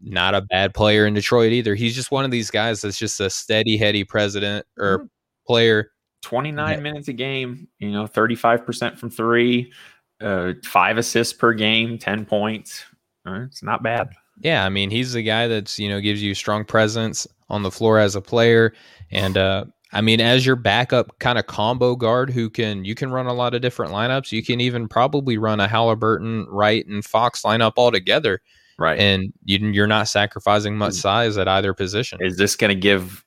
[0.02, 1.76] Not a bad player in Detroit either.
[1.76, 5.08] He's just one of these guys that's just a steady, heady president or mm-hmm.
[5.48, 5.92] player.
[6.22, 6.80] 29 yeah.
[6.82, 9.72] minutes a game, you know, 35% from three,
[10.20, 12.84] uh, five assists per game, 10 points.
[13.26, 14.10] Uh, it's not bad.
[14.42, 17.72] Yeah, I mean, he's the guy that's, you know, gives you strong presence on the
[17.72, 18.74] floor as a player.
[19.12, 23.12] And uh, I mean, as your backup kind of combo guard who can you can
[23.12, 24.32] run a lot of different lineups.
[24.32, 28.42] You can even probably run a Haliburton, Wright, and Fox lineup all together.
[28.78, 29.00] Right.
[29.00, 32.20] And you, are not sacrificing much size at either position.
[32.22, 33.26] Is this going to give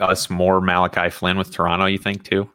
[0.00, 2.48] us more Malachi Flynn with Toronto, you think, too?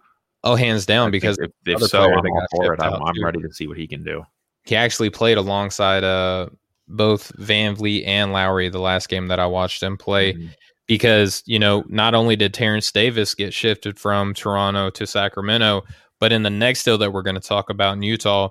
[0.43, 2.81] Oh, hands down, because if, if so, I'm all for it.
[2.81, 4.23] I'm, I'm ready to see what he can do.
[4.63, 6.49] He actually played alongside uh,
[6.87, 10.33] both Van Vleet and Lowry the last game that I watched him play.
[10.33, 10.47] Mm-hmm
[10.89, 15.83] because you know not only did Terence Davis get shifted from Toronto to Sacramento,
[16.19, 18.49] but in the next deal that we're going to talk about in Utah,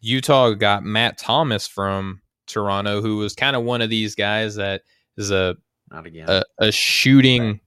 [0.00, 4.82] Utah got Matt Thomas from Toronto, who was kind of one of these guys that
[5.18, 5.54] is a
[5.90, 7.60] not again a, a shooting.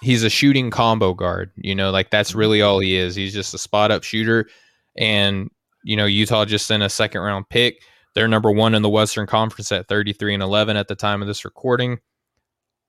[0.00, 1.50] He's a shooting combo guard.
[1.56, 2.68] You know, like that's really mm-hmm.
[2.68, 3.16] all he is.
[3.16, 4.48] He's just a spot up shooter,
[4.96, 5.50] and
[5.82, 7.82] you know Utah just sent a second round pick.
[8.14, 11.28] They're number one in the Western Conference at 33 and 11 at the time of
[11.28, 11.98] this recording.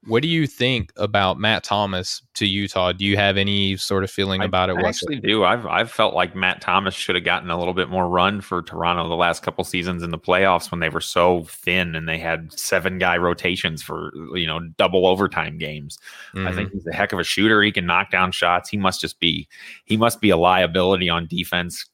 [0.06, 2.92] What do you think about Matt Thomas to Utah?
[2.92, 4.78] Do you have any sort of feeling I, about it?
[4.78, 5.46] I actually do.
[5.46, 8.62] I've I've felt like Matt Thomas should have gotten a little bit more run for
[8.62, 12.18] Toronto the last couple seasons in the playoffs when they were so thin and they
[12.18, 15.98] had seven guy rotations for you know double overtime games.
[16.36, 16.48] Mm-hmm.
[16.48, 16.78] I think mm-hmm.
[16.80, 17.62] he's a heck of a shooter.
[17.62, 18.70] He can knock down shots.
[18.70, 19.48] He must just be
[19.86, 21.86] he must be a liability on defense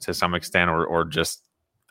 [0.00, 1.43] to some extent or or just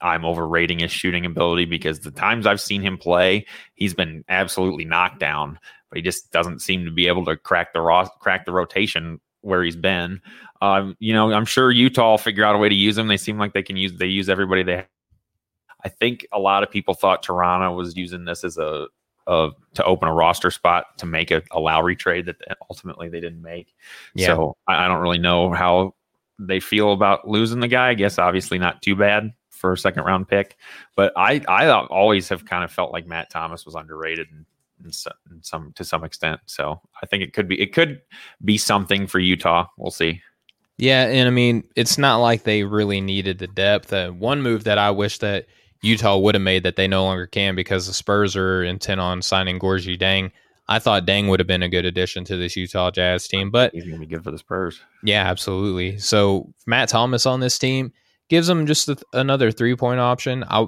[0.03, 4.83] I'm overrating his shooting ability because the times I've seen him play, he's been absolutely
[4.83, 5.57] knocked down,
[5.89, 9.21] but he just doesn't seem to be able to crack the ro- crack the rotation
[9.41, 10.21] where he's been.
[10.61, 13.07] Um, you know, I'm sure Utah will figure out a way to use him.
[13.07, 14.75] They seem like they can use they use everybody they.
[14.75, 14.87] Have.
[15.85, 18.87] I think a lot of people thought Toronto was using this as a,
[19.27, 22.37] a to open a roster spot to make a, a Lowry trade that
[22.69, 23.73] ultimately they didn't make.
[24.15, 24.27] Yeah.
[24.27, 25.95] So I, I don't really know how
[26.39, 27.89] they feel about losing the guy.
[27.89, 29.33] I guess obviously not too bad
[29.63, 30.57] for a second round pick.
[30.97, 34.27] But I I always have kind of felt like Matt Thomas was underrated
[34.83, 36.41] in, some, in some to some extent.
[36.47, 38.01] So I think it could be it could
[38.43, 39.67] be something for Utah.
[39.77, 40.21] We'll see.
[40.77, 43.93] Yeah, and I mean it's not like they really needed the depth.
[43.93, 45.45] Uh, one move that I wish that
[45.81, 49.21] Utah would have made that they no longer can because the Spurs are intent on
[49.21, 50.31] signing Gorgui Dieng.
[50.67, 53.73] I thought Dieng would have been a good addition to this Utah Jazz team, but
[53.73, 54.81] he's to be good for the Spurs.
[55.03, 55.99] Yeah, absolutely.
[55.99, 57.93] So Matt Thomas on this team,
[58.29, 60.43] gives them just a, another three point option.
[60.47, 60.67] I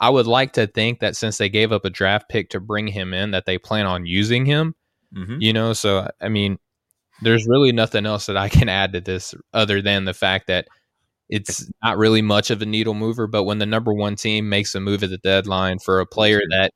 [0.00, 2.86] I would like to think that since they gave up a draft pick to bring
[2.88, 4.74] him in, that they plan on using him.
[5.14, 5.40] Mm-hmm.
[5.40, 6.58] You know, so I mean,
[7.22, 10.68] there's really nothing else that I can add to this other than the fact that
[11.28, 13.26] it's not really much of a needle mover.
[13.26, 16.40] But when the number one team makes a move at the deadline for a player
[16.50, 16.72] that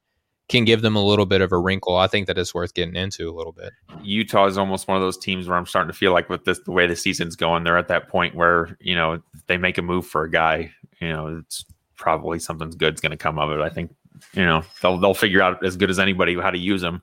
[0.50, 1.96] can give them a little bit of a wrinkle.
[1.96, 3.72] I think that it's worth getting into a little bit.
[4.02, 6.58] Utah is almost one of those teams where I'm starting to feel like with this
[6.60, 9.82] the way the season's going, they're at that point where you know they make a
[9.82, 11.64] move for a guy, you know, it's
[11.96, 13.60] probably something's good's going to come of it.
[13.60, 13.94] I think
[14.34, 17.00] you know they'll they'll figure out as good as anybody how to use them.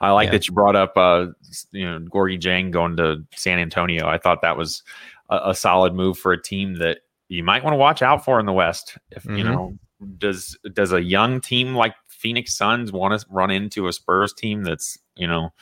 [0.00, 0.32] I like yeah.
[0.32, 1.28] that you brought up uh
[1.72, 4.06] you know Gorgui Dieng going to San Antonio.
[4.06, 4.82] I thought that was
[5.30, 6.98] a, a solid move for a team that
[7.28, 8.98] you might want to watch out for in the West.
[9.10, 9.36] If mm-hmm.
[9.36, 9.78] you know
[10.18, 14.62] does does a young team like Phoenix Suns want to run into a Spurs team
[14.62, 15.52] that's, you know,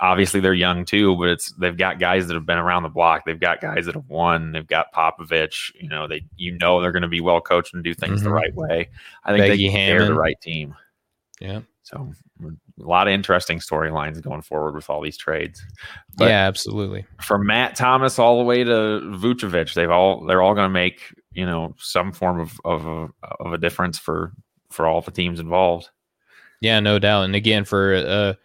[0.00, 3.24] obviously they're young too, but it's they've got guys that have been around the block.
[3.24, 4.52] They've got guys that have won.
[4.52, 5.72] They've got Popovich.
[5.74, 8.28] You know, they you know they're going to be well coached and do things mm-hmm.
[8.28, 8.90] the right way.
[9.24, 10.74] I think they are the right team.
[11.40, 11.60] Yeah.
[11.82, 15.64] So a lot of interesting storylines going forward with all these trades.
[16.16, 17.04] But yeah, absolutely.
[17.20, 21.12] From Matt Thomas all the way to Vucevic, they've all they're all going to make
[21.32, 23.08] you know some form of of a,
[23.40, 24.32] of a difference for
[24.72, 25.90] for all the teams involved.
[26.60, 27.24] Yeah, no doubt.
[27.24, 28.36] And again, for a,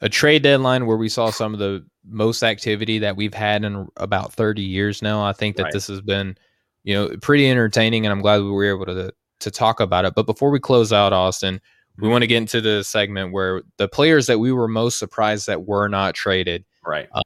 [0.00, 3.86] a trade deadline where we saw some of the most activity that we've had in
[3.96, 5.72] about 30 years now, I think that right.
[5.72, 6.36] this has been,
[6.84, 10.14] you know, pretty entertaining, and I'm glad we were able to to talk about it.
[10.14, 11.60] But before we close out, Austin,
[11.98, 15.46] we want to get into the segment where the players that we were most surprised
[15.46, 16.64] that were not traded.
[16.84, 17.08] Right.
[17.12, 17.20] Uh,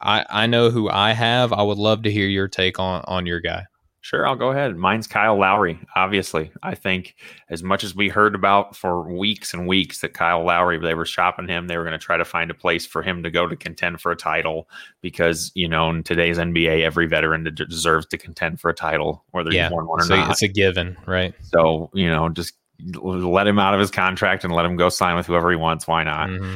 [0.00, 1.52] I I know who I have.
[1.52, 3.64] I would love to hear your take on on your guy.
[4.06, 4.76] Sure, I'll go ahead.
[4.76, 5.80] Mine's Kyle Lowry.
[5.96, 7.16] Obviously, I think
[7.50, 11.04] as much as we heard about for weeks and weeks that Kyle Lowry, they were
[11.04, 13.48] shopping him, they were going to try to find a place for him to go
[13.48, 14.68] to contend for a title
[15.02, 19.50] because you know in today's NBA, every veteran deserves to contend for a title, whether
[19.50, 19.64] yeah.
[19.64, 20.30] he's won one or so not.
[20.30, 21.34] It's a given, right?
[21.42, 22.54] So you know, just
[23.02, 25.88] let him out of his contract and let him go sign with whoever he wants.
[25.88, 26.28] Why not?
[26.28, 26.54] Mm-hmm.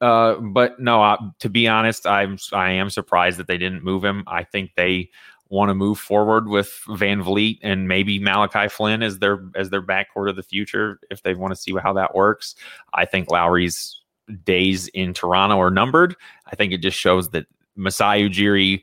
[0.00, 4.02] Uh, but no, uh, to be honest, I'm I am surprised that they didn't move
[4.02, 4.24] him.
[4.26, 5.10] I think they
[5.48, 9.82] want to move forward with Van Vleet and maybe Malachi Flynn as their as their
[9.82, 12.54] backcourt of the future if they want to see how that works.
[12.94, 14.00] I think Lowry's
[14.44, 16.16] days in Toronto are numbered.
[16.46, 17.46] I think it just shows that
[17.76, 18.82] Masai Ujiri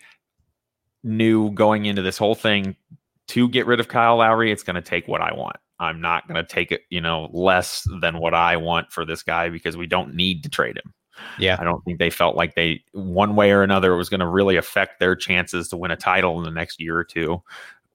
[1.04, 2.76] knew going into this whole thing
[3.28, 5.58] to get rid of Kyle Lowry, it's going to take what I want.
[5.80, 9.24] I'm not going to take it, you know, less than what I want for this
[9.24, 10.94] guy because we don't need to trade him.
[11.40, 11.58] Yeah.
[11.60, 14.28] I don't think they felt like they, one way or another, it was going to
[14.28, 17.42] really affect their chances to win a title in the next year or two,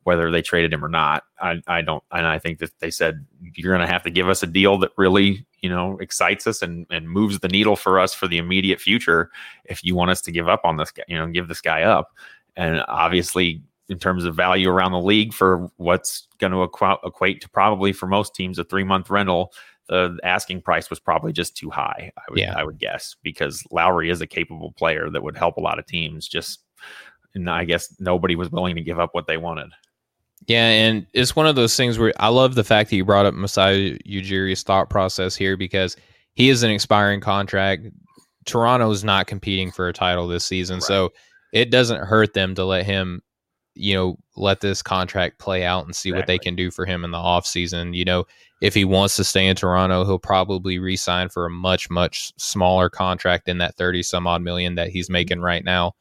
[0.05, 1.25] whether they traded him or not.
[1.41, 4.29] I, I don't, and I think that they said, you're going to have to give
[4.29, 7.99] us a deal that really, you know, excites us and, and moves the needle for
[7.99, 9.31] us for the immediate future
[9.65, 11.83] if you want us to give up on this guy, you know, give this guy
[11.83, 12.13] up.
[12.57, 16.63] And obviously, in terms of value around the league for what's going to
[17.05, 19.53] equate to probably for most teams a three month rental
[19.89, 22.13] the asking price was probably just too high.
[22.17, 22.55] I would, yeah.
[22.57, 25.87] I would guess because Lowry is a capable player that would help a lot of
[25.87, 26.29] teams.
[26.29, 26.61] Just,
[27.35, 29.71] and I guess nobody was willing to give up what they wanted.
[30.47, 33.27] Yeah, and it's one of those things where I love the fact that you brought
[33.27, 35.97] up Masai Ujiri's thought process here because
[36.35, 37.87] he is an expiring contract.
[38.45, 40.83] Toronto is not competing for a title this season, right.
[40.83, 41.13] so
[41.53, 43.23] it doesn't hurt them to let him,
[43.79, 46.21] you know, let this contract play out and see exactly.
[46.21, 47.95] what they can do for him in the off season.
[47.95, 48.25] You know,
[48.61, 52.91] if he wants to stay in Toronto, he'll probably re-sign for a much much smaller
[52.91, 55.95] contract in that 30 some odd million that he's making right now.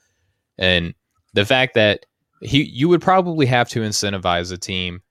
[0.57, 0.93] And
[1.33, 2.05] the fact that
[2.41, 5.01] he you would probably have to incentivize a team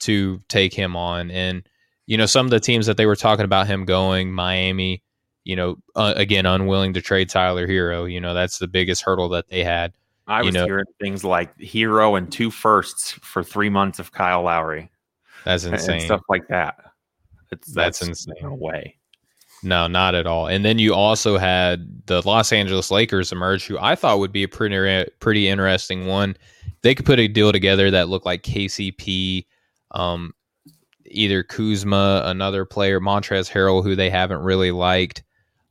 [0.00, 1.66] to take him on and
[2.06, 5.02] you know some of the teams that they were talking about him going Miami,
[5.44, 9.28] you know, uh, again unwilling to trade Tyler Herro, you know, that's the biggest hurdle
[9.30, 9.92] that they had.
[10.26, 14.12] I was you know, hearing things like Herro and two firsts for 3 months of
[14.12, 14.90] Kyle Lowry.
[15.44, 15.96] That's insane.
[15.96, 16.76] And stuff like that.
[17.52, 18.34] It's, that's, that's insane.
[18.42, 18.96] No way.
[19.62, 20.48] No, not at all.
[20.48, 24.42] And then you also had the Los Angeles Lakers emerge, who I thought would be
[24.42, 26.36] a pretty pretty interesting one.
[26.82, 29.46] They could put a deal together that looked like KCP,
[29.92, 30.34] um,
[31.06, 35.22] either Kuzma, another player, Montrezl Harrell, who they haven't really liked.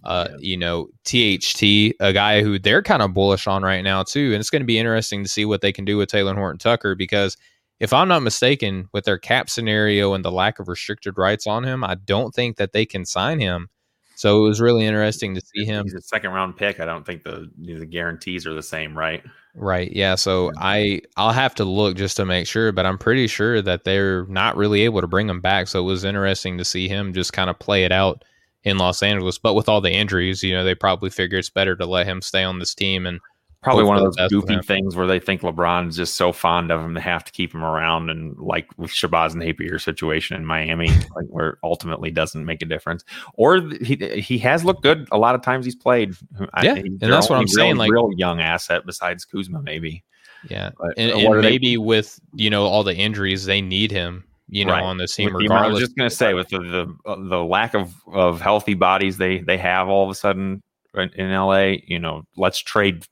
[0.06, 0.38] Uh, yeah.
[0.40, 4.40] You know, THT, a guy who they're kind of bullish on right now too, and
[4.40, 6.96] it's going to be interesting to see what they can do with Talen Horton Tucker
[6.96, 7.38] because
[7.80, 11.64] if I'm not mistaken, with their cap scenario and the lack of restricted rights on
[11.64, 13.70] him, I don't think that they can sign him.
[14.16, 15.84] So it was really interesting to see him.
[15.84, 16.80] He's a second round pick.
[16.80, 19.22] I don't think the the guarantees are the same, right?
[19.56, 19.92] Right.
[19.92, 20.16] Yeah.
[20.16, 23.84] So I I'll have to look just to make sure, but I'm pretty sure that
[23.84, 25.68] they're not really able to bring him back.
[25.68, 28.24] So it was interesting to see him just kind of play it out
[28.66, 29.38] in Los Angeles.
[29.38, 32.22] But with all the injuries, you know, they probably figure it's better to let him
[32.22, 33.22] stay on this team and
[33.66, 36.82] probably one of those goofy things where they think LeBron is just so fond of
[36.82, 40.46] him they have to keep him around, and like with Shabazz and Napier situation in
[40.46, 43.04] Miami, like where ultimately doesn't make a difference.
[43.34, 46.16] Or he he has looked good a lot of times he's played.
[46.62, 47.78] Yeah, and that's what I'm saying.
[47.78, 50.04] Like real young asset besides Kuzma, maybe.
[50.48, 54.26] Yeah, but and, and maybe they, with you know all the injuries, they need him.
[54.48, 54.84] You know, right.
[54.84, 55.36] on the team.
[55.36, 55.66] regardless.
[55.66, 58.76] I was just going to say, with the, the uh, the lack of of healthy
[58.76, 60.62] bodies they they have all of a sudden
[60.96, 63.06] in, in LA, you know, let's trade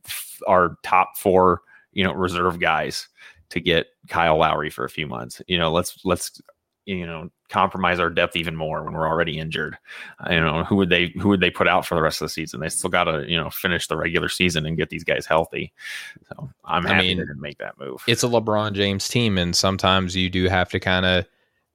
[0.47, 1.61] our top four,
[1.91, 3.07] you know, reserve guys
[3.49, 5.41] to get Kyle Lowry for a few months.
[5.47, 6.41] You know, let's let's
[6.85, 9.77] you know compromise our depth even more when we're already injured.
[10.29, 12.29] You know, who would they who would they put out for the rest of the
[12.29, 12.59] season?
[12.59, 15.71] They still got to you know finish the regular season and get these guys healthy.
[16.29, 18.03] So I'm happy I mean, to make that move.
[18.07, 21.25] It's a LeBron James team, and sometimes you do have to kind of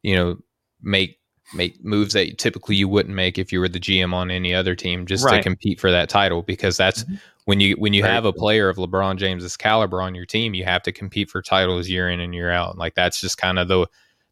[0.02, 0.38] you know
[0.82, 1.18] make
[1.54, 4.74] make moves that typically you wouldn't make if you were the GM on any other
[4.74, 5.36] team just right.
[5.36, 7.14] to compete for that title because that's mm-hmm.
[7.46, 10.64] when you when you have a player of LeBron James's caliber on your team you
[10.64, 13.68] have to compete for titles year in and year out like that's just kind of
[13.68, 13.86] the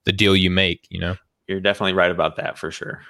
[0.06, 1.14] the deal you make you know
[1.46, 3.02] you're definitely right about that for sure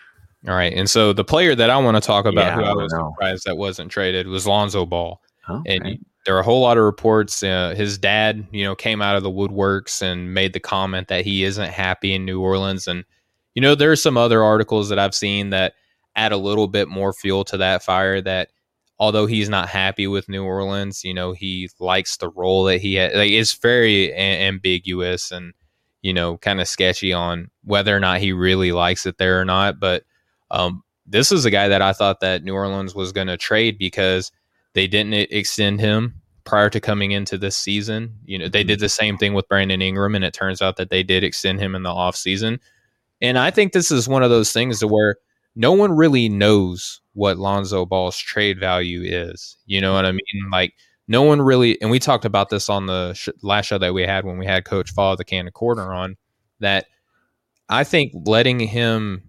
[0.49, 2.71] all right and so the player that I want to talk about yeah, who I,
[2.71, 3.13] I was know.
[3.13, 5.77] surprised that wasn't traded was Lonzo Ball okay.
[5.77, 9.15] and there are a whole lot of reports uh, his dad you know came out
[9.15, 13.05] of the woodworks and made the comment that he isn't happy in New Orleans and
[13.57, 15.73] you know, there are some other articles that I've seen that
[16.15, 18.51] add a little bit more fuel to that fire that
[18.99, 22.95] although he's not happy with New Orleans, you know, he likes the role that he
[22.95, 23.15] had.
[23.15, 25.55] Like, it's very a- ambiguous and,
[26.07, 29.45] you know, kind of sketchy on whether or not he really likes it there or
[29.45, 29.81] not.
[29.81, 30.05] But
[30.53, 33.77] um, this is a guy that I thought that New Orleans was going to trade
[33.77, 34.31] because
[34.75, 36.15] they didn't extend him
[36.45, 38.21] prior to coming into this season.
[38.25, 40.91] You know, they did the same thing with Brandon Ingram, and it turns out that
[40.91, 42.61] they did extend him in the offseason.
[43.21, 45.17] And I think this is one of those things to where
[45.57, 49.57] no one really knows what Lonzo Ball's trade value is.
[49.67, 50.51] You know what I mean?
[50.53, 50.73] Like
[51.09, 54.03] no one really, and we talked about this on the sh- last show that we
[54.03, 56.17] had when we had Coach Follow the Cannon Corner on.
[56.61, 56.87] That
[57.69, 59.23] I think letting him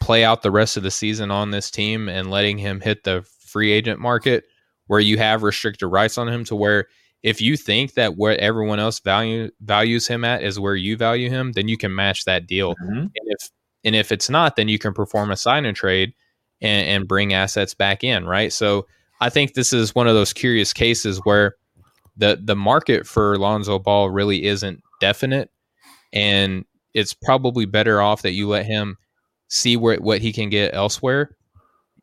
[0.00, 3.26] play out the rest of the season on this team and letting him hit the
[3.40, 4.44] free agent market
[4.86, 6.86] where you have restricted rights on him to where
[7.22, 11.28] if you think that what everyone else value values him at is where you value
[11.28, 12.74] him, then you can match that deal.
[12.76, 12.98] Mhm.
[12.98, 13.50] And if
[13.84, 16.12] and if it's not, then you can perform a sign and trade
[16.60, 18.52] and, and bring assets back in, right?
[18.52, 18.86] So
[19.20, 21.56] I think this is one of those curious cases where
[22.16, 25.50] the the market for Lonzo Ball really isn't definite,
[26.12, 26.64] and
[26.94, 28.96] it's probably better off that you let him
[29.48, 31.36] see where what he can get elsewhere,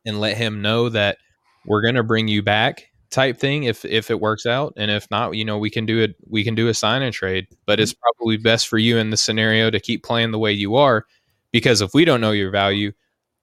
[0.06, 1.18] and let him know that
[1.66, 5.08] we're going to bring you back type thing if if it works out and if
[5.08, 7.78] not you know we can do it we can do a sign and trade but
[7.78, 11.06] it's probably best for you in the scenario to keep playing the way you are
[11.52, 12.90] because if we don't know your value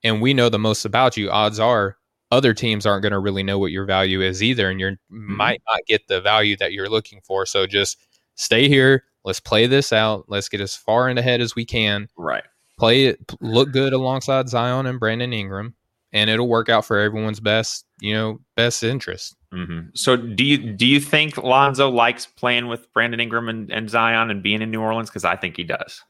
[0.04, 1.96] and we know the most about you odds are
[2.32, 5.62] other teams aren't going to really know what your value is either and you might
[5.70, 7.98] not get the value that you're looking for so just
[8.36, 12.08] stay here let's play this out let's get as far in ahead as we can.
[12.18, 12.44] Right.
[12.80, 15.76] play it look good alongside Zion and Brandon Ingram
[16.14, 19.36] and it'll work out for everyone's best you know best interest.
[19.52, 23.90] Hmm So do you do you think Lonzo likes playing with Brandon Ingram and, and
[23.90, 25.10] Zion and being in New Orleans?
[25.10, 26.02] Because I think he does.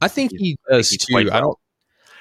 [0.00, 1.16] I think he does he's too.
[1.16, 1.58] I don't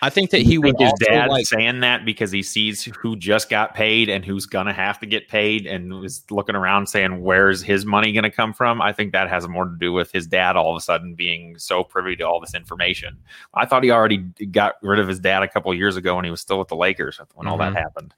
[0.04, 3.50] I think that he would his dad like saying that because he sees who just
[3.50, 7.64] got paid and who's gonna have to get paid and was looking around saying where's
[7.64, 8.82] his money gonna come from.
[8.82, 11.58] I think that has more to do with his dad all of a sudden being
[11.58, 13.18] so privy to all this information.
[13.54, 16.26] I thought he already got rid of his dad a couple of years ago when
[16.26, 17.78] he was still with the Lakers when all that Mhm.
[17.78, 18.14] happened.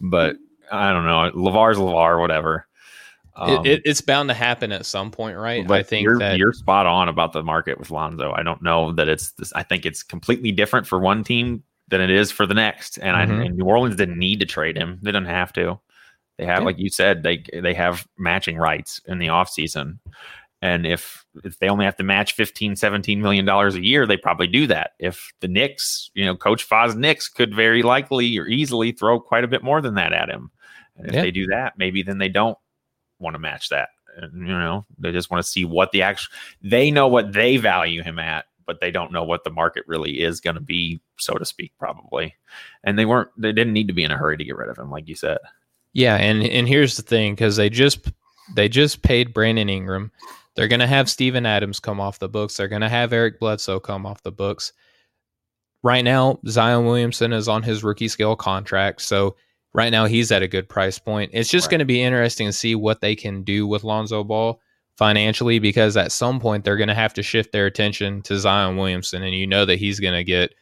[0.00, 0.36] But
[0.72, 1.30] I don't know.
[1.34, 2.66] Lavar's Lavar, whatever.
[3.38, 5.66] Um, it, it, it's bound to happen at some point, right?
[5.66, 8.32] but I think you're, that you're spot on about the market with Lonzo.
[8.32, 9.52] I don't know that it's this.
[9.54, 12.96] I think it's completely different for one team than it is for the next.
[12.98, 13.40] And, Mhm.
[13.40, 14.98] I, and New Orleans didn't need to trade him.
[15.02, 15.78] They didn't have to.
[16.38, 16.64] They have, Yeah.
[16.64, 19.98] like you said, they they have matching rights in the offseason.
[20.62, 24.16] And if if they only have to match 15, 17 million dollars a year, they
[24.16, 24.92] probably do that.
[24.98, 29.44] If the Knicks, you know, Coach Foz Knicks could very likely or easily throw quite
[29.44, 30.50] a bit more than that at him.
[30.96, 31.22] And if Yeah.
[31.22, 32.56] they do that, maybe then they don't
[33.18, 33.90] want to match that.
[34.16, 36.32] And, you know, they just want to see what the actual
[36.62, 40.20] they know what they value him at, but they don't know what the market really
[40.22, 42.34] is going to be, so to speak, probably.
[42.82, 44.78] And they weren't they didn't need to be in a hurry to get rid of
[44.78, 45.38] him, like you said.
[45.92, 48.10] Yeah, and and here's the thing because they just
[48.54, 50.12] they just paid Brandon Ingram.
[50.54, 52.56] They're gonna have Steven Adams come off the books.
[52.56, 54.72] They're gonna have Eric Bledsoe come off the books.
[55.82, 59.36] Right now, Zion Williamson is on his rookie scale contract, so
[59.76, 61.30] right now he's at a good price point.
[61.34, 61.72] It's just Right.
[61.72, 64.60] going to be interesting to see what they can do with Lonzo Ball
[64.98, 68.76] financially because at some point they're going to have to shift their attention to Zion
[68.76, 70.52] Williamson, and you know that he's going to get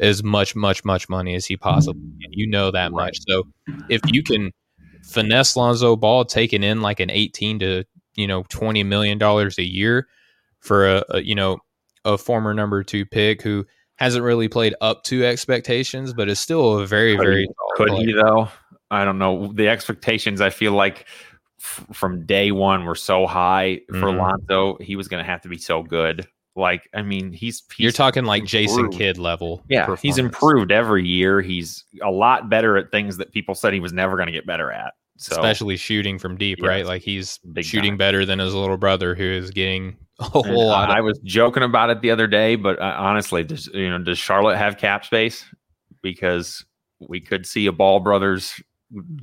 [0.00, 2.30] as much, much, much money as he possibly can.
[2.30, 2.34] Mm.
[2.34, 3.06] You know that Right.
[3.06, 3.18] much.
[3.28, 3.44] So
[3.88, 4.50] if you can
[5.04, 7.84] finesse Lonzo Ball taking in like an 18 to
[8.14, 10.06] you know 20 million dollars a year
[10.60, 11.58] for a, a you know
[12.04, 13.64] a former number two pick who
[13.96, 17.88] hasn't really played up to expectations, but is still a very Could very he- Could
[17.88, 18.06] player.
[18.06, 18.48] he though?
[18.92, 19.50] I don't know.
[19.52, 21.06] The expectations I feel like
[21.60, 24.18] f- from day one were so high for Mhm.
[24.18, 24.76] Lonzo.
[24.80, 26.26] He was going to have to be so good.
[26.54, 28.90] Like, I mean, he's, he's You're talking like Jason.
[28.90, 29.62] Kidd level.
[29.70, 31.40] Yeah, he's improved every year.
[31.40, 34.46] He's a lot better at things that people said he was never going to get
[34.46, 34.92] better at.
[35.16, 36.84] So especially shooting from deep, right?
[36.84, 37.96] Like he's shooting time.
[37.98, 40.90] better than his little brother, who is getting a and whole lot.
[40.90, 43.98] I Of, was joking about it the other day, but uh, honestly, does you know
[43.98, 45.44] does Charlotte have cap space?
[46.02, 46.64] Because
[47.00, 48.60] we could see a Ball brothers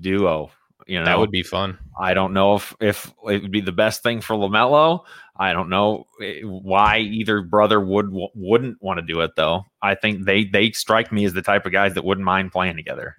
[0.01, 0.51] duo.
[0.87, 1.77] You know, that would be fun.
[1.99, 5.01] I don't know if if it would be the best thing for LaMelo.
[5.35, 9.65] I don't know eh, why either brother would wouldn't want to do it though.
[9.81, 12.75] I think they they strike me as the type of guys that wouldn't mind playing
[12.75, 13.15] together.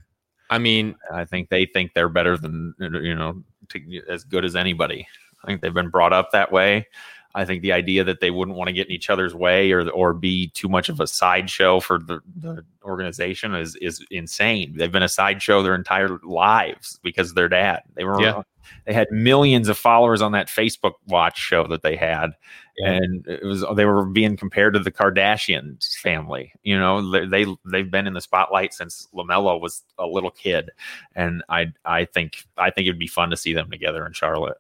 [0.50, 4.56] I mean, I think they think they're better than you know to, as good as
[4.56, 5.06] anybody.
[5.44, 6.88] I think they've been brought up that way.
[7.34, 9.88] I think the idea that they wouldn't want to get in each other's way or
[9.90, 14.74] or be too much of a sideshow for the, the organization is is insane.
[14.76, 17.82] They've been a sideshow their entire lives because of their dad.
[17.94, 18.42] They were Yeah.
[18.86, 22.32] they had millions of followers on that Facebook watch show that they had.
[22.78, 22.92] Yeah.
[22.92, 26.52] And it was they were being compared to the Kardashian family.
[26.62, 30.70] You know, they, they they've been in the spotlight since LaMelo was a little kid,
[31.14, 34.56] and I I think I think it'd be fun to see them together in Charlotte.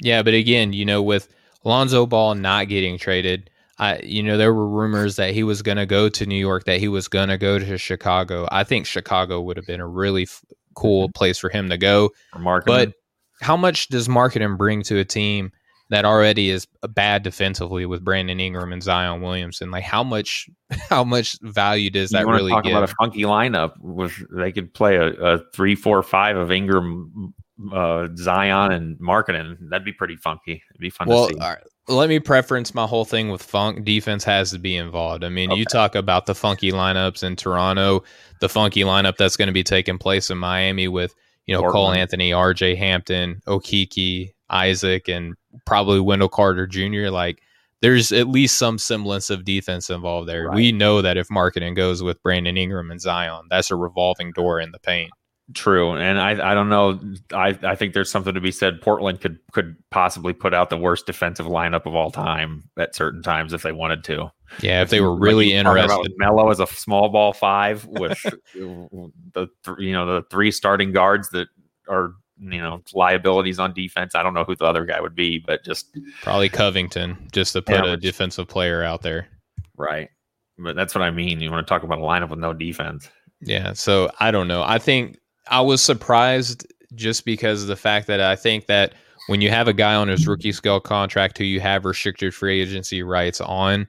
[0.00, 1.28] Yeah, but again, you know, with
[1.64, 5.78] Lonzo Ball not getting traded, I you know there were rumors that he was going
[5.78, 8.48] to go to New York, that he was going to go to Chicago.
[8.50, 10.44] I think Chicago would have been a really f-
[10.74, 11.12] cool mm-hmm.
[11.12, 12.10] place for him to go.
[12.66, 12.92] But
[13.40, 15.50] how much does Markkanen bring to a team
[15.90, 19.70] that already is bad defensively with Brandon Ingram and Zion Williamson?
[19.70, 20.48] Like how much
[20.88, 22.72] how much value does that really talk give?
[22.76, 27.34] about a funky lineup with they could play a, a three, four, five of Ingram,
[27.72, 29.56] uh, Zion, and Markkanen.
[29.68, 30.62] That'd be pretty funky.
[30.70, 31.40] It'd be fun well, to see.
[31.40, 33.84] all right, let me preference my whole thing with funk.
[33.84, 35.24] Defense has to be involved.
[35.24, 38.04] I mean, you talk about the funky lineups in Toronto,
[38.40, 41.14] the funky lineup that's going to be taking place in Miami with
[41.46, 42.76] you know Cole Anthony, R.J.
[42.76, 45.34] Hampton, Okeke, Isaac, and
[45.66, 47.10] probably Wendell Carter Jr.
[47.10, 47.42] Like,
[47.80, 50.46] there's at least some semblance of defense involved there.
[50.46, 50.56] Right.
[50.56, 54.60] We know that if Markkanen goes with Brandon Ingram and Zion, that's a revolving door
[54.60, 55.10] in the paint.
[55.54, 57.00] True, and I I don't know.
[57.32, 58.80] I I think there's something to be said.
[58.80, 63.22] Portland could could possibly put out the worst defensive lineup of all time at certain
[63.22, 64.30] times if they wanted to.
[64.60, 66.12] Yeah, if they were really about interested.
[66.16, 68.22] Melo as a small ball five with
[68.54, 71.48] the th- you know the three starting guards that
[71.88, 74.14] are you know liabilities on defense.
[74.14, 77.62] I don't know who the other guy would be, but just Probably Covington, just to
[77.62, 79.28] put a defensive player out there.
[79.76, 80.08] right.
[80.58, 81.40] But that's what I mean.
[81.40, 83.08] You want to talk about a lineup with no defense.
[83.40, 83.72] Yeah.
[83.72, 84.62] So I don't know.
[84.62, 88.94] I think I was surprised just because of the fact that I think that
[89.28, 92.60] when you have a guy on his rookie scale contract who you have restricted free
[92.60, 93.86] agency rights on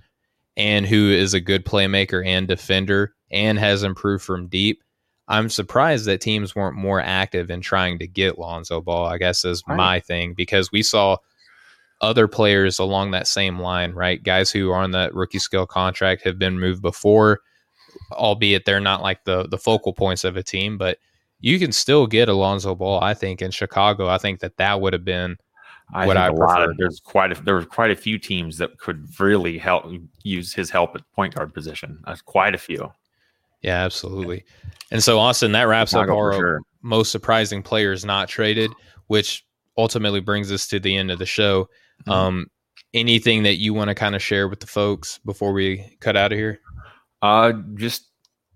[0.56, 4.84] and who is a good playmaker and defender and has improved from deep,
[5.28, 9.44] I'm surprised that teams weren't more active in trying to get Lonzo Ball, I guess
[9.46, 9.76] is Right.
[9.78, 11.18] my thing, because we saw
[12.02, 14.22] other players along that same line, right?
[14.22, 17.40] Guys who are on that rookie scale contract have been moved before,
[18.12, 20.98] albeit they're not like the the focal points of a team, but
[21.44, 23.02] you can still get Alonzo Ball.
[23.04, 25.36] I think in Chicago, I think that that would have been
[25.94, 28.18] I What think I a lot of there's quite a there were quite a few
[28.18, 29.86] teams that could really help
[30.24, 32.00] use his help at point guard position.
[32.08, 32.90] That's quite a few.
[33.62, 34.46] yeah, absolutely.
[34.92, 36.62] And so Austin, that wraps up Chicago for our sure.
[36.82, 38.72] most surprising players not traded,
[39.08, 39.46] which
[39.78, 41.68] ultimately brings us to the end of the show.
[42.08, 42.12] Mhm.
[42.14, 42.48] Um,
[42.94, 46.32] anything that you want to kind of share with the folks before we cut out
[46.32, 46.62] of here?
[47.22, 48.10] Uh, just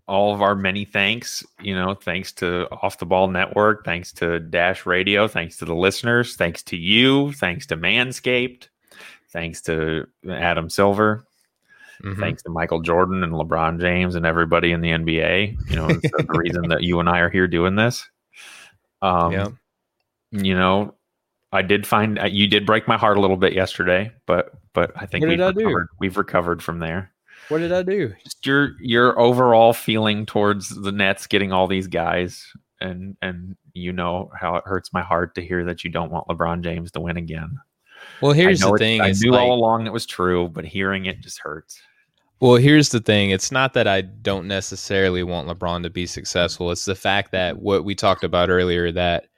[0.08, 1.44] all of our many thanks.
[1.62, 5.76] You know, thanks to Off the Ball Network, thanks to Dash Radio, thanks to the
[5.76, 8.70] listeners, thanks to you, thanks to Manscaped,
[9.32, 11.26] thanks to Adam Silver,
[12.04, 12.20] Mhm.
[12.20, 15.58] thanks to Michael Jordan and LeBron James and everybody in the NBA.
[15.70, 18.08] You know, the reason that you and I are here doing this.
[19.02, 19.48] Um, yeah.
[20.32, 20.94] you know,
[21.52, 24.92] I did find uh, you did break my heart a little bit yesterday, but but
[24.96, 25.60] I think What we've did I do?
[25.66, 25.88] recovered.
[26.00, 27.12] We've recovered from there
[27.50, 28.14] What did I do?
[28.24, 32.46] just your your overall feeling towards the Nets getting all these guys,
[32.82, 36.28] and and you know how it hurts my heart to hear that you don't want
[36.28, 37.58] LeBron James to win again.
[38.22, 41.22] Well, here's the thing: I knew like, all along it was true, but hearing it
[41.22, 41.82] just hurts.
[42.40, 43.32] Well, here's the thing.
[43.32, 46.72] It's not that I don't necessarily want LeBron to be successful.
[46.72, 49.30] It's the fact that what we talked about earlier that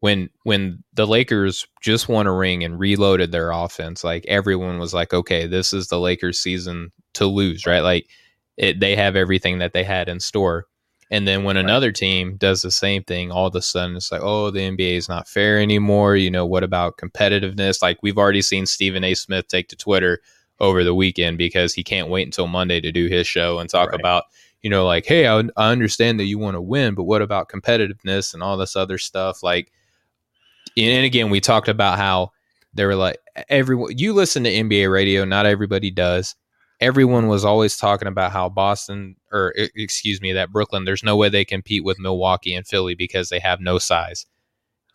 [0.00, 4.94] when when the Lakers just won a ring and reloaded their offense, like everyone was
[4.94, 7.80] like, okay, this is the Lakers season to lose, right?
[7.80, 8.08] Like
[8.56, 10.66] it, they have everything that they had in store.
[11.10, 14.22] And then when another team does the same thing, all of a sudden it's like,
[14.22, 16.14] oh, the NBA is not fair anymore.
[16.16, 17.82] You know, what about competitiveness?
[17.82, 19.14] Like we've already seen Stephen A.
[19.14, 20.20] Smith take to Twitter
[20.60, 23.90] over the weekend because he can't wait until Monday to do his show and talk
[23.90, 24.00] Right.
[24.00, 24.24] about,
[24.62, 27.48] you know, like, hey, I, I understand that you want to win, but what about
[27.48, 29.42] competitiveness and all this other stuff?
[29.42, 29.72] Like,
[30.76, 32.32] and again, we talked about how
[32.74, 33.18] they were like,
[33.48, 36.34] everyone, you listen to NBA radio, not everybody does.
[36.80, 41.28] Everyone was always talking about how Boston, or excuse me, that Brooklyn, there's no way
[41.28, 44.24] they compete with Milwaukee and Philly because they have no size.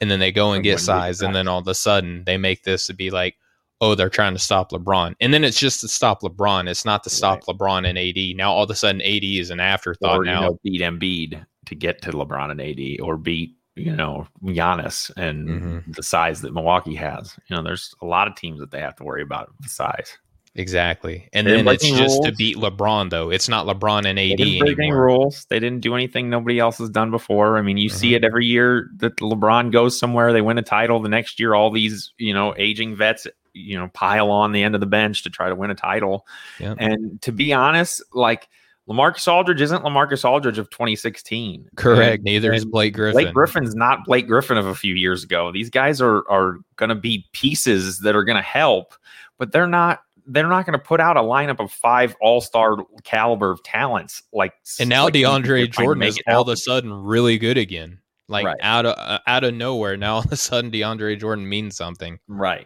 [0.02, 2.38] And then they go and get you size, and then all of a sudden they
[2.38, 3.36] make this to be like,
[3.82, 5.16] oh, they're trying to stop LeBron.
[5.20, 6.68] And then it's just to stop LeBron.
[6.68, 8.38] It's not to stop LeBron and AD.
[8.38, 10.42] Now all of a sudden AD is an afterthought or you now.
[10.42, 15.48] know, beat Embiid to get to LeBron and AD, or beat you know Giannis and
[15.48, 15.96] Mhm.
[15.96, 17.38] the size that Milwaukee has.
[17.48, 20.18] You know, there's a lot of teams that they have to worry about the size.
[20.58, 21.28] Exactly.
[21.34, 23.30] And then it's just to beat LeBron though.
[23.30, 25.46] It's not LeBron and They AD didn't break any rules.
[25.50, 27.58] They didn't do anything nobody else has done before.
[27.58, 28.16] I mean, you see Mhm.
[28.16, 31.02] it every year that LeBron goes somewhere, they win a title.
[31.02, 34.76] The next year, all these you know aging vets you know pile on the end
[34.76, 36.26] of the bench to try to win a title.
[36.62, 36.78] Yep.
[36.80, 38.48] And to be honest, like
[38.90, 41.70] LaMarcus Aldridge isn't LaMarcus Aldridge of 2016.
[41.76, 42.16] Correct.
[42.18, 43.14] And- Neither is Blake Griffin.
[43.24, 45.52] Blake Griffin's not Blake Griffin of a few years ago.
[45.52, 48.94] These guys are are going to be pieces that are going to help,
[49.38, 50.02] but they're not.
[50.28, 54.24] They're not going to put out a lineup of five All Star caliber of talents
[54.34, 54.54] like.
[54.80, 58.00] And now like DeAndre Jordan is all of a sudden really good again.
[58.28, 58.58] Like Right.
[58.62, 62.18] out of uh, out of nowhere, now all of a sudden DeAndre Jordan means something.
[62.28, 62.66] Right.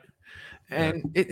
[0.70, 1.28] And it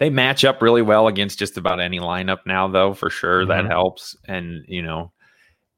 [0.00, 3.46] they match up really well against just about any lineup now though, for sure.
[3.46, 3.68] That Mhm.
[3.68, 4.16] helps.
[4.26, 5.12] And, you know,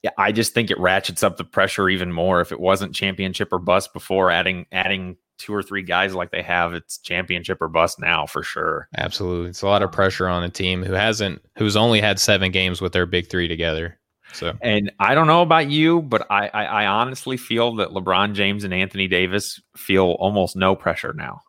[0.03, 2.41] yeah, I just think it ratchets up the pressure even more.
[2.41, 6.43] If it wasn't championship or bust before, adding adding two or three guys like they
[6.43, 8.89] have, it's championship or bust now for sure.
[8.97, 12.53] Absolutely, it's a lot of pressure on a team who hasn't, who's only had seven
[12.53, 13.99] games with their big three together.
[14.33, 18.35] So, and I don't know about you, but I, I, I honestly feel that LeBron
[18.35, 21.41] James and Anthony Davis feel almost no pressure now.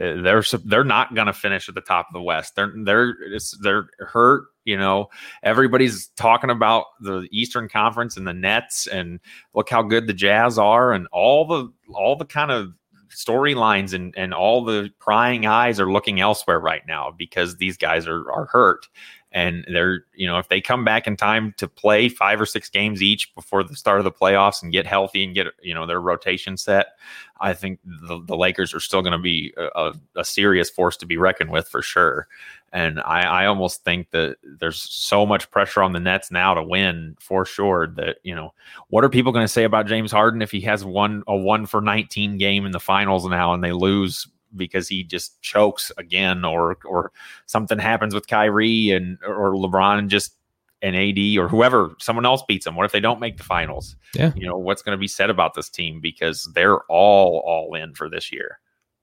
[0.00, 2.56] Uh, they're they're not going to finish at the top of the West.
[2.56, 3.16] They're they're
[3.60, 4.44] they're hurt.
[4.64, 5.08] You know,
[5.42, 9.20] everybody's talking about the Eastern Conference and the Nets, and
[9.54, 12.72] look how good the Jazz are, and all the all the kind of
[13.10, 18.06] storylines and and all the prying eyes are looking elsewhere right now because these guys
[18.06, 18.86] are are hurt
[19.32, 22.68] and they're you know if they come back in time to play five or six
[22.68, 25.86] games each before the start of the playoffs and get healthy and get you know
[25.86, 26.88] their rotation set
[27.40, 31.06] i think the, the lakers are still going to be a, a, serious force to
[31.06, 32.28] be reckoned with for sure.
[32.74, 36.62] And I, I almost think that there's so much pressure on the nets now to
[36.62, 38.54] win for sure that you know
[38.88, 41.66] what are people going to say about james harden if he has one a one
[41.66, 44.26] for 19 game in the finals now and they lose
[44.56, 47.12] because he just chokes again, or or
[47.46, 50.36] something happens with Kyrie and or LeBron just
[50.82, 52.74] an AD or whoever, someone else beats them.
[52.74, 53.96] What if they don't make the finals?
[54.14, 57.74] Yeah, you know what's going to be said about this team because they're all all
[57.74, 58.58] in for this year,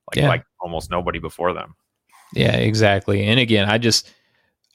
[0.09, 0.27] like yeah.
[0.27, 1.75] like almost nobody before them.
[2.33, 3.23] Yeah, exactly.
[3.23, 4.11] And again, I just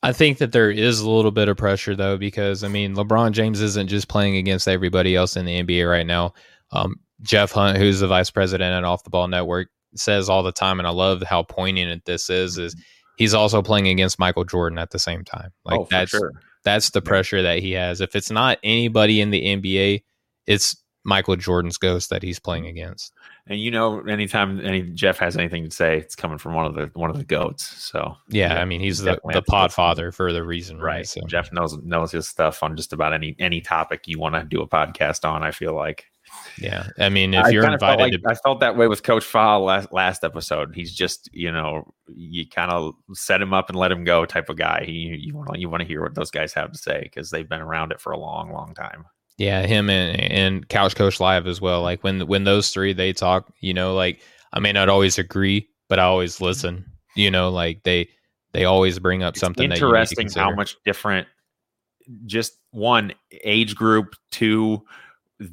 [0.03, 3.33] I think that there is a little bit of pressure though because I mean LeBron
[3.33, 6.35] James isn't just playing against everybody else in the NBA right now.
[6.73, 9.69] Um, Jeff Hunt, who's the vice president at Off the Ball Network,
[9.99, 12.59] says all the time, and I love how poignant this is.
[12.59, 12.83] Is mm-hmm.
[13.17, 15.51] he's also playing against Michael Jordan at the same time?
[15.65, 16.33] Like oh, that's sure.
[16.65, 18.01] that's the pressure that he has.
[18.01, 20.03] If it's not anybody in the NBA,
[20.47, 23.13] it's Michael Jordan's ghost that he's playing against.
[23.47, 26.75] And you know, anytime any Jeff has anything to say, it's coming from one of
[26.75, 27.65] the one of the goats.
[27.65, 30.97] So yeah, I mean, he's the, the pod father for the reason, right?
[30.97, 31.07] right?
[31.07, 34.45] So Jeff knows knows his stuff on just about any any topic you want to
[34.45, 35.43] do a podcast on.
[35.43, 36.07] I feel like.
[36.59, 38.21] Yeah, I mean, if I you're invited, like, to...
[38.29, 40.75] I felt that way with Coach Fa last last episode.
[40.75, 44.49] He's just you know you kind of set him up and let him go type
[44.49, 44.85] of guy.
[44.85, 47.49] He you want you want to hear what those guys have to say because they've
[47.49, 49.05] been around it for a long, long time.
[49.37, 51.83] Yeah, him and and Couch Coach Live as well.
[51.83, 54.21] Like when when those three they talk, you know, like
[54.53, 56.45] I may not always agree, but I always mm-hmm.
[56.45, 56.85] listen.
[57.17, 58.09] You know, like they
[58.53, 61.27] they always bring up it's something interesting how much different
[62.27, 63.13] just one
[63.43, 64.85] age group, two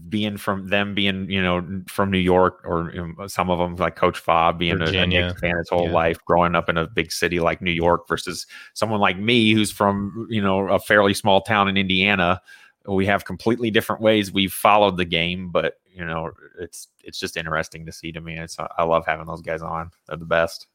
[0.09, 3.75] being from them being you know from New York or you know, some of them
[3.75, 5.21] like Coach Fob being Virginia.
[5.21, 5.93] a, Knicks fan his whole yeah.
[5.93, 9.71] life, growing up in a big city like New York versus someone like me who's
[9.71, 12.41] from you know a fairly small town in Indiana.
[12.87, 17.35] We have completely different ways we've followed the game, but you know it's it's just
[17.35, 18.37] interesting to see to me.
[18.37, 19.91] It's I love having those guys on.
[20.07, 20.67] They're the best.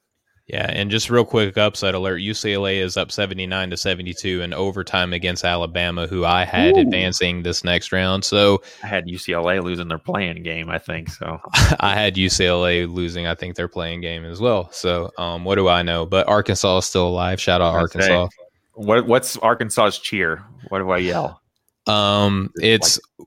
[0.47, 4.43] Yeah, and just real quick upside alert: UCLA is up seventy nine to seventy two
[4.43, 6.81] in overtime against Alabama, who I had Ooh.
[6.81, 8.25] advancing this next round.
[8.25, 10.71] So I had UCLA losing their play in game.
[10.71, 11.41] I think so.
[11.81, 13.27] I had UCLA losing.
[13.27, 14.71] I think their play in game as well.
[14.71, 16.07] So um, what do I know?
[16.07, 17.41] But Arkansas is still alive.
[17.41, 18.29] Shout out Arkansas.
[18.75, 20.45] What what's Arkansas's cheer?
[20.69, 21.41] What do I yell?
[21.89, 23.01] Um, it's.
[23.19, 23.27] Like-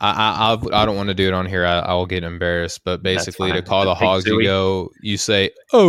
[0.00, 1.66] I, I I don't want to do it on here.
[1.66, 2.80] I, I will get embarrassed.
[2.84, 5.88] But basically, to call the hogs, you go, you say, "Oh,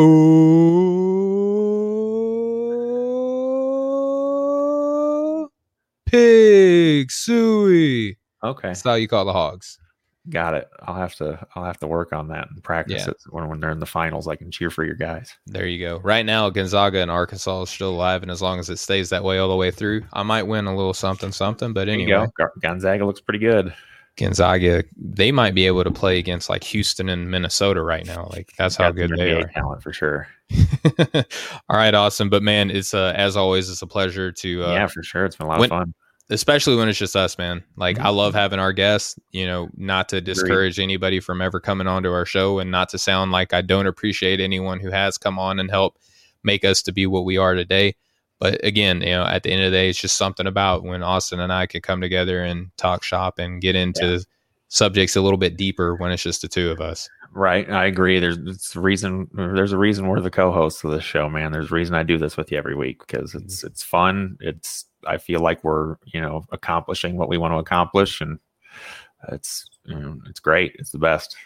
[6.06, 9.80] pig suey." Okay, that's how you call the hogs.
[10.30, 10.70] Got it.
[10.84, 13.12] I'll have to I'll have to work on that and practice yeah.
[13.12, 14.28] it when when they're in the finals.
[14.28, 15.34] I can cheer for your guys.
[15.48, 16.00] There you go.
[16.00, 19.24] Right now, Gonzaga and Arkansas is still alive, and as long as it stays that
[19.24, 21.74] way all the way through, I might win a little something something.
[21.74, 22.28] But anyway,
[22.62, 23.74] Gonzaga looks pretty good.
[24.18, 28.28] Gonzaga, they might be able to play against like Houston and Minnesota right now.
[28.32, 29.48] Like that's how good they are.
[29.48, 30.28] Talent for sure.
[31.70, 32.30] All right, awesome.
[32.30, 34.66] But man, it's uh, as always, it's a pleasure to.
[34.66, 35.26] Uh, yeah, for sure.
[35.26, 35.94] It's been a lot when, of fun,
[36.30, 37.64] especially when it's just us, man.
[37.78, 38.06] Like mm-hmm.
[38.06, 39.18] I love having our guests.
[39.32, 40.84] You know, not to discourage Agreed.
[40.84, 44.42] anybody from ever coming onto our show, and not to sound like I don't appreciate
[44.42, 46.02] anyone who has come on and helped
[46.44, 47.96] make us to be what we are today.
[48.42, 51.04] But again, you know, at the end of the day, it's just something about when
[51.04, 54.20] Austin and I can come together and talk shop and get into yeah.
[54.68, 57.08] subjects a little bit deeper when it's just the two of us.
[57.34, 57.70] Right.
[57.70, 58.20] I agree.
[58.20, 61.52] There's reason there's a reason we're the co-hosts of this show, man.
[61.52, 63.68] There's a reason I do this with you every week because it's mm-hmm.
[63.68, 64.38] it's fun.
[64.42, 68.40] It's I feel like we're, you know, accomplishing what we want to accomplish and
[69.32, 70.76] it's you know, it's great.
[70.80, 71.38] It's the best.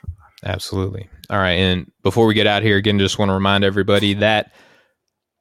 [0.46, 1.10] Absolutely.
[1.30, 1.60] All right.
[1.60, 4.54] And before we get out here, again, just want to remind everybody that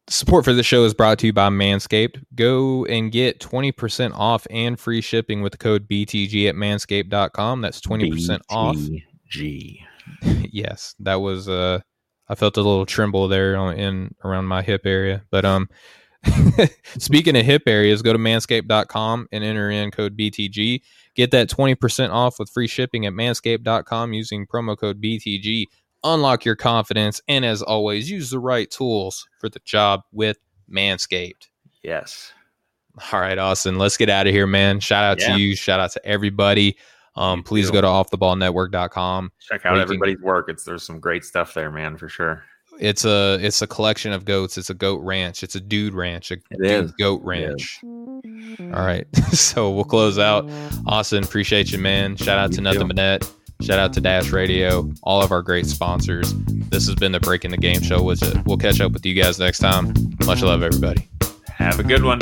[0.09, 2.23] Support for this show is brought to you by Manscaped.
[2.35, 7.63] Go and get 20% off and free shipping with the code BTG at manscaped.com.
[7.63, 8.41] That's 20% BTG.
[8.51, 8.77] off.
[10.53, 11.81] yes, that was uh
[12.29, 15.23] I felt a little tremble there on, in around my hip area.
[15.31, 15.69] But um
[16.99, 20.81] Speaking of hip areas, go to manscaped.com and enter in code BTG.
[21.15, 25.67] Get that 20% off with free shipping at manscaped.com using promo code BTG.
[26.05, 27.21] Unlock your confidence.
[27.29, 30.37] And as always, use the right tools for the job with
[30.71, 31.49] Manscaped.
[31.83, 32.33] Yes.
[33.13, 34.79] All right, Austin, let's get out of here, man.
[34.81, 35.35] Shout out Yeah.
[35.35, 35.57] to you.
[35.57, 36.77] Shout out to everybody.
[37.17, 39.33] Um, please go to offtheballnetwork.com.
[39.41, 40.49] Check out you can- everybody's work.
[40.49, 42.45] It's there's some great stuff there, man, for sure.
[42.81, 44.59] It's a it's a collection of goats.
[44.59, 45.45] It's a goat ranch.
[45.45, 46.33] It's a dude ranch.
[46.33, 46.93] A It dude is.
[46.93, 47.79] goat ranch.
[47.85, 49.07] All right.
[49.33, 50.49] so we'll close out.
[50.87, 52.17] Austin, appreciate you, man.
[52.17, 52.87] Shout out You to Nothing too.
[52.89, 53.33] But Net.
[53.63, 56.35] Shout out to Dash Radio, all of our great sponsors.
[56.35, 58.03] This has been the Breaking the Game Show.
[58.03, 59.95] We'll catch up with you guys next time.
[60.27, 61.09] Much love, everybody.
[61.49, 62.21] Have a good one.